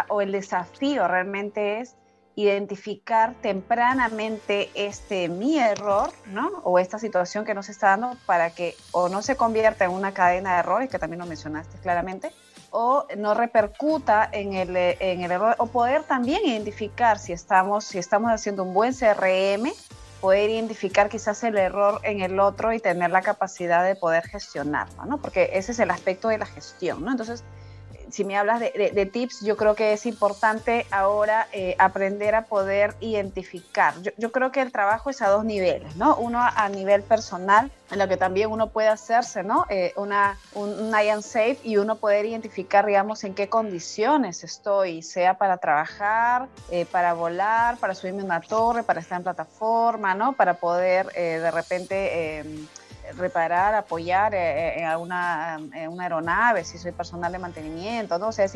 o, 0.08 0.20
el 0.20 0.32
desafío 0.32 1.08
realmente 1.08 1.80
es 1.80 1.96
identificar 2.42 3.34
tempranamente 3.42 4.70
este 4.74 5.28
mi 5.28 5.58
error, 5.58 6.10
¿no? 6.26 6.48
O 6.64 6.78
esta 6.78 6.98
situación 6.98 7.44
que 7.44 7.54
nos 7.54 7.68
está 7.68 7.88
dando 7.88 8.16
para 8.26 8.50
que 8.50 8.74
o 8.92 9.08
no 9.08 9.22
se 9.22 9.36
convierta 9.36 9.84
en 9.84 9.92
una 9.92 10.12
cadena 10.12 10.54
de 10.54 10.60
errores, 10.60 10.90
que 10.90 10.98
también 10.98 11.20
lo 11.20 11.26
mencionaste 11.26 11.78
claramente, 11.78 12.32
o 12.70 13.06
no 13.16 13.34
repercuta 13.34 14.28
en 14.30 14.54
el, 14.54 14.76
en 14.76 15.22
el 15.22 15.30
error, 15.30 15.56
o 15.58 15.66
poder 15.66 16.04
también 16.04 16.44
identificar 16.44 17.18
si 17.18 17.32
estamos, 17.32 17.84
si 17.84 17.98
estamos 17.98 18.30
haciendo 18.30 18.62
un 18.62 18.74
buen 18.74 18.94
CRM, 18.94 19.72
poder 20.20 20.50
identificar 20.50 21.08
quizás 21.08 21.42
el 21.44 21.56
error 21.56 22.00
en 22.04 22.20
el 22.20 22.38
otro 22.38 22.72
y 22.72 22.78
tener 22.78 23.10
la 23.10 23.22
capacidad 23.22 23.84
de 23.84 23.96
poder 23.96 24.24
gestionarlo, 24.24 25.04
¿no? 25.06 25.18
Porque 25.18 25.50
ese 25.54 25.72
es 25.72 25.78
el 25.78 25.90
aspecto 25.90 26.28
de 26.28 26.38
la 26.38 26.46
gestión, 26.46 27.04
¿no? 27.04 27.10
Entonces, 27.10 27.42
si 28.10 28.24
me 28.24 28.36
hablas 28.36 28.60
de, 28.60 29.10
tips, 29.12 29.40
yo 29.40 29.56
creo 29.56 29.74
que 29.74 29.92
es 29.92 30.06
importante 30.06 30.86
ahora 30.90 31.48
eh, 31.52 31.76
aprender 31.78 32.34
a 32.34 32.44
poder 32.44 32.94
identificar. 33.00 33.94
Yo, 34.16 34.32
creo 34.32 34.52
que 34.52 34.60
el 34.60 34.72
trabajo 34.72 35.10
es 35.10 35.22
a 35.22 35.28
dos 35.28 35.44
niveles, 35.44 35.96
¿no? 35.96 36.16
Uno 36.16 36.40
a, 36.40 36.68
nivel 36.68 37.02
personal, 37.02 37.70
en 37.90 37.98
lo 37.98 38.08
que 38.08 38.16
también 38.16 38.50
uno 38.50 38.68
puede 38.68 38.88
hacerse, 38.88 39.42
¿no? 39.42 39.66
Eh, 39.68 39.92
una, 39.96 40.38
un, 40.54 40.70
un 40.70 40.94
I 40.94 41.22
safe 41.22 41.58
y 41.64 41.76
uno 41.76 41.96
poder 41.96 42.26
identificar, 42.26 42.86
digamos, 42.86 43.24
en 43.24 43.34
qué 43.34 43.48
condiciones 43.48 44.44
estoy, 44.44 45.02
sea 45.02 45.34
para 45.34 45.56
trabajar, 45.56 46.46
eh, 46.70 46.86
para 46.86 47.14
volar, 47.14 47.76
para 47.78 47.94
subirme 47.94 48.22
a 48.22 48.24
una 48.24 48.40
torre, 48.40 48.82
para 48.82 49.00
estar 49.00 49.18
en 49.18 49.24
plataforma, 49.24 50.14
¿no? 50.14 50.32
Para 50.34 50.54
poder 50.54 51.12
de 51.12 51.50
repente 51.50 52.38
em, 52.38 52.66
reparar, 53.16 53.74
apoyar 53.74 54.34
eh, 54.34 54.80
eh, 54.80 54.82
en 54.82 54.98
una, 54.98 55.58
una, 55.88 56.02
aeronave, 56.02 56.64
si 56.64 56.78
soy 56.78 56.92
personal 56.92 57.32
de 57.32 57.38
mantenimiento, 57.38 58.18
¿no? 58.18 58.28
O 58.28 58.32
sea, 58.32 58.46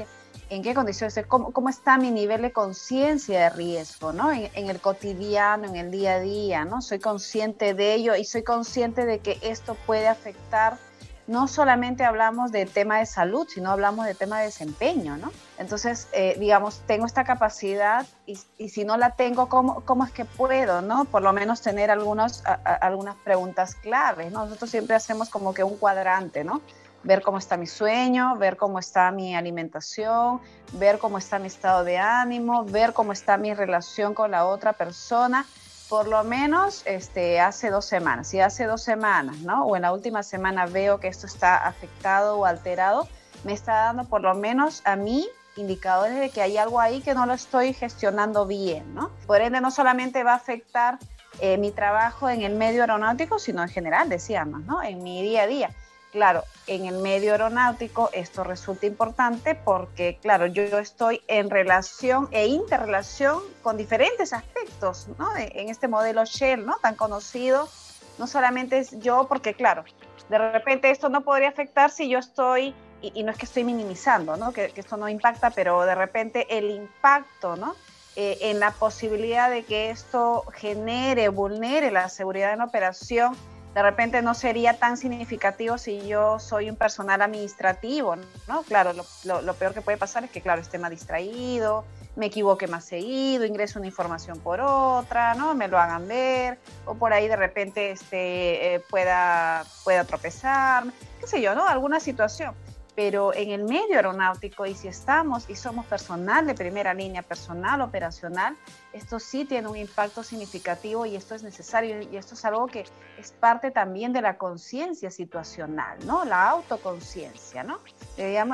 en 0.51 0.63
qué 0.63 0.75
condiciones, 0.75 1.19
cómo, 1.27 1.53
cómo 1.53 1.69
está 1.69 1.97
mi 1.97 2.11
nivel 2.11 2.43
de 2.43 2.53
conciencia 2.53 3.41
de 3.41 3.51
riesgo, 3.51 4.13
¿no? 4.13 4.33
En, 4.33 4.69
el 4.69 4.81
cotidiano, 4.81 5.67
en 5.67 5.77
el 5.77 5.91
día 5.91 6.15
a 6.15 6.21
día, 6.21 6.65
¿no? 6.65 6.83
Soy 6.83 6.99
consciente 6.99 7.75
de 7.75 7.95
ello 7.95 8.15
y 8.15 8.25
soy 8.25 8.43
consciente 8.43 9.07
de 9.07 9.21
que 9.21 9.39
esto 9.43 9.77
puede 9.87 10.09
afectar 10.09 10.79
no 11.27 11.49
solamente 11.49 12.05
hablamos 12.05 12.53
de 12.53 12.67
tema 12.67 12.99
de 12.99 13.07
salud, 13.07 13.47
sino 13.49 13.71
hablamos 13.71 14.07
de 14.07 14.15
tema 14.15 14.41
de 14.41 14.47
desempeño, 14.47 15.17
¿no? 15.17 15.33
Entonces, 15.59 16.09
eh, 16.13 16.37
digamos, 16.39 16.83
tengo 16.87 17.07
esta 17.07 17.25
capacidad 17.25 18.07
y, 18.27 18.37
si 18.69 18.85
no 18.85 18.97
la 18.97 19.11
tengo, 19.11 19.49
¿cómo, 19.49 19.81
¿cómo, 19.85 20.05
es 20.05 20.11
que 20.11 20.25
puedo, 20.25 20.83
no? 20.83 21.07
Por 21.07 21.23
lo 21.23 21.33
menos 21.33 21.63
tener 21.63 21.91
algunos, 21.91 22.43
algunas 22.65 23.17
preguntas 23.17 23.75
claves, 23.75 24.33
¿no? 24.33 24.45
Nosotros 24.45 24.71
siempre 24.71 24.97
hacemos 24.97 25.31
como 25.31 25.55
que 25.55 25.65
un 25.65 25.77
cuadrante, 25.77 26.45
¿no? 26.45 26.61
Ver 27.05 27.23
cómo 27.23 27.39
está 27.39 27.57
mi 27.57 27.67
sueño, 27.67 28.37
ver 28.37 28.57
cómo 28.57 28.79
está 28.79 29.11
mi 29.11 29.35
alimentación, 29.35 30.41
ver 30.73 30.99
cómo 30.99 31.19
está 31.19 31.39
mi 31.39 31.47
estado 31.47 31.85
de 31.85 31.99
ánimo, 31.99 32.65
ver 32.65 32.93
cómo 32.93 33.13
está 33.13 33.37
mi 33.37 33.55
relación 33.55 34.15
con 34.15 34.31
la 34.31 34.47
otra 34.47 34.73
persona 34.73 35.47
por 35.95 36.09
lo 36.09 36.25
menos 36.25 36.83
este, 36.87 37.39
hace 37.39 37.71
dos 37.71 37.85
semanas. 37.85 38.27
Si 38.27 38.41
hace 38.41 38.65
dos 38.65 38.83
semanas, 38.83 39.37
¿no? 39.43 39.65
O 39.65 39.77
en 39.77 39.83
la 39.83 39.93
última 39.93 40.25
semana 40.25 40.67
veo 40.67 40.99
que 40.99 41.07
esto 41.07 41.29
está 41.29 41.57
afectado 41.69 42.37
o 42.37 42.47
alterado, 42.47 43.07
me 43.45 43.53
está 43.53 43.75
dando 43.75 44.03
por 44.03 44.21
lo 44.21 44.35
menos 44.35 44.83
a 44.85 44.97
mí 44.97 45.29
indicadores 45.55 46.19
de 46.19 46.31
que 46.31 46.43
hay 46.43 46.57
algo 46.57 46.81
ahí 46.81 47.01
que 47.01 47.15
no 47.15 47.27
lo 47.27 47.33
estoy 47.33 47.75
gestionando 47.75 48.45
bien, 48.45 48.93
¿no? 48.93 49.13
Por 49.29 49.41
ende, 49.41 49.61
no 49.61 49.71
solamente 49.71 50.25
va 50.25 50.33
a 50.33 50.35
afectar 50.35 50.99
eh, 51.39 51.59
mi 51.59 51.71
trabajo 51.71 52.29
en 52.29 52.43
el 52.43 52.57
medio 52.57 52.81
aeronáutico, 52.81 53.39
sino 53.39 53.63
en 53.63 53.69
general, 53.69 54.09
decíamos, 54.09 54.65
¿no? 54.65 54.83
En 54.83 55.01
mi 55.05 55.23
día 55.23 55.45
a 55.45 55.47
día. 55.47 55.71
Claro, 56.15 56.45
en 56.69 56.85
el 56.87 56.99
medio 56.99 57.33
aeronáutico 57.33 58.09
esto 58.13 58.45
resulta 58.45 58.87
importante 58.87 59.57
porque, 59.57 60.17
claro, 60.23 60.47
yo 60.47 60.63
estoy 60.79 61.21
en 61.27 61.51
relación 61.51 62.29
e 62.31 62.47
interrelación 62.47 63.43
con 63.65 63.77
diferentes 63.77 64.33
aspectos, 64.33 65.09
¿no? 65.19 65.37
En 65.37 65.71
este 65.71 65.89
modelo 65.89 66.25
Shell, 66.25 66.65
¿no? 66.65 66.77
Tan 66.77 66.95
conocido, 66.95 67.69
no 68.17 68.29
solamente 68.29 68.79
es 68.79 68.97
yo, 69.01 69.27
porque, 69.29 69.55
claro, 69.55 69.83
de 70.29 70.39
repente 70.39 70.89
esto 70.89 71.09
no 71.09 71.23
podría 71.23 71.49
afectar 71.49 71.91
si 71.91 72.09
yo 72.09 72.21
estoy, 72.21 72.77
y, 73.03 73.25
no 73.25 73.33
es 73.33 73.37
que 73.37 73.47
estoy 73.47 73.65
minimizando, 73.65 74.37
¿no? 74.37 74.53
Que, 74.53 74.73
esto 74.77 74.97
no 74.97 75.09
impacta, 75.09 75.51
pero 75.51 75.85
de 75.85 75.97
repente 75.97 76.47
el 76.57 76.71
impacto, 76.71 77.57
¿no? 77.57 77.75
Eh, 78.15 78.39
en 78.41 78.61
la 78.61 78.71
posibilidad 78.71 79.51
de 79.51 79.65
que 79.65 79.91
esto 79.91 80.45
genere, 80.53 81.29
vulnere 81.29 81.91
la 81.91 82.09
seguridad 82.09 82.53
en 82.53 82.61
operación, 82.61 83.37
de 83.75 83.83
repente 83.83 84.23
no 84.23 84.35
sería 84.35 84.79
tan 84.79 84.97
significativo 84.97 85.79
si 85.79 86.07
yo 86.07 86.39
soy 86.39 86.71
un 86.71 86.77
personal 86.77 87.21
administrativo, 87.23 88.17
¿no? 88.47 88.63
Claro, 88.63 88.93
lo, 88.93 89.55
peor 89.55 89.75
que 89.75 89.81
puede 89.81 89.99
pasar 89.99 90.25
es 90.25 90.31
que, 90.31 90.41
claro, 90.41 90.61
esté 90.61 90.79
más 90.79 90.91
distraído, 90.91 91.85
me 92.15 92.27
equivoque 92.27 92.69
más 92.69 92.85
seguido, 92.85 93.45
ingreso 93.45 93.81
una 93.81 93.89
información 93.89 94.39
por 94.39 94.61
otra, 94.61 95.35
¿no? 95.35 95.55
Me 95.57 95.67
lo 95.67 95.79
hagan 95.79 96.07
ver, 96.07 96.59
o 96.85 96.95
por 96.95 97.13
ahí 97.13 97.27
de 97.27 97.35
repente 97.35 97.91
este, 97.91 98.75
eh, 98.75 98.81
pueda, 98.89 99.65
pueda 99.83 100.05
tropezar, 100.05 100.85
qué 101.21 101.27
sé 101.27 101.43
yo, 101.43 101.57
¿no? 101.57 101.67
Alguna 101.67 101.99
situación 101.99 102.55
pero 102.95 103.35
en 103.35 103.51
el 103.51 103.65
medio 103.65 103.97
aeronáutico 103.97 104.67
y 104.67 104.75
si 104.75 104.89
estamos 104.89 105.49
y 105.49 105.57
somos 105.57 105.85
personal 105.87 106.47
de 106.47 106.55
primera 106.55 106.95
línea, 106.95 107.23
personal 107.23 107.81
operacional, 107.81 108.57
esto 108.93 109.19
sí 109.19 109.45
tiene 109.45 109.69
un 109.69 109.77
impacto 109.77 110.23
significativo 110.23 111.05
y 111.07 111.17
esto 111.17 111.35
es 111.35 111.43
necesario 111.43 112.03
y 112.03 112.17
esto 112.17 112.35
es 112.35 112.45
algo 112.45 112.67
que 112.67 112.85
es 113.19 113.33
parte 113.33 113.71
también 113.71 114.13
de 114.13 114.23
la 114.23 114.39
conciencia 114.39 115.11
situacional, 115.11 115.99
¿no? 116.07 116.25
La 116.25 116.49
autoconciencia, 116.51 117.63
¿no? 117.63 117.79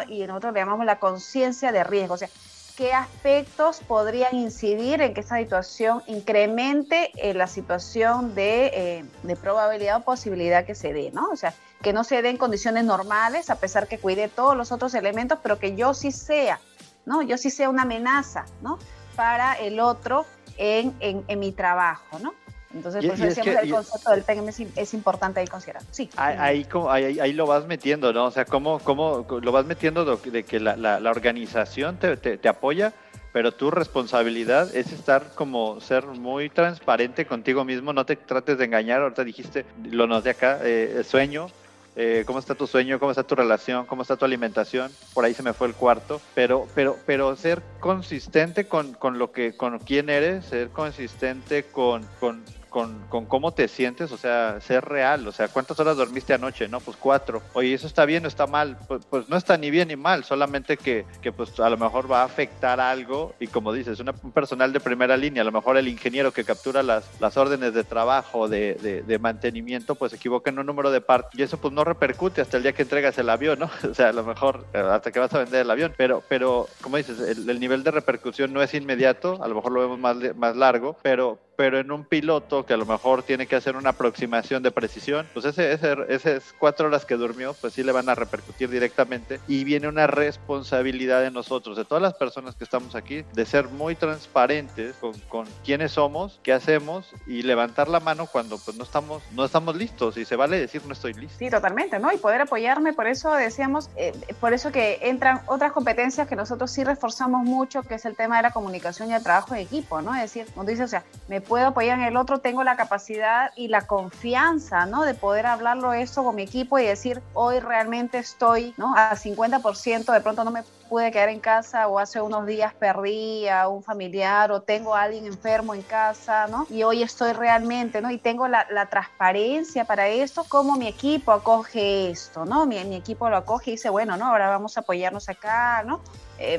y 0.09 0.26
nosotros 0.26 0.55
le 0.55 0.61
llamamos 0.61 0.86
la 0.86 0.99
conciencia 0.99 1.72
de 1.72 1.84
riesgo, 1.84 2.14
o 2.14 2.16
sea, 2.16 2.28
qué 2.76 2.95
aspectos 2.95 3.80
podrían 3.86 4.34
incidir 4.34 5.03
en 5.03 5.12
que 5.12 5.20
esta 5.20 5.36
situación 5.36 6.03
incremente 6.07 7.11
eh, 7.16 7.34
la 7.34 7.47
situación 7.47 8.34
de, 8.34 8.66
eh, 8.72 9.05
de 9.22 9.36
probabilidad 9.36 9.99
o 9.99 10.01
posibilidad 10.01 10.64
que 10.64 10.74
se 10.74 10.95
dé, 10.95 11.11
¿no? 11.12 11.28
O 11.28 11.36
sea, 11.36 11.53
que 11.83 11.93
no 11.93 12.05
se 12.05 12.22
den 12.22 12.37
condiciones 12.37 12.85
normales, 12.85 13.51
a 13.51 13.57
pesar 13.57 13.89
que 13.89 13.99
cuide 13.99 14.28
todos 14.28 14.57
los 14.57 14.72
otros 14.72 14.95
elementos, 14.95 15.39
pero 15.43 15.59
que 15.59 15.76
yo 15.76 15.95
sí 15.95 16.12
sea, 16.12 16.61
¿no? 17.07 17.22
Yo 17.22 17.39
sí 17.39 17.51
sea 17.51 17.70
una 17.70 17.83
amenaza, 17.83 18.45
¿no? 18.62 18.78
Para 19.16 19.55
el 19.55 19.81
otro 19.81 20.26
en, 20.59 20.95
en, 21.01 21.39
mi 21.39 21.53
trabajo, 21.53 22.18
¿no? 22.18 22.35
Entonces, 22.74 23.05
por 23.05 23.14
eso 23.14 23.24
decíamos 23.24 23.62
el 23.62 23.70
concepto 23.70 24.11
del 24.11 24.22
PEM 24.22 24.49
es, 24.76 24.95
importante 24.95 25.41
ahí 25.41 25.47
considerar. 25.47 25.83
Sí. 25.91 26.09
Ahí, 26.16 26.66
ahí, 26.89 27.18
ahí, 27.18 27.33
lo 27.33 27.47
vas 27.47 27.66
metiendo, 27.66 28.12
¿no? 28.12 28.26
O 28.26 28.31
sea, 28.31 28.45
¿cómo, 28.45 28.78
cómo 28.78 29.26
lo 29.43 29.53
vas 29.53 29.66
metiendo 29.66 30.05
de 30.05 30.45
que 30.45 30.61
la, 30.61 30.76
la, 30.76 31.01
la 31.01 31.11
organización 31.11 31.97
te, 31.97 32.16
te, 32.16 32.39
te 32.39 32.49
apoya? 32.49 32.93
pero 33.33 33.53
tu 33.53 33.70
responsabilidad 33.70 34.74
es 34.74 34.93
estar 34.93 35.35
como 35.35 35.81
ser 35.81 36.07
muy 36.07 36.51
transparente 36.51 37.26
contigo 37.26 37.64
mismo, 37.64 37.93
no 37.93 38.05
te 38.05 38.16
trates 38.16 38.59
de 38.59 38.64
engañar, 38.64 39.03
ahorita 39.03 39.24
dijiste, 39.24 39.64
lo 39.85 40.07
noté 40.07 40.31
acá, 40.31 40.59
eh, 40.62 41.03
sueño, 41.05 41.49
eh, 41.97 42.24
cómo 42.26 42.38
está 42.38 42.55
tu 42.55 42.66
sueño, 42.66 42.99
cómo 42.99 43.11
está 43.11 43.22
tu 43.24 43.34
relación, 43.34 43.86
cómo 43.86 44.03
está 44.03 44.16
tu 44.16 44.24
alimentación, 44.24 44.93
por 45.12 45.24
ahí 45.24 45.34
se 45.34 45.43
me 45.43 45.53
fue 45.53 45.66
el 45.66 45.74
cuarto, 45.74 46.20
pero, 46.34 46.66
pero, 46.74 46.97
pero 47.07 47.34
ser 47.36 47.62
consistente 47.80 48.66
con, 48.66 48.95
con 48.95 49.18
lo 49.18 49.32
que, 49.32 49.57
con 49.57 49.78
quién 49.80 50.09
eres, 50.09 50.47
ser 50.47 50.70
consistente 50.70 51.64
con, 51.64 52.07
con 52.20 52.43
con, 52.71 53.07
con, 53.09 53.27
cómo 53.27 53.53
te 53.53 53.68
sientes, 53.68 54.12
o 54.12 54.16
sea, 54.16 54.61
ser 54.61 54.85
real, 54.85 55.27
o 55.27 55.33
sea, 55.33 55.49
¿cuántas 55.49 55.79
horas 55.81 55.97
dormiste 55.97 56.33
anoche? 56.33 56.68
No, 56.68 56.81
pues 56.81 56.97
cuatro. 56.97 57.43
Oye, 57.53 57.75
¿eso 57.75 57.87
está 57.87 58.05
bien 58.05 58.25
o 58.25 58.29
está 58.29 58.47
mal? 58.47 58.79
Pues, 59.11 59.29
no 59.29 59.37
está 59.37 59.57
ni 59.57 59.71
bien 59.71 59.89
ni 59.89 59.97
mal, 59.97 60.25
solamente 60.25 60.77
que, 60.77 61.05
que, 61.21 61.33
pues 61.33 61.59
a 61.61 61.68
lo 61.68 61.77
mejor 61.77 62.11
va 62.11 62.23
a 62.23 62.25
afectar 62.25 62.81
algo 62.81 63.35
y 63.41 63.49
como 63.49 63.73
dices, 63.73 64.01
una, 64.01 64.14
un 64.23 64.33
personal 64.33 64.73
de 64.73 64.81
primera 64.81 65.16
línea, 65.16 65.43
a 65.43 65.45
lo 65.45 65.53
mejor 65.53 65.77
el 65.77 65.89
ingeniero 65.89 66.33
que 66.33 66.45
captura 66.45 66.83
las, 66.83 67.05
las 67.21 67.37
órdenes 67.37 67.75
de 67.75 67.85
trabajo, 67.85 68.49
de, 68.49 68.75
de, 68.75 69.03
de 69.03 69.18
mantenimiento, 69.18 69.95
pues 69.95 70.11
se 70.11 70.16
equivoca 70.16 70.51
en 70.51 70.59
un 70.59 70.66
número 70.66 70.91
de 70.91 71.01
partes 71.01 71.39
y 71.39 71.43
eso 71.43 71.59
pues 71.59 71.75
no 71.75 71.85
repercute 71.85 72.41
hasta 72.41 72.57
el 72.57 72.62
día 72.62 72.73
que 72.73 72.83
entregas 72.83 73.18
el 73.18 73.29
avión, 73.29 73.59
¿no? 73.59 73.71
O 73.91 73.95
sea, 73.95 74.11
a 74.11 74.12
lo 74.12 74.23
mejor 74.23 74.66
eh, 74.73 74.79
hasta 74.79 75.11
que 75.11 75.18
vas 75.18 75.35
a 75.35 75.39
vender 75.39 75.62
el 75.62 75.71
avión, 75.71 75.93
pero, 75.97 76.23
pero 76.29 76.68
como 76.81 76.97
dices, 76.97 77.18
el, 77.21 77.49
el 77.49 77.61
nivel 77.61 77.83
de 77.83 77.91
repercusión 77.91 78.53
no 78.53 78.62
es 78.62 78.73
inmediato, 78.75 79.43
a 79.43 79.49
lo 79.49 79.57
mejor 79.57 79.73
lo 79.73 79.81
vemos 79.81 79.99
más, 79.99 80.16
más 80.37 80.57
largo, 80.57 80.97
pero, 81.03 81.39
pero 81.57 81.79
en 81.79 81.91
un 81.91 82.05
piloto 82.05 82.65
que 82.65 82.75
a 82.75 82.77
lo 82.77 82.87
mejor 82.87 83.23
tiene 83.23 83.47
que 83.47 83.57
hacer 83.57 83.77
una 83.77 83.91
aproximación 83.91 84.63
de 84.63 84.71
precisión, 84.71 85.27
pues 85.33 85.45
ese, 85.45 85.73
ese, 85.73 85.95
esas 86.09 86.55
cuatro 86.59 86.87
horas 86.87 87.05
que 87.05 87.17
durmió, 87.17 87.55
pues 87.55 87.75
sí 87.75 87.83
le 87.83 87.93
van 87.93 88.09
a 88.09 88.15
repercutir 88.15 88.71
directamente 88.71 89.41
y 89.47 89.65
viene 89.65 89.89
una 89.89 90.07
responsabilidad 90.07 91.23
de 91.23 91.31
nosotros, 91.31 91.77
de 91.77 91.85
todas 91.85 92.03
las 92.03 92.15
personas 92.15 92.55
que 92.55 92.65
estamos 92.65 92.95
aquí, 92.95 93.25
de 93.33 93.47
ser 93.47 93.69
muy 93.69 93.95
transparentes 93.95 94.95
con, 94.97 95.19
con 95.29 95.47
quiénes 95.65 95.93
somos, 95.93 96.41
qué 96.43 96.53
hacemos 96.53 97.13
y 97.27 97.43
levantar 97.43 97.89
la 97.89 98.01
mano 98.01 98.27
cuando 98.27 98.59
pues 98.59 98.77
no 98.77 98.85
estamos, 98.85 99.23
no 99.33 99.45
estamos 99.45 99.77
listos 99.77 100.17
y 100.17 100.25
se 100.25 100.37
vale 100.37 100.59
decir 100.59 100.83
no 100.87 100.93
estoy 100.93 101.15
listo. 101.15 101.39
Sí, 101.39 101.51
totalmente, 101.51 101.99
¿no? 101.99 102.13
Y 102.13 102.17
poder 102.17 102.43
apoyarme, 102.43 102.93
por 102.93 103.07
eso 103.07 103.33
decíamos, 103.35 103.91
eh, 103.97 104.13
por 104.41 104.53
eso 104.53 104.73
que 104.73 104.99
entran 105.03 105.41
otras 105.47 105.73
competencias 105.73 106.29
que 106.29 106.37
nosotros 106.37 106.71
sí 106.71 106.85
reforzamos 106.85 107.45
mucho, 107.45 107.83
que 107.83 107.95
es 107.95 108.05
el 108.05 108.17
tema 108.17 108.37
de 108.37 108.43
la 108.43 108.51
comunicación 108.51 109.11
y 109.11 109.15
el 109.15 109.23
trabajo 109.23 109.55
de 109.55 109.63
equipo, 109.63 110.03
¿no? 110.03 110.15
Es 110.15 110.23
decir, 110.23 110.47
tú 110.55 110.63
dices, 110.65 110.85
o 110.85 110.89
sea, 110.89 111.05
me 111.29 111.41
puedo 111.51 111.67
apoyar 111.67 111.99
en 111.99 112.05
el 112.05 112.17
otro, 112.17 112.39
tengo 112.39 112.63
la 112.63 112.77
capacidad 112.77 113.51
y 113.57 113.67
la 113.67 113.85
confianza, 113.89 114.87
¿no? 114.87 115.03
De 115.03 115.15
poder 115.15 115.47
hablarlo 115.47 115.93
esto 115.93 116.23
con 116.23 116.37
mi 116.37 116.43
equipo 116.43 116.79
y 116.79 116.87
decir, 116.87 117.21
hoy 117.35 117.59
realmente 117.59 118.19
estoy, 118.19 118.73
¿no? 118.77 118.95
A 118.97 119.17
50%, 119.17 120.13
de 120.13 120.21
pronto 120.21 120.45
no 120.45 120.53
me 120.53 120.63
pude 120.89 121.11
quedar 121.11 121.29
en 121.29 121.41
casa 121.41 121.89
o 121.89 121.99
hace 121.99 122.21
unos 122.21 122.47
días 122.47 122.73
perdí 122.75 123.49
a 123.49 123.67
un 123.67 123.83
familiar 123.83 124.53
o 124.53 124.63
tengo 124.63 124.95
a 124.95 125.03
alguien 125.03 125.27
enfermo 125.27 125.75
en 125.75 125.83
casa, 125.83 126.47
¿no? 126.47 126.69
Y 126.71 126.85
hoy 126.85 127.03
estoy 127.03 127.33
realmente, 127.33 128.01
¿no? 128.01 128.13
Y 128.13 128.19
tengo 128.19 128.47
la, 128.47 128.65
transparencia 128.89 129.85
para 129.85 130.07
esto, 130.07 130.45
cómo 130.49 130.77
mi 130.77 130.87
equipo 130.87 131.33
acoge 131.33 132.11
esto, 132.11 132.45
¿no? 132.45 132.65
Mi, 132.65 132.85
mi 132.85 132.95
equipo 132.95 133.29
lo 133.29 133.37
acoge 133.37 133.71
y 133.71 133.75
dice, 133.75 133.91
bueno, 133.91 134.17
¿no? 134.17 134.27
Ahora 134.27 134.49
vamos 134.51 134.77
a 134.77 134.83
apoyarnos 134.83 135.29
acá, 135.29 135.83
¿no? 135.85 136.01
Eh, 136.41 136.59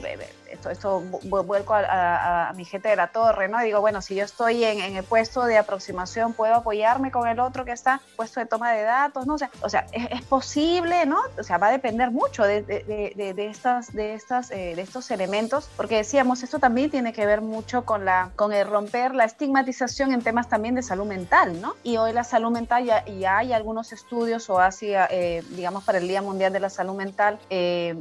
esto, 0.51 0.69
esto 0.69 0.99
vuelco 1.23 1.73
a, 1.73 2.51
mi 2.55 2.65
gente 2.65 2.89
de 2.89 2.95
la 2.95 3.07
torre, 3.07 3.47
¿no? 3.47 3.61
Y 3.61 3.65
digo, 3.65 3.79
bueno, 3.79 4.01
si 4.01 4.15
yo 4.15 4.25
estoy 4.25 4.63
en, 4.63 4.81
el 4.95 5.03
puesto 5.03 5.45
de 5.45 5.57
aproximación, 5.57 6.33
¿puedo 6.33 6.55
apoyarme 6.55 7.09
con 7.09 7.27
el 7.27 7.39
otro 7.39 7.63
que 7.63 7.71
está 7.71 8.01
puesto 8.17 8.41
de 8.41 8.45
toma 8.45 8.73
de 8.73 8.83
datos? 8.83 9.25
¿no? 9.25 9.35
O 9.35 9.37
sea, 9.37 9.49
o 9.61 9.69
sea 9.69 9.87
es, 9.93 10.21
posible, 10.23 11.05
¿no? 11.05 11.19
O 11.39 11.43
sea, 11.43 11.57
va 11.57 11.67
a 11.67 11.71
depender 11.71 12.11
mucho 12.11 12.43
de, 12.43 12.65
estas, 13.37 13.93
de, 13.93 14.13
estas, 14.13 14.51
eh, 14.51 14.75
de 14.75 14.81
estos 14.81 15.09
elementos, 15.09 15.69
porque 15.77 15.95
decíamos, 15.95 16.43
esto 16.43 16.59
también 16.59 16.91
tiene 16.91 17.13
que 17.13 17.25
ver 17.25 17.41
mucho 17.41 17.85
con, 17.85 18.03
la, 18.03 18.31
con 18.35 18.51
el 18.51 18.67
romper 18.67 19.15
la 19.15 19.23
estigmatización 19.23 20.11
en 20.13 20.21
temas 20.21 20.49
también 20.49 20.75
de 20.75 20.83
salud 20.83 21.05
mental, 21.05 21.61
¿no? 21.61 21.75
Y 21.83 21.95
hoy 21.95 22.11
la 22.11 22.25
salud 22.25 22.51
mental 22.51 22.83
ya, 22.85 23.37
hay 23.37 23.53
algunos 23.53 23.93
estudios, 23.93 24.49
o 24.49 24.59
así, 24.59 24.91
eh, 24.93 25.43
digamos, 25.51 25.85
para 25.85 25.97
el 25.97 26.07
Día 26.09 26.21
Mundial 26.21 26.51
de 26.51 26.59
la 26.59 26.69
Salud 26.69 26.95
Mental, 26.95 27.39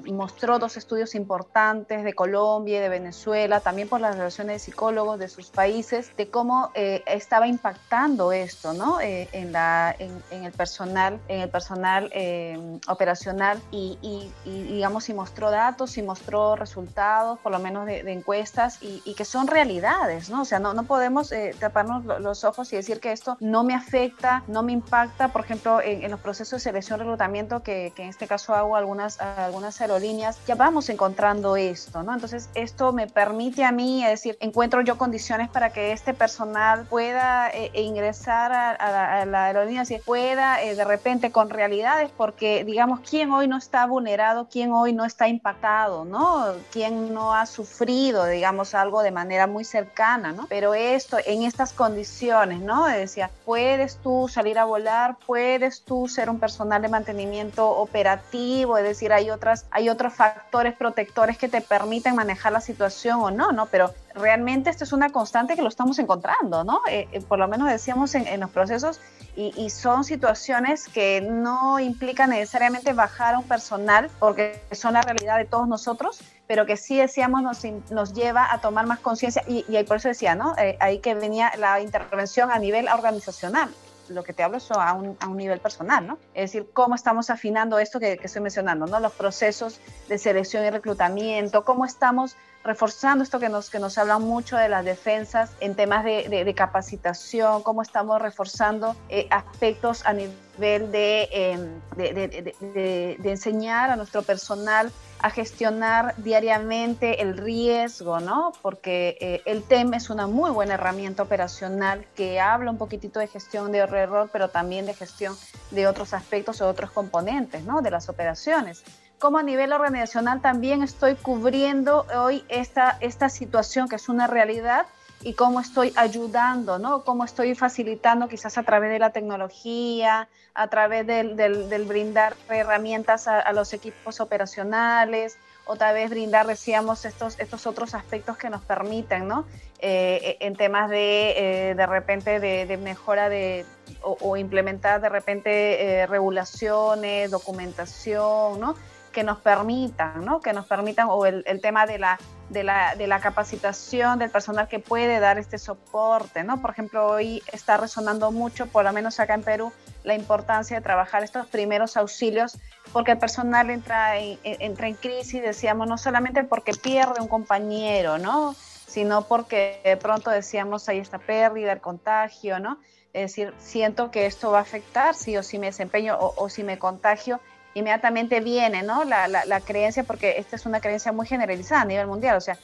mostró 0.07 0.59
dos 0.59 0.77
estudios 0.77 1.15
importantes 1.15 1.70
de 1.75 2.15
Colombia 2.15 2.79
y 2.79 2.81
de 2.81 2.89
Venezuela, 2.89 3.61
también 3.61 3.89
por 3.89 4.01
las 4.01 4.17
relaciones 4.17 4.55
de 4.55 4.59
psicólogos 4.59 5.19
de 5.19 5.29
sus 5.29 5.51
países, 5.51 6.11
de 6.17 6.29
cómo 6.29 6.71
eh, 6.75 7.03
estaba 7.07 7.47
impactando 7.47 8.33
esto, 8.33 8.73
¿no? 8.73 9.01
Eh, 9.01 9.29
en, 9.33 9.53
la, 9.53 9.95
en, 9.99 10.45
el 10.45 10.53
personal, 10.53 11.21
en 11.29 11.43
el 11.43 11.49
personal 11.49 12.11
eh, 12.13 12.59
operacional 12.89 13.61
y, 13.71 13.99
y, 14.03 14.31
digamos, 14.45 15.09
y 15.09 15.15
mostró 15.15 15.51
datos 15.51 15.97
y 15.97 16.03
mostró 16.03 16.57
resultados, 16.57 17.39
por 17.39 17.53
lo 17.53 17.59
menos 17.59 17.87
de, 17.87 18.01
encuestas, 18.11 18.83
y, 18.83 19.03
y, 19.05 19.15
que 19.15 19.25
son 19.25 19.47
realidades, 19.47 20.31
¿no? 20.31 20.43
O 20.43 20.45
sea, 20.45 20.59
no, 20.59 20.75
no 20.75 20.85
podemos 20.85 21.33
taparnos 21.59 22.05
los 22.21 22.45
ojos 22.45 22.73
y 22.73 22.77
decir 22.77 23.01
que 23.01 23.13
esto 23.13 23.37
no 23.41 23.63
me 23.63 23.75
afecta, 23.75 24.43
no 24.49 24.63
me 24.63 24.73
impacta, 24.73 25.29
por 25.29 25.45
ejemplo, 25.45 25.81
en, 25.81 26.11
los 26.11 26.21
procesos 26.21 26.53
de 26.53 26.61
selección 26.61 26.99
y 26.99 27.03
reclutamiento, 27.03 27.63
que, 27.63 27.93
que, 27.95 28.03
en 28.03 28.09
este 28.09 28.27
caso 28.27 28.55
hago 28.55 28.77
algunas, 28.77 29.21
algunas 29.21 29.81
aerolíneas, 29.81 30.39
ya 30.47 30.55
vamos 30.55 30.89
encontrando 30.89 31.57
esto, 31.69 32.03
¿no? 32.03 32.15
Entonces, 32.15 32.49
esto 32.55 32.93
me 32.93 33.07
permite 33.07 33.65
a 33.65 33.73
mí, 33.73 34.03
es 34.03 34.11
decir, 34.11 34.37
encuentro 34.41 34.81
yo 34.81 34.97
condiciones 34.97 35.49
para 35.49 35.73
que 35.73 35.93
este 35.93 36.15
personal 36.15 36.87
pueda 36.87 37.51
eh, 37.51 37.71
e 37.75 37.83
ingresar 37.83 38.53
a, 38.53 39.25
la 39.27 39.45
aerolínea, 39.47 39.85
si 39.85 39.99
pueda 39.99 40.63
eh, 40.63 40.75
de 40.75 40.85
repente 40.85 41.31
con 41.31 41.51
realidades, 41.51 42.11
porque 42.17 42.65
digamos, 42.65 43.01
¿quién 43.01 43.31
hoy 43.31 43.49
no 43.49 43.57
está 43.57 43.87
vulnerado? 43.87 44.49
¿Quién 44.51 44.73
hoy 44.73 44.93
no 44.93 45.05
está 45.05 45.29
impactado? 45.29 46.05
¿No? 46.05 46.55
¿Quién 46.73 47.13
no 47.13 47.35
ha 47.35 47.47
sufrido, 47.47 48.27
digamos, 48.27 48.75
algo 48.75 49.03
de 49.03 49.11
manera 49.11 49.47
muy 49.47 49.65
cercana, 49.65 50.33
¿no? 50.33 50.47
Pero 50.49 50.75
esto, 50.75 51.19
en 51.27 51.43
estas 51.43 51.73
condiciones, 51.73 52.61
¿no? 52.61 52.87
Decía, 52.87 53.31
puedes 53.45 53.97
tú 53.99 54.29
salir 54.29 54.59
a 54.59 54.65
volar, 54.65 55.17
puedes 55.27 55.83
tú 55.83 56.09
ser 56.09 56.31
un 56.31 56.39
personal 56.39 56.83
de 56.83 56.89
mantenimiento 56.89 57.69
operativo, 57.69 58.79
es 58.79 58.85
decir, 58.85 59.13
hay 59.13 59.31
otras, 59.31 59.67
hay 59.71 59.89
otros 59.89 60.13
factores 60.15 60.75
protectores 60.75 61.39
que 61.41 61.49
te 61.49 61.63
permiten 61.63 62.15
manejar 62.15 62.53
la 62.53 62.61
situación 62.61 63.21
o 63.21 63.31
no, 63.31 63.51
¿no? 63.51 63.67
Pero 63.67 63.93
realmente 64.15 64.69
esto 64.69 64.85
es 64.85 64.93
una 64.93 65.09
constante 65.11 65.57
que 65.57 65.63
lo 65.63 65.69
estamos 65.69 65.99
encontrando, 65.99 66.63
¿no? 66.63 66.83
Eh, 66.89 67.09
eh, 67.11 67.21
por 67.23 67.39
lo 67.39 67.49
menos 67.49 67.69
decíamos 67.69 68.15
en, 68.15 68.39
los 68.39 68.51
procesos 68.51 69.01
y, 69.35 69.71
son 69.71 70.05
situaciones 70.05 70.87
que 70.87 71.23
no 71.23 71.81
implican 71.81 72.31
necesariamente 72.31 72.93
bajar 72.93 73.35
a 73.35 73.39
un 73.39 73.45
personal 73.45 74.11
porque 74.19 74.61
son 74.73 74.93
la 74.93 75.01
realidad 75.01 75.39
de 75.39 75.47
todos 75.47 75.67
nosotros, 75.67 76.21
pero 76.47 76.67
que 76.67 76.77
sí 76.77 76.99
decíamos 76.99 77.43
nos, 77.43 77.65
nos 77.91 78.13
lleva 78.13 78.53
a 78.53 78.61
tomar 78.61 78.87
más 78.87 78.99
conciencia 78.99 79.43
y, 79.49 79.65
y, 79.67 79.83
por 79.85 79.97
eso 79.97 80.09
decía, 80.09 80.35
¿no? 80.35 80.55
Eh, 80.59 80.77
ahí 80.81 80.99
que 80.99 81.15
venía 81.15 81.53
la 81.57 81.81
intervención 81.81 82.51
a 82.51 82.59
nivel 82.59 82.89
organizacional 82.89 83.71
lo 84.11 84.23
que 84.25 84.33
te 84.33 84.43
hablo 84.43 84.59
es 84.59 84.71
a 84.71 84.93
un, 84.93 85.17
a 85.21 85.29
un, 85.29 85.37
nivel 85.37 85.61
personal, 85.61 86.07
¿no? 86.07 86.19
Es 86.35 86.53
decir, 86.53 86.69
cómo 86.73 86.95
estamos 86.95 87.31
afinando 87.31 87.79
esto 87.79 87.99
que, 88.01 88.19
estoy 88.23 88.43
mencionando, 88.43 88.87
¿no? 88.87 89.01
Los 89.01 89.13
procesos 89.13 89.81
de 90.09 90.19
selección 90.19 90.65
y 90.65 90.71
reclutamiento, 90.71 91.65
cómo 91.65 91.85
estamos 91.85 92.37
reforzando 92.63 93.25
esto 93.25 93.41
que 93.41 93.49
nos, 93.49 93.71
que 93.71 93.79
nos 93.79 93.97
habla 93.97 94.19
mucho 94.19 94.57
de 94.57 94.69
las 94.69 94.85
defensas 94.85 95.51
en 95.61 95.75
temas 95.75 96.05
de, 96.05 96.29
de, 96.29 96.55
capacitación, 96.55 97.63
cómo 97.63 97.81
estamos 97.81 98.21
reforzando 98.21 98.95
eh, 99.09 99.27
aspectos 99.31 100.05
a 100.05 100.13
nivel 100.13 100.37
em, 100.63 101.81
de, 101.97 103.17
enseñar 103.25 103.91
a 103.91 103.97
nuestro 103.97 104.23
personal 104.23 104.93
a 105.19 105.31
gestionar 105.31 106.15
diariamente 106.17 107.21
el 107.21 107.37
riesgo, 107.37 108.21
¿no? 108.21 108.53
Porque 108.63 109.19
eh, 109.21 109.43
el 109.45 109.63
TEM 109.63 109.95
es 109.95 110.09
una 110.09 110.27
muy 110.27 110.51
buena 110.51 110.75
herramienta 110.75 111.23
operacional 111.23 112.07
que 112.15 112.41
habla 112.41 112.71
un 112.71 112.79
poquitito 112.79 113.21
de 113.21 113.27
gestión 113.27 113.71
de 113.71 113.79
error, 113.79 114.31
pero 114.33 114.49
también 114.49 114.87
de 114.87 114.95
gestión 114.95 115.37
de 115.71 115.87
otros 115.87 116.15
aspectos 116.15 116.61
o 116.63 116.69
otros 116.69 116.91
componentes, 116.91 117.65
¿no? 117.65 117.83
De 117.83 117.91
las 117.91 118.09
operaciones 118.09 118.83
cómo 119.21 119.37
a 119.37 119.43
nivel 119.43 119.73
organizacional 119.73 120.41
también 120.41 120.83
estoy 120.83 121.15
cubriendo 121.15 122.07
hoy 122.17 122.43
esta, 122.49 122.97
esta 123.01 123.29
situación 123.29 123.87
que 123.87 123.97
es 123.97 124.09
una 124.09 124.27
realidad 124.27 124.87
y 125.23 125.35
cómo 125.35 125.61
estoy 125.61 125.93
ayudando, 125.97 126.79
¿no? 126.79 127.05
Cómo 127.05 127.25
estoy 127.25 127.55
facilitando 127.55 128.29
quizás 128.29 128.57
a 128.57 128.63
través 128.63 128.91
de 128.91 128.99
la 128.99 129.11
tecnología, 129.11 130.29
a 130.55 130.69
través 130.69 131.07
del, 131.07 131.37
del, 131.37 131.85
brindar 131.85 132.35
herramientas 132.49 133.29
a, 133.29 133.53
los 133.53 133.73
equipos 133.73 134.21
operacionales, 134.21 135.37
otra 135.67 135.93
vez 135.93 136.11
brindar, 136.11 136.47
decíamos, 136.47 137.05
estos, 137.05 137.39
estos 137.39 137.67
otros 137.67 137.95
aspectos 137.95 138.37
que 138.37 138.51
nos 138.51 138.63
permiten, 138.63 139.29
¿no? 139.29 139.45
Eh, 139.79 140.39
en 140.41 140.57
temas 140.57 140.91
de, 140.91 141.71
eh, 141.71 141.75
de 141.75 141.87
repente, 141.87 142.41
de, 142.41 142.77
mejora 142.79 143.29
de, 143.29 143.65
o, 144.03 144.37
implementar 144.37 145.01
de 145.01 145.09
repente 145.09 146.01
eh, 146.01 146.07
regulaciones, 146.07 147.31
documentación, 147.31 148.59
¿no? 148.59 148.75
Que 149.13 149.25
nos 149.25 149.39
permitan, 149.39 150.25
¿no? 150.25 150.41
Que 150.41 150.53
nos 150.53 150.67
permitan, 150.67 151.09
o 151.11 151.27
el, 151.27 151.61
tema 151.61 151.87
de 151.87 151.99
la, 151.99 152.19
de 152.49 152.65
la, 152.65 152.95
de, 152.97 153.07
la, 153.07 153.21
capacitación 153.21 154.19
del 154.19 154.31
personal 154.31 154.69
que 154.69 154.79
puede 154.79 155.21
dar 155.21 155.39
este 155.39 155.59
soporte, 155.59 156.45
¿no? 156.45 156.61
Por 156.61 156.71
ejemplo, 156.71 157.07
hoy 157.07 157.43
está 157.53 157.77
resonando 157.77 158.31
mucho, 158.31 158.67
por 158.67 158.85
lo 158.85 158.93
menos 158.93 159.19
acá 159.21 159.35
en 159.35 159.43
Perú, 159.43 159.73
la 160.05 160.15
importancia 160.15 160.77
de 160.77 160.83
trabajar 160.83 161.23
estos 161.25 161.47
primeros 161.47 161.97
auxilios, 161.97 162.59
porque 162.93 163.13
el 163.13 163.19
personal 163.19 163.71
entra 163.71 164.19
en, 164.19 164.39
entra 164.45 164.87
en 164.89 164.95
crisis, 164.95 165.43
decíamos, 165.43 165.89
no 165.89 165.99
solamente 165.99 166.45
porque 166.45 166.73
pierde 166.73 167.21
un 167.21 167.29
compañero, 167.29 168.19
¿no? 168.19 168.55
Sino 168.87 169.23
porque 169.23 169.81
de 169.85 169.97
pronto 169.97 170.31
decíamos, 170.31 170.89
hay 170.89 170.99
esta 170.99 171.19
pérdida, 171.19 171.73
el 171.73 171.81
contagio, 171.81 172.61
¿no? 172.61 172.79
Es 173.13 173.33
decir, 173.33 173.53
siento 173.59 174.13
que 174.13 174.27
esto 174.27 174.53
va 174.53 174.59
a 174.59 174.63
afectar 174.63 175.17
si 175.17 175.37
o 175.37 175.43
si 175.43 175.59
me 175.59 175.67
desempeño 175.67 176.17
o 176.21 176.49
si 176.49 176.63
me 176.63 176.79
contagio 176.79 177.41
inmediatamente 177.75 178.41
viene 178.41 178.83
¿no? 178.83 179.05
la, 179.05 179.29
la, 179.29 179.61
creencia, 179.61 180.05
porque 180.05 180.39
esta 180.39 180.57
es 180.57 180.67
una 180.67 180.81
creencia 180.81 181.13
muy 181.13 181.27
generalizada 181.27 181.83
a 181.83 181.85
nivel 181.85 182.07
mundial, 182.07 182.37
o 182.37 182.41
sea, 182.41 182.59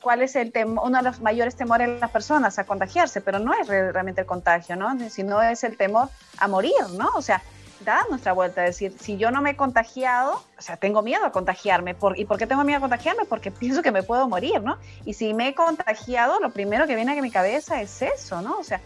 ¿cuál 0.00 0.22
es 0.22 0.34
el 0.36 0.52
uno 0.64 0.98
de 0.98 1.02
los 1.02 1.20
mayores 1.20 1.56
temores 1.56 1.88
de 1.88 1.98
las 1.98 2.10
personas 2.10 2.58
a 2.58 2.64
contagiarse? 2.64 3.20
Pero 3.20 3.38
no 3.38 3.52
es 3.54 3.68
realmente 3.68 4.22
el 4.22 4.26
contagio, 4.26 4.76
¿no? 4.76 4.96
Sino 5.10 5.42
es 5.42 5.62
el 5.64 5.76
temor 5.76 6.08
a 6.38 6.48
morir, 6.48 6.72
¿no? 6.96 7.10
O 7.14 7.22
sea, 7.22 7.42
da 7.84 8.04
nuestra 8.10 8.32
vuelta, 8.32 8.62
a 8.62 8.64
decir, 8.64 8.94
si 8.98 9.16
yo 9.16 9.30
no 9.30 9.40
me 9.40 9.50
he 9.50 9.56
contagiado, 9.56 10.42
o 10.58 10.62
sea, 10.62 10.76
tengo 10.76 11.02
miedo 11.02 11.24
a 11.24 11.32
contagiarme. 11.32 11.94
¿Por, 11.94 12.18
¿Y 12.18 12.24
por 12.24 12.38
qué 12.38 12.46
tengo 12.46 12.64
miedo 12.64 12.78
a 12.78 12.80
contagiarme? 12.80 13.24
Porque 13.24 13.50
pienso 13.50 13.82
que 13.82 13.92
me 13.92 14.02
puedo 14.02 14.28
morir, 14.28 14.62
¿no? 14.62 14.78
Y 15.04 15.14
si 15.14 15.34
me 15.34 15.48
he 15.48 15.54
contagiado, 15.54 16.40
lo 16.40 16.50
primero 16.50 16.86
que 16.86 16.96
viene 16.96 17.18
a 17.18 17.22
mi 17.22 17.30
cabeza 17.30 17.80
es 17.80 18.02
eso, 18.02 18.42
¿no? 18.42 18.58
O 18.58 18.64
sea, 18.64 18.80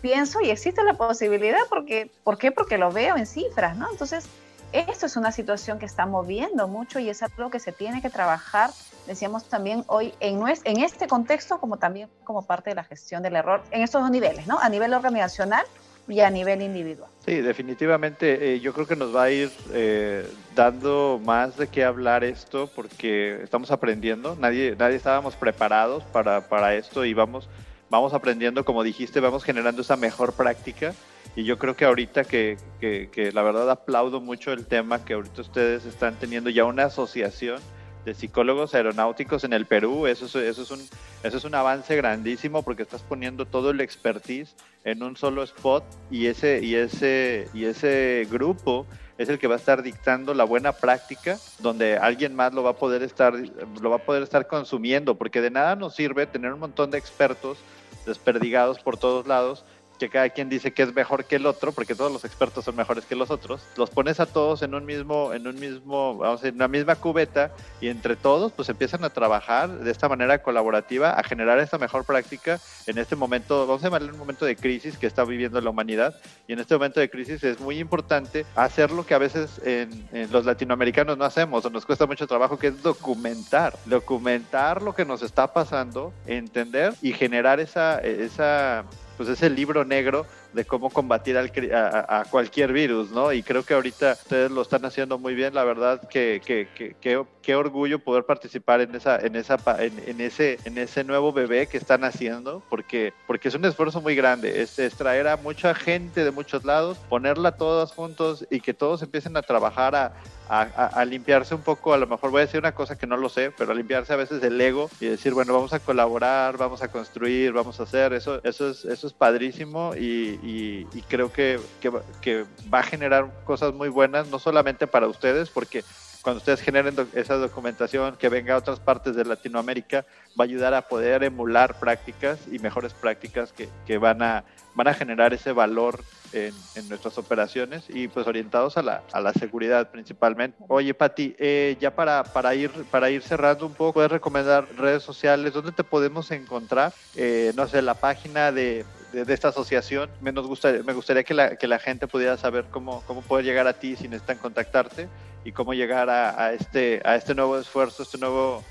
pienso 0.00 0.40
y 0.40 0.50
existe 0.50 0.82
la 0.84 0.94
posibilidad 0.94 1.58
porque, 1.68 2.10
¿por 2.24 2.38
qué? 2.38 2.52
Porque 2.52 2.78
lo 2.78 2.92
veo 2.92 3.16
en 3.16 3.26
cifras, 3.26 3.76
¿no? 3.76 3.90
Entonces, 3.90 4.28
esto 4.72 5.06
es 5.06 5.16
una 5.16 5.32
situación 5.32 5.78
que 5.78 5.86
está 5.86 6.06
moviendo 6.06 6.68
mucho 6.68 6.98
y 6.98 7.08
es 7.08 7.22
algo 7.22 7.50
que 7.50 7.60
se 7.60 7.72
tiene 7.72 8.02
que 8.02 8.10
trabajar, 8.10 8.70
decíamos 9.06 9.44
también 9.44 9.84
hoy, 9.86 10.12
en, 10.20 10.40
en 10.64 10.80
este 10.80 11.06
contexto 11.06 11.58
como 11.58 11.78
también 11.78 12.08
como 12.24 12.46
parte 12.46 12.70
de 12.70 12.76
la 12.76 12.84
gestión 12.84 13.22
del 13.22 13.36
error 13.36 13.62
en 13.70 13.82
estos 13.82 14.02
dos 14.02 14.10
niveles, 14.10 14.46
¿no? 14.46 14.58
A 14.58 14.68
nivel 14.68 14.92
organizacional 14.94 15.64
y 16.08 16.20
a 16.20 16.30
nivel 16.30 16.62
individual. 16.62 17.10
Sí, 17.24 17.40
definitivamente. 17.40 18.54
Eh, 18.54 18.60
yo 18.60 18.72
creo 18.72 18.86
que 18.86 18.96
nos 18.96 19.14
va 19.14 19.24
a 19.24 19.30
ir 19.30 19.50
eh, 19.72 20.26
dando 20.54 21.20
más 21.22 21.56
de 21.56 21.68
qué 21.68 21.84
hablar 21.84 22.24
esto 22.24 22.70
porque 22.74 23.42
estamos 23.42 23.70
aprendiendo. 23.70 24.34
Nadie, 24.36 24.74
nadie 24.78 24.96
estábamos 24.96 25.36
preparados 25.36 26.02
para, 26.04 26.48
para 26.48 26.74
esto 26.74 27.04
y 27.04 27.12
vamos, 27.12 27.48
vamos 27.90 28.14
aprendiendo, 28.14 28.64
como 28.64 28.82
dijiste, 28.82 29.20
vamos 29.20 29.44
generando 29.44 29.82
esa 29.82 29.96
mejor 29.96 30.32
práctica. 30.32 30.94
Y 31.36 31.44
yo 31.44 31.58
creo 31.58 31.76
que 31.76 31.84
ahorita 31.84 32.24
que, 32.24 32.56
que, 32.80 33.30
la 33.32 33.42
verdad 33.42 33.70
aplaudo 33.70 34.20
mucho 34.20 34.52
el 34.52 34.66
tema 34.66 35.04
que 35.04 35.14
ahorita 35.14 35.42
ustedes 35.42 35.84
están 35.84 36.16
teniendo 36.16 36.50
ya 36.50 36.64
una 36.64 36.84
asociación 36.84 37.60
de 38.04 38.14
psicólogos 38.14 38.74
aeronáuticos 38.74 39.44
en 39.44 39.52
el 39.52 39.66
Perú. 39.66 40.06
Eso 40.06 40.26
es, 40.26 40.34
eso, 40.34 40.62
es 40.62 40.70
un, 40.70 40.80
eso 41.22 41.36
es 41.36 41.44
un 41.44 41.54
avance 41.54 41.94
grandísimo 41.94 42.62
porque 42.62 42.82
estás 42.82 43.02
poniendo 43.02 43.46
todo 43.46 43.70
el 43.70 43.80
expertise 43.80 44.54
en 44.84 45.02
un 45.02 45.16
solo 45.16 45.42
spot 45.42 45.84
y 46.10 46.26
ese, 46.26 46.60
y 46.64 46.74
ese, 46.74 47.48
y 47.54 47.66
ese 47.66 48.26
grupo 48.30 48.86
es 49.18 49.28
el 49.28 49.38
que 49.38 49.48
va 49.48 49.54
a 49.54 49.58
estar 49.58 49.82
dictando 49.82 50.32
la 50.32 50.44
buena 50.44 50.72
práctica 50.72 51.38
donde 51.58 51.98
alguien 51.98 52.34
más 52.34 52.54
lo 52.54 52.62
va 52.62 52.70
a 52.70 52.76
poder 52.76 53.02
estar 53.02 53.34
lo 53.34 53.90
va 53.90 53.96
a 53.96 54.04
poder 54.04 54.22
estar 54.22 54.46
consumiendo 54.46 55.16
porque 55.16 55.40
de 55.40 55.50
nada 55.50 55.74
nos 55.74 55.96
sirve 55.96 56.26
tener 56.26 56.52
un 56.52 56.60
montón 56.60 56.90
de 56.90 56.98
expertos 56.98 57.58
desperdigados 58.06 58.78
por 58.78 58.96
todos 58.96 59.26
lados 59.26 59.64
que 59.98 60.08
cada 60.08 60.30
quien 60.30 60.48
dice 60.48 60.72
que 60.72 60.82
es 60.82 60.94
mejor 60.94 61.24
que 61.24 61.36
el 61.36 61.46
otro, 61.46 61.72
porque 61.72 61.94
todos 61.94 62.12
los 62.12 62.24
expertos 62.24 62.64
son 62.64 62.76
mejores 62.76 63.04
que 63.04 63.14
los 63.14 63.30
otros, 63.30 63.62
los 63.76 63.90
pones 63.90 64.20
a 64.20 64.26
todos 64.26 64.62
en 64.62 64.74
un 64.74 64.84
mismo, 64.84 65.32
en 65.32 65.46
un 65.46 65.58
mismo, 65.58 66.16
vamos 66.16 66.44
a 66.44 66.48
en 66.48 66.54
una 66.54 66.68
misma 66.68 66.96
cubeta 66.96 67.52
y 67.80 67.88
entre 67.88 68.16
todos 68.16 68.52
pues 68.52 68.68
empiezan 68.68 69.04
a 69.04 69.10
trabajar 69.10 69.68
de 69.68 69.90
esta 69.90 70.08
manera 70.08 70.42
colaborativa 70.42 71.10
a 71.10 71.22
generar 71.22 71.58
esta 71.58 71.78
mejor 71.78 72.04
práctica 72.04 72.60
en 72.86 72.98
este 72.98 73.16
momento, 73.16 73.66
vamos 73.66 73.82
a 73.82 73.86
llamarle 73.86 74.12
un 74.12 74.18
momento 74.18 74.44
de 74.44 74.56
crisis 74.56 74.96
que 74.96 75.06
está 75.06 75.24
viviendo 75.24 75.60
la 75.60 75.70
humanidad 75.70 76.14
y 76.46 76.52
en 76.52 76.60
este 76.60 76.74
momento 76.74 77.00
de 77.00 77.10
crisis 77.10 77.42
es 77.44 77.60
muy 77.60 77.78
importante 77.78 78.46
hacer 78.54 78.90
lo 78.90 79.04
que 79.04 79.14
a 79.14 79.18
veces 79.18 79.60
en, 79.64 80.08
en 80.12 80.30
los 80.32 80.44
latinoamericanos 80.44 81.18
no 81.18 81.24
hacemos 81.24 81.64
o 81.64 81.70
nos 81.70 81.84
cuesta 81.84 82.06
mucho 82.06 82.26
trabajo, 82.26 82.58
que 82.58 82.68
es 82.68 82.82
documentar, 82.82 83.76
documentar 83.84 84.82
lo 84.82 84.94
que 84.94 85.04
nos 85.04 85.22
está 85.22 85.52
pasando, 85.52 86.12
entender 86.26 86.94
y 87.02 87.12
generar 87.12 87.60
esa, 87.60 87.98
esa 88.00 88.84
pues 89.18 89.28
es 89.28 89.42
el 89.42 89.54
libro 89.54 89.84
negro 89.84 90.24
de 90.54 90.64
cómo 90.64 90.88
combatir 90.88 91.36
a, 91.36 92.24
cualquier 92.30 92.72
virus, 92.72 93.10
¿no? 93.10 93.32
Y 93.32 93.42
creo 93.42 93.64
que 93.64 93.74
ahorita 93.74 94.12
ustedes 94.12 94.50
lo 94.50 94.62
están 94.62 94.84
haciendo 94.84 95.18
muy 95.18 95.34
bien, 95.34 95.54
la 95.54 95.64
verdad 95.64 96.08
que, 96.08 96.40
que, 96.42 97.26
qué 97.42 97.54
orgullo 97.54 97.98
poder 97.98 98.24
participar 98.24 98.80
en 98.80 98.94
esa, 98.94 99.18
en 99.18 99.34
esa, 99.34 99.58
en, 99.80 100.20
ese, 100.20 100.58
en 100.64 100.78
ese 100.78 101.02
nuevo 101.02 101.32
bebé 101.32 101.66
que 101.66 101.76
están 101.76 102.04
haciendo, 102.04 102.62
porque, 102.70 103.12
porque 103.26 103.48
es 103.48 103.54
un 103.54 103.64
esfuerzo 103.64 104.00
muy 104.00 104.14
grande, 104.14 104.62
es, 104.62 104.78
es 104.78 104.94
traer 104.94 105.26
a 105.26 105.36
mucha 105.36 105.74
gente 105.74 106.24
de 106.24 106.30
muchos 106.30 106.64
lados, 106.64 106.96
ponerla 107.08 107.56
todas 107.56 107.92
juntos 107.92 108.46
y 108.50 108.60
que 108.60 108.72
todos 108.72 109.02
empiecen 109.02 109.36
a 109.36 109.42
trabajar 109.42 109.96
a, 109.96 110.12
a, 110.48 111.04
limpiarse 111.04 111.54
un 111.54 111.62
poco, 111.62 111.92
a 111.92 111.98
lo 111.98 112.06
mejor 112.06 112.30
voy 112.30 112.40
a 112.40 112.46
decir 112.46 112.60
una 112.60 112.74
cosa 112.74 112.96
que 112.96 113.06
no 113.06 113.16
lo 113.16 113.28
sé, 113.28 113.52
pero 113.56 113.72
a 113.72 113.74
limpiarse 113.74 114.12
a 114.12 114.16
veces 114.16 114.42
el 114.42 114.60
ego 114.60 114.90
y 115.00 115.06
decir, 115.06 115.34
bueno, 115.34 115.52
vamos 115.52 115.72
a 115.72 115.80
colaborar, 115.80 116.56
vamos 116.56 116.82
a 116.82 116.88
construir, 116.88 117.52
vamos 117.52 117.80
a 117.80 117.82
hacer, 117.84 118.12
eso, 118.12 118.40
eso, 118.44 118.70
es, 118.70 118.84
eso 118.84 119.06
es 119.06 119.12
padrísimo 119.12 119.94
y, 119.94 120.38
y, 120.42 121.02
creo 121.08 121.32
que, 121.32 121.60
que, 121.80 121.92
que 122.20 122.44
va 122.72 122.80
a 122.80 122.82
generar 122.82 123.30
cosas 123.44 123.74
muy 123.74 123.88
buenas, 123.88 124.28
no 124.28 124.38
solamente 124.38 124.86
para 124.86 125.06
ustedes, 125.08 125.50
porque 125.50 125.84
cuando 126.28 126.40
ustedes 126.40 126.60
generen 126.60 126.94
esa 127.14 127.36
documentación 127.36 128.16
que 128.16 128.28
venga 128.28 128.52
a 128.52 128.58
otras 128.58 128.78
partes 128.80 129.16
de 129.16 129.24
Latinoamérica, 129.24 130.04
va 130.38 130.44
a 130.44 130.46
ayudar 130.46 130.74
a 130.74 130.82
poder 130.82 131.24
emular 131.24 131.78
prácticas 131.78 132.38
y 132.52 132.58
mejores 132.58 132.92
prácticas 132.92 133.54
que, 133.86 133.96
van, 133.96 134.20
a, 134.20 134.44
generar 134.92 135.32
ese 135.32 135.52
valor 135.52 136.04
en, 136.34 136.52
nuestras 136.90 137.16
operaciones 137.16 137.84
y 137.88 138.08
pues 138.08 138.26
orientados 138.26 138.76
a 138.76 138.82
la, 138.82 139.32
seguridad 139.38 139.90
principalmente. 139.90 140.62
Oye, 140.68 140.92
Pati, 140.92 141.34
eh, 141.38 141.78
ya 141.80 141.94
para, 141.94 142.22
para, 142.24 142.54
ir, 142.54 142.72
para 142.90 143.08
ir 143.08 143.22
cerrando 143.22 143.64
un 143.64 143.72
poco, 143.72 143.94
¿puedes 143.94 144.12
recomendar 144.12 144.68
redes 144.76 145.02
sociales? 145.02 145.54
¿Dónde 145.54 145.72
te 145.72 145.82
podemos 145.82 146.30
encontrar? 146.30 146.92
Eh, 147.16 147.54
no 147.56 147.66
sé, 147.66 147.80
la 147.80 147.94
página 147.94 148.52
de, 148.52 148.84
de, 149.12 149.32
esta 149.32 149.48
asociación. 149.48 150.10
Me, 150.20 150.32
nos 150.32 150.46
gustaría, 150.46 150.82
me 150.82 150.92
gustaría 150.92 151.24
que 151.24 151.34
la, 151.34 151.56
que 151.56 151.66
la 151.66 151.78
gente 151.78 152.06
pudiera 152.06 152.36
saber 152.36 152.66
cómo, 152.70 153.02
cómo 153.06 153.22
poder 153.22 153.44
llegar 153.44 153.66
a 153.66 153.72
ti 153.72 153.96
si 153.96 154.08
necesitan 154.08 154.38
contactarte 154.38 155.08
y 155.44 155.52
cómo 155.52 155.74
llegar 155.74 156.10
a, 156.10 156.42
a 156.42 156.52
este, 156.52 157.00
a 157.04 157.16
este 157.16 157.34
nuevo 157.34 157.58
esfuerzo, 157.58 158.02
este 158.02 158.18
nuevo 158.18 158.62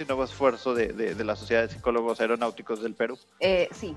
y 0.00 0.04
nuevo 0.04 0.24
esfuerzo 0.24 0.74
de, 0.74 0.92
de, 0.92 1.24
la 1.24 1.36
Sociedad 1.36 1.62
de 1.62 1.68
Psicólogos 1.68 2.20
Aeronáuticos 2.20 2.82
del 2.82 2.94
Perú? 2.94 3.18
Eh, 3.40 3.68
sí, 3.72 3.96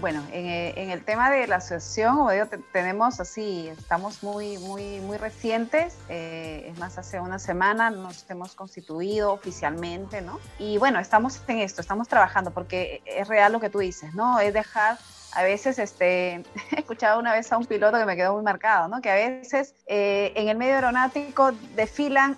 bueno, 0.00 0.22
en, 0.32 0.46
en, 0.78 0.90
el 0.90 1.04
tema 1.04 1.30
de 1.30 1.46
la 1.46 1.56
asociación, 1.56 2.28
tenemos 2.72 3.20
así, 3.20 3.68
estamos 3.68 4.22
muy, 4.22 4.58
muy, 4.58 5.00
muy 5.00 5.16
recientes, 5.16 5.96
eh, 6.08 6.70
es 6.70 6.78
más, 6.78 6.98
hace 6.98 7.20
una 7.20 7.38
semana 7.38 7.90
nos 7.90 8.28
hemos 8.30 8.54
constituido 8.54 9.32
oficialmente, 9.32 10.20
¿no? 10.20 10.38
Y 10.58 10.78
bueno, 10.78 11.00
estamos 11.00 11.40
en 11.48 11.58
esto, 11.58 11.80
estamos 11.80 12.08
trabajando, 12.08 12.52
porque 12.52 13.02
es 13.04 13.26
real 13.28 13.52
lo 13.52 13.60
que 13.60 13.70
tú 13.70 13.78
dices, 13.80 14.14
¿no? 14.14 14.38
Es 14.40 14.54
dejar 14.54 14.98
a 15.34 15.42
veces 15.42 15.78
este, 15.78 16.34
he 16.70 16.78
escuchado 16.78 17.18
una 17.18 17.32
vez 17.32 17.52
a 17.52 17.58
un 17.58 17.66
piloto 17.66 17.98
que 17.98 18.04
me 18.04 18.16
quedó 18.16 18.34
muy 18.34 18.42
marcado, 18.42 18.88
¿no? 18.88 19.00
que 19.02 19.10
a 19.10 19.14
veces 19.14 19.74
eh, 19.86 20.32
en 20.36 20.48
el 20.48 20.56
medio 20.56 20.74
aeronáutico 20.74 21.52
desfilan, 21.74 22.36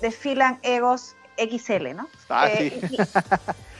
desfilan 0.00 0.58
egos 0.62 1.14
XL, 1.38 1.94
¿no? 1.94 2.08
Ah, 2.28 2.48
eh, 2.48 2.80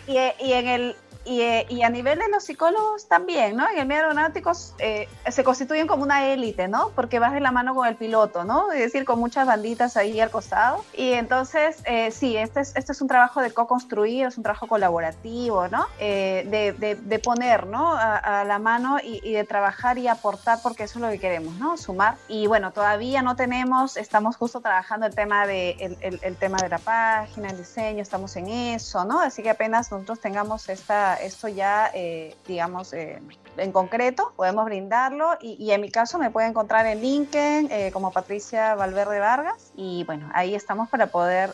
y, 0.06 0.12
y, 0.46 0.52
en 0.52 0.68
el, 0.68 0.96
eh, 1.28 1.66
y, 1.68 1.82
a 1.82 1.90
nivel 1.90 2.18
de 2.18 2.28
los 2.28 2.44
psicólogos 2.44 3.06
también, 3.06 3.54
¿no? 3.54 3.68
En 3.68 3.78
el 3.78 3.86
medio 3.86 4.02
aeronáutico 4.02 4.52
eh, 4.78 5.08
se 5.30 5.44
constituyen 5.44 5.86
como 5.86 6.02
una 6.02 6.26
élite, 6.26 6.68
¿no? 6.68 6.90
Porque 6.94 7.18
vas 7.18 7.34
de 7.34 7.40
la 7.40 7.52
mano 7.52 7.74
con 7.74 7.86
el 7.86 7.96
piloto, 7.96 8.44
¿no? 8.44 8.72
Es 8.72 8.80
decir, 8.80 9.04
con 9.04 9.18
muchas 9.18 9.46
banditas 9.46 9.98
ahí 9.98 10.20
al 10.20 10.30
costado. 10.30 10.84
Y 10.94 11.12
entonces, 11.12 11.82
eh, 11.84 12.10
sí, 12.12 12.36
este 12.36 12.60
es, 12.60 12.74
este 12.76 12.92
es 12.92 13.02
un 13.02 13.08
trabajo 13.08 13.42
de 13.42 13.52
co-construir, 13.52 14.26
es 14.26 14.38
un 14.38 14.42
trabajo 14.42 14.66
colaborativo, 14.66 15.68
¿no? 15.68 15.86
de, 15.98 16.96
de, 17.02 17.18
poner, 17.18 17.66
¿no? 17.66 17.94
A, 17.94 18.44
la 18.44 18.58
mano 18.58 18.98
y, 19.02 19.32
de 19.32 19.44
trabajar 19.44 19.98
y 19.98 20.08
aportar, 20.08 20.60
porque 20.62 20.84
eso 20.84 20.98
es 20.98 21.02
lo 21.02 21.10
que 21.10 21.18
queremos, 21.18 21.54
¿no? 21.56 21.76
Sumar. 21.76 22.16
Y 22.28 22.46
bueno, 22.46 22.72
todavía 22.72 23.20
no 23.22 23.36
tenemos, 23.36 23.96
estamos 23.96 24.36
justo 24.36 24.60
trabajando 24.60 25.06
el 25.06 25.14
tema 25.14 25.46
de, 25.46 25.96
el, 26.00 26.20
el 26.22 26.36
tema 26.36 26.58
de 26.58 26.68
la 26.68 26.78
página, 26.78 27.50
el 27.50 27.58
diseño, 27.58 28.00
estamos 28.00 28.34
en 28.36 28.48
eso, 28.48 29.04
¿no? 29.04 29.20
Así 29.20 29.42
que 29.42 29.50
apenas 29.50 29.90
nosotros 29.90 30.20
tengamos 30.20 30.68
esta 30.68 31.17
esto 31.20 31.48
ya, 31.48 31.90
eh, 31.94 32.34
digamos, 32.46 32.92
eh, 32.92 33.20
en 33.56 33.72
concreto, 33.72 34.32
podemos 34.36 34.64
brindarlo. 34.64 35.36
Y, 35.40 35.70
en 35.70 35.80
mi 35.80 35.90
caso 35.90 36.18
me 36.18 36.30
puede 36.30 36.48
encontrar 36.48 36.86
en 36.86 37.00
LinkedIn 37.00 37.70
eh, 37.70 37.90
como 37.92 38.12
Patricia 38.12 38.74
Valverde 38.74 39.18
Vargas. 39.18 39.72
Y 39.76 40.04
bueno, 40.04 40.30
ahí 40.34 40.54
estamos 40.54 40.88
para 40.88 41.08
poder 41.08 41.52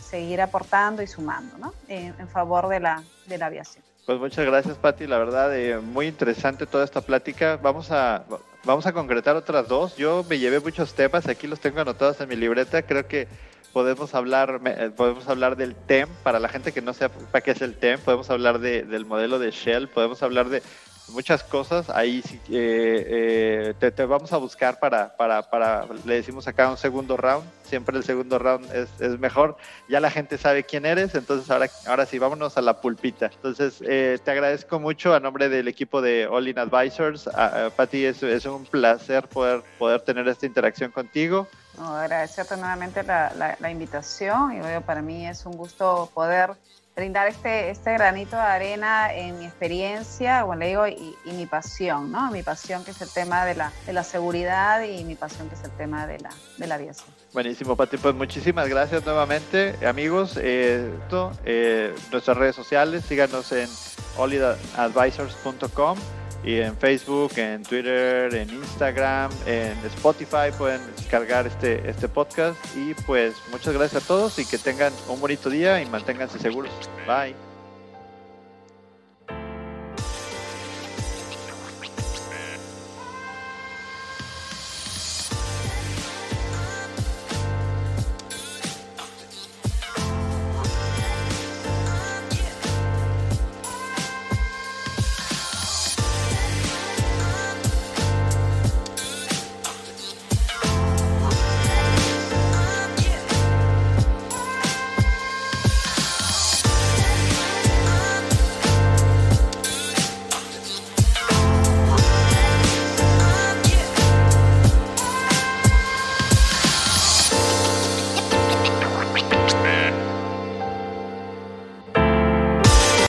seguir 0.00 0.40
aportando 0.40 1.02
y 1.02 1.06
sumando 1.06 1.58
¿no? 1.58 1.72
en, 1.88 2.28
favor 2.28 2.68
de 2.68 2.80
la, 2.80 3.02
de 3.26 3.38
la 3.38 3.46
aviación. 3.46 3.84
Pues 4.06 4.18
muchas 4.18 4.44
gracias, 4.44 4.76
Patti. 4.76 5.06
La 5.06 5.18
verdad, 5.18 5.80
muy 5.80 6.06
interesante 6.06 6.66
toda 6.66 6.84
esta 6.84 7.00
plática. 7.00 7.58
Vamos 7.62 7.90
a, 7.90 8.24
vamos 8.64 8.86
a 8.86 8.92
concretar 8.92 9.36
otras 9.36 9.68
dos. 9.68 9.96
Yo 9.96 10.24
me 10.28 10.38
llevé 10.38 10.60
muchos 10.60 10.94
temas, 10.94 11.28
aquí 11.28 11.46
los 11.46 11.60
tengo 11.60 11.80
anotados 11.80 12.20
en 12.20 12.28
mi 12.28 12.36
libreta. 12.36 12.82
Creo 12.82 13.06
que 13.06 13.28
podemos 13.74 14.14
hablar, 14.14 14.60
eh, 14.64 14.90
podemos 14.96 15.28
hablar 15.28 15.56
del 15.56 15.74
TEM, 15.74 16.08
para 16.22 16.38
la 16.38 16.48
gente 16.48 16.70
que 16.72 16.80
no 16.80 16.94
sepa 16.94 17.40
qué 17.40 17.50
es 17.50 17.60
el 17.60 17.74
TEM, 17.74 17.98
podemos 18.00 18.30
hablar 18.30 18.60
de, 18.60 18.84
del 18.84 19.04
modelo 19.04 19.40
de 19.40 19.50
Shell, 19.50 19.88
podemos 19.88 20.22
hablar 20.22 20.48
de 20.48 20.62
muchas 21.08 21.42
cosas. 21.42 21.90
Ahí 21.90 22.22
eh, 22.50 23.74
eh, 23.80 23.90
te, 23.90 24.06
vamos 24.06 24.32
a 24.32 24.36
buscar 24.36 24.78
para, 24.78 25.16
para, 25.16 25.42
para, 25.42 25.86
le 26.06 26.14
decimos 26.14 26.46
acá 26.46 26.70
un 26.70 26.76
segundo 26.76 27.16
round. 27.16 27.44
Siempre 27.64 27.96
el 27.96 28.04
segundo 28.04 28.38
round 28.38 28.72
es, 28.72 28.88
es 29.00 29.18
mejor. 29.18 29.56
Ya 29.88 29.98
la 29.98 30.10
gente 30.10 30.38
sabe 30.38 30.62
quién 30.62 30.86
eres, 30.86 31.16
entonces 31.16 31.50
ahora, 31.50 31.68
ahora 31.86 32.06
sí, 32.06 32.20
vámonos 32.20 32.56
a 32.56 32.62
la 32.62 32.80
pulpita. 32.80 33.26
Entonces, 33.34 33.78
te 33.80 34.30
agradezco 34.30 34.78
mucho 34.78 35.14
a 35.14 35.20
nombre 35.20 35.48
del 35.48 35.66
equipo 35.66 36.00
de 36.00 36.28
All 36.28 36.46
In 36.46 36.60
Advisors. 36.60 37.26
A, 37.26 37.70
Pati, 37.74 38.04
es, 38.04 38.22
es 38.22 38.46
un 38.46 38.66
placer 38.66 39.26
poder, 39.26 39.62
poder 39.78 40.02
tener 40.02 40.28
esta 40.28 40.46
interacción 40.46 40.92
contigo. 40.92 41.48
No, 41.78 41.96
agradecerte 41.96 42.56
nuevamente 42.56 43.02
la, 43.02 43.56
la, 43.58 43.70
invitación 43.70 44.56
y 44.56 44.80
para 44.80 45.02
mí 45.02 45.26
es 45.26 45.44
un 45.44 45.56
gusto 45.56 46.10
poder 46.14 46.54
brindar 46.94 47.26
este, 47.26 47.70
este 47.70 47.92
granito 47.94 48.36
de 48.36 48.42
arena 48.42 49.12
en 49.12 49.38
mi 49.38 49.46
experiencia, 49.46 50.44
bueno, 50.44 50.60
le 50.60 50.68
digo, 50.68 50.86
y, 50.86 51.16
mi 51.32 51.46
pasión, 51.46 52.12
¿no? 52.12 52.30
Mi 52.30 52.42
pasión 52.42 52.84
que 52.84 52.92
es 52.92 53.02
el 53.02 53.10
tema 53.10 53.44
de 53.44 53.56
la, 53.56 53.72
de 53.86 53.92
la 53.92 54.04
seguridad 54.04 54.82
y 54.82 55.02
mi 55.02 55.16
pasión 55.16 55.48
que 55.48 55.56
es 55.56 55.64
el 55.64 55.72
tema 55.72 56.06
de 56.06 56.20
la, 56.20 56.30
de 56.56 56.66
la 56.66 56.76
aviación. 56.76 57.08
Buenísimo, 57.32 57.74
Pati. 57.74 57.96
Pues 57.96 58.14
muchísimas 58.14 58.68
gracias 58.68 59.04
nuevamente, 59.04 59.74
amigos. 59.84 60.38
Eh, 60.40 60.88
eh, 61.44 61.94
nuestras 62.12 62.36
redes 62.36 62.54
sociales, 62.54 63.04
síganos 63.04 63.50
en 63.50 63.68
olidadvisors.com 64.16 65.98
y 66.44 66.56
en 66.60 66.76
Facebook, 66.76 67.32
en 67.36 67.62
Twitter, 67.62 68.34
en 68.34 68.50
Instagram, 68.50 69.30
en 69.46 69.76
Spotify 69.86 70.50
pueden 70.56 70.80
descargar 70.96 71.46
este, 71.46 71.88
este 71.88 72.08
podcast 72.08 72.58
y 72.76 72.94
pues 73.06 73.34
muchas 73.50 73.74
gracias 73.74 74.04
a 74.04 74.06
todos 74.06 74.38
y 74.38 74.44
que 74.44 74.58
tengan 74.58 74.92
un 75.08 75.20
bonito 75.20 75.48
día 75.48 75.80
y 75.80 75.86
manténganse 75.86 76.38
seguros. 76.38 76.72
Bye. 77.06 77.53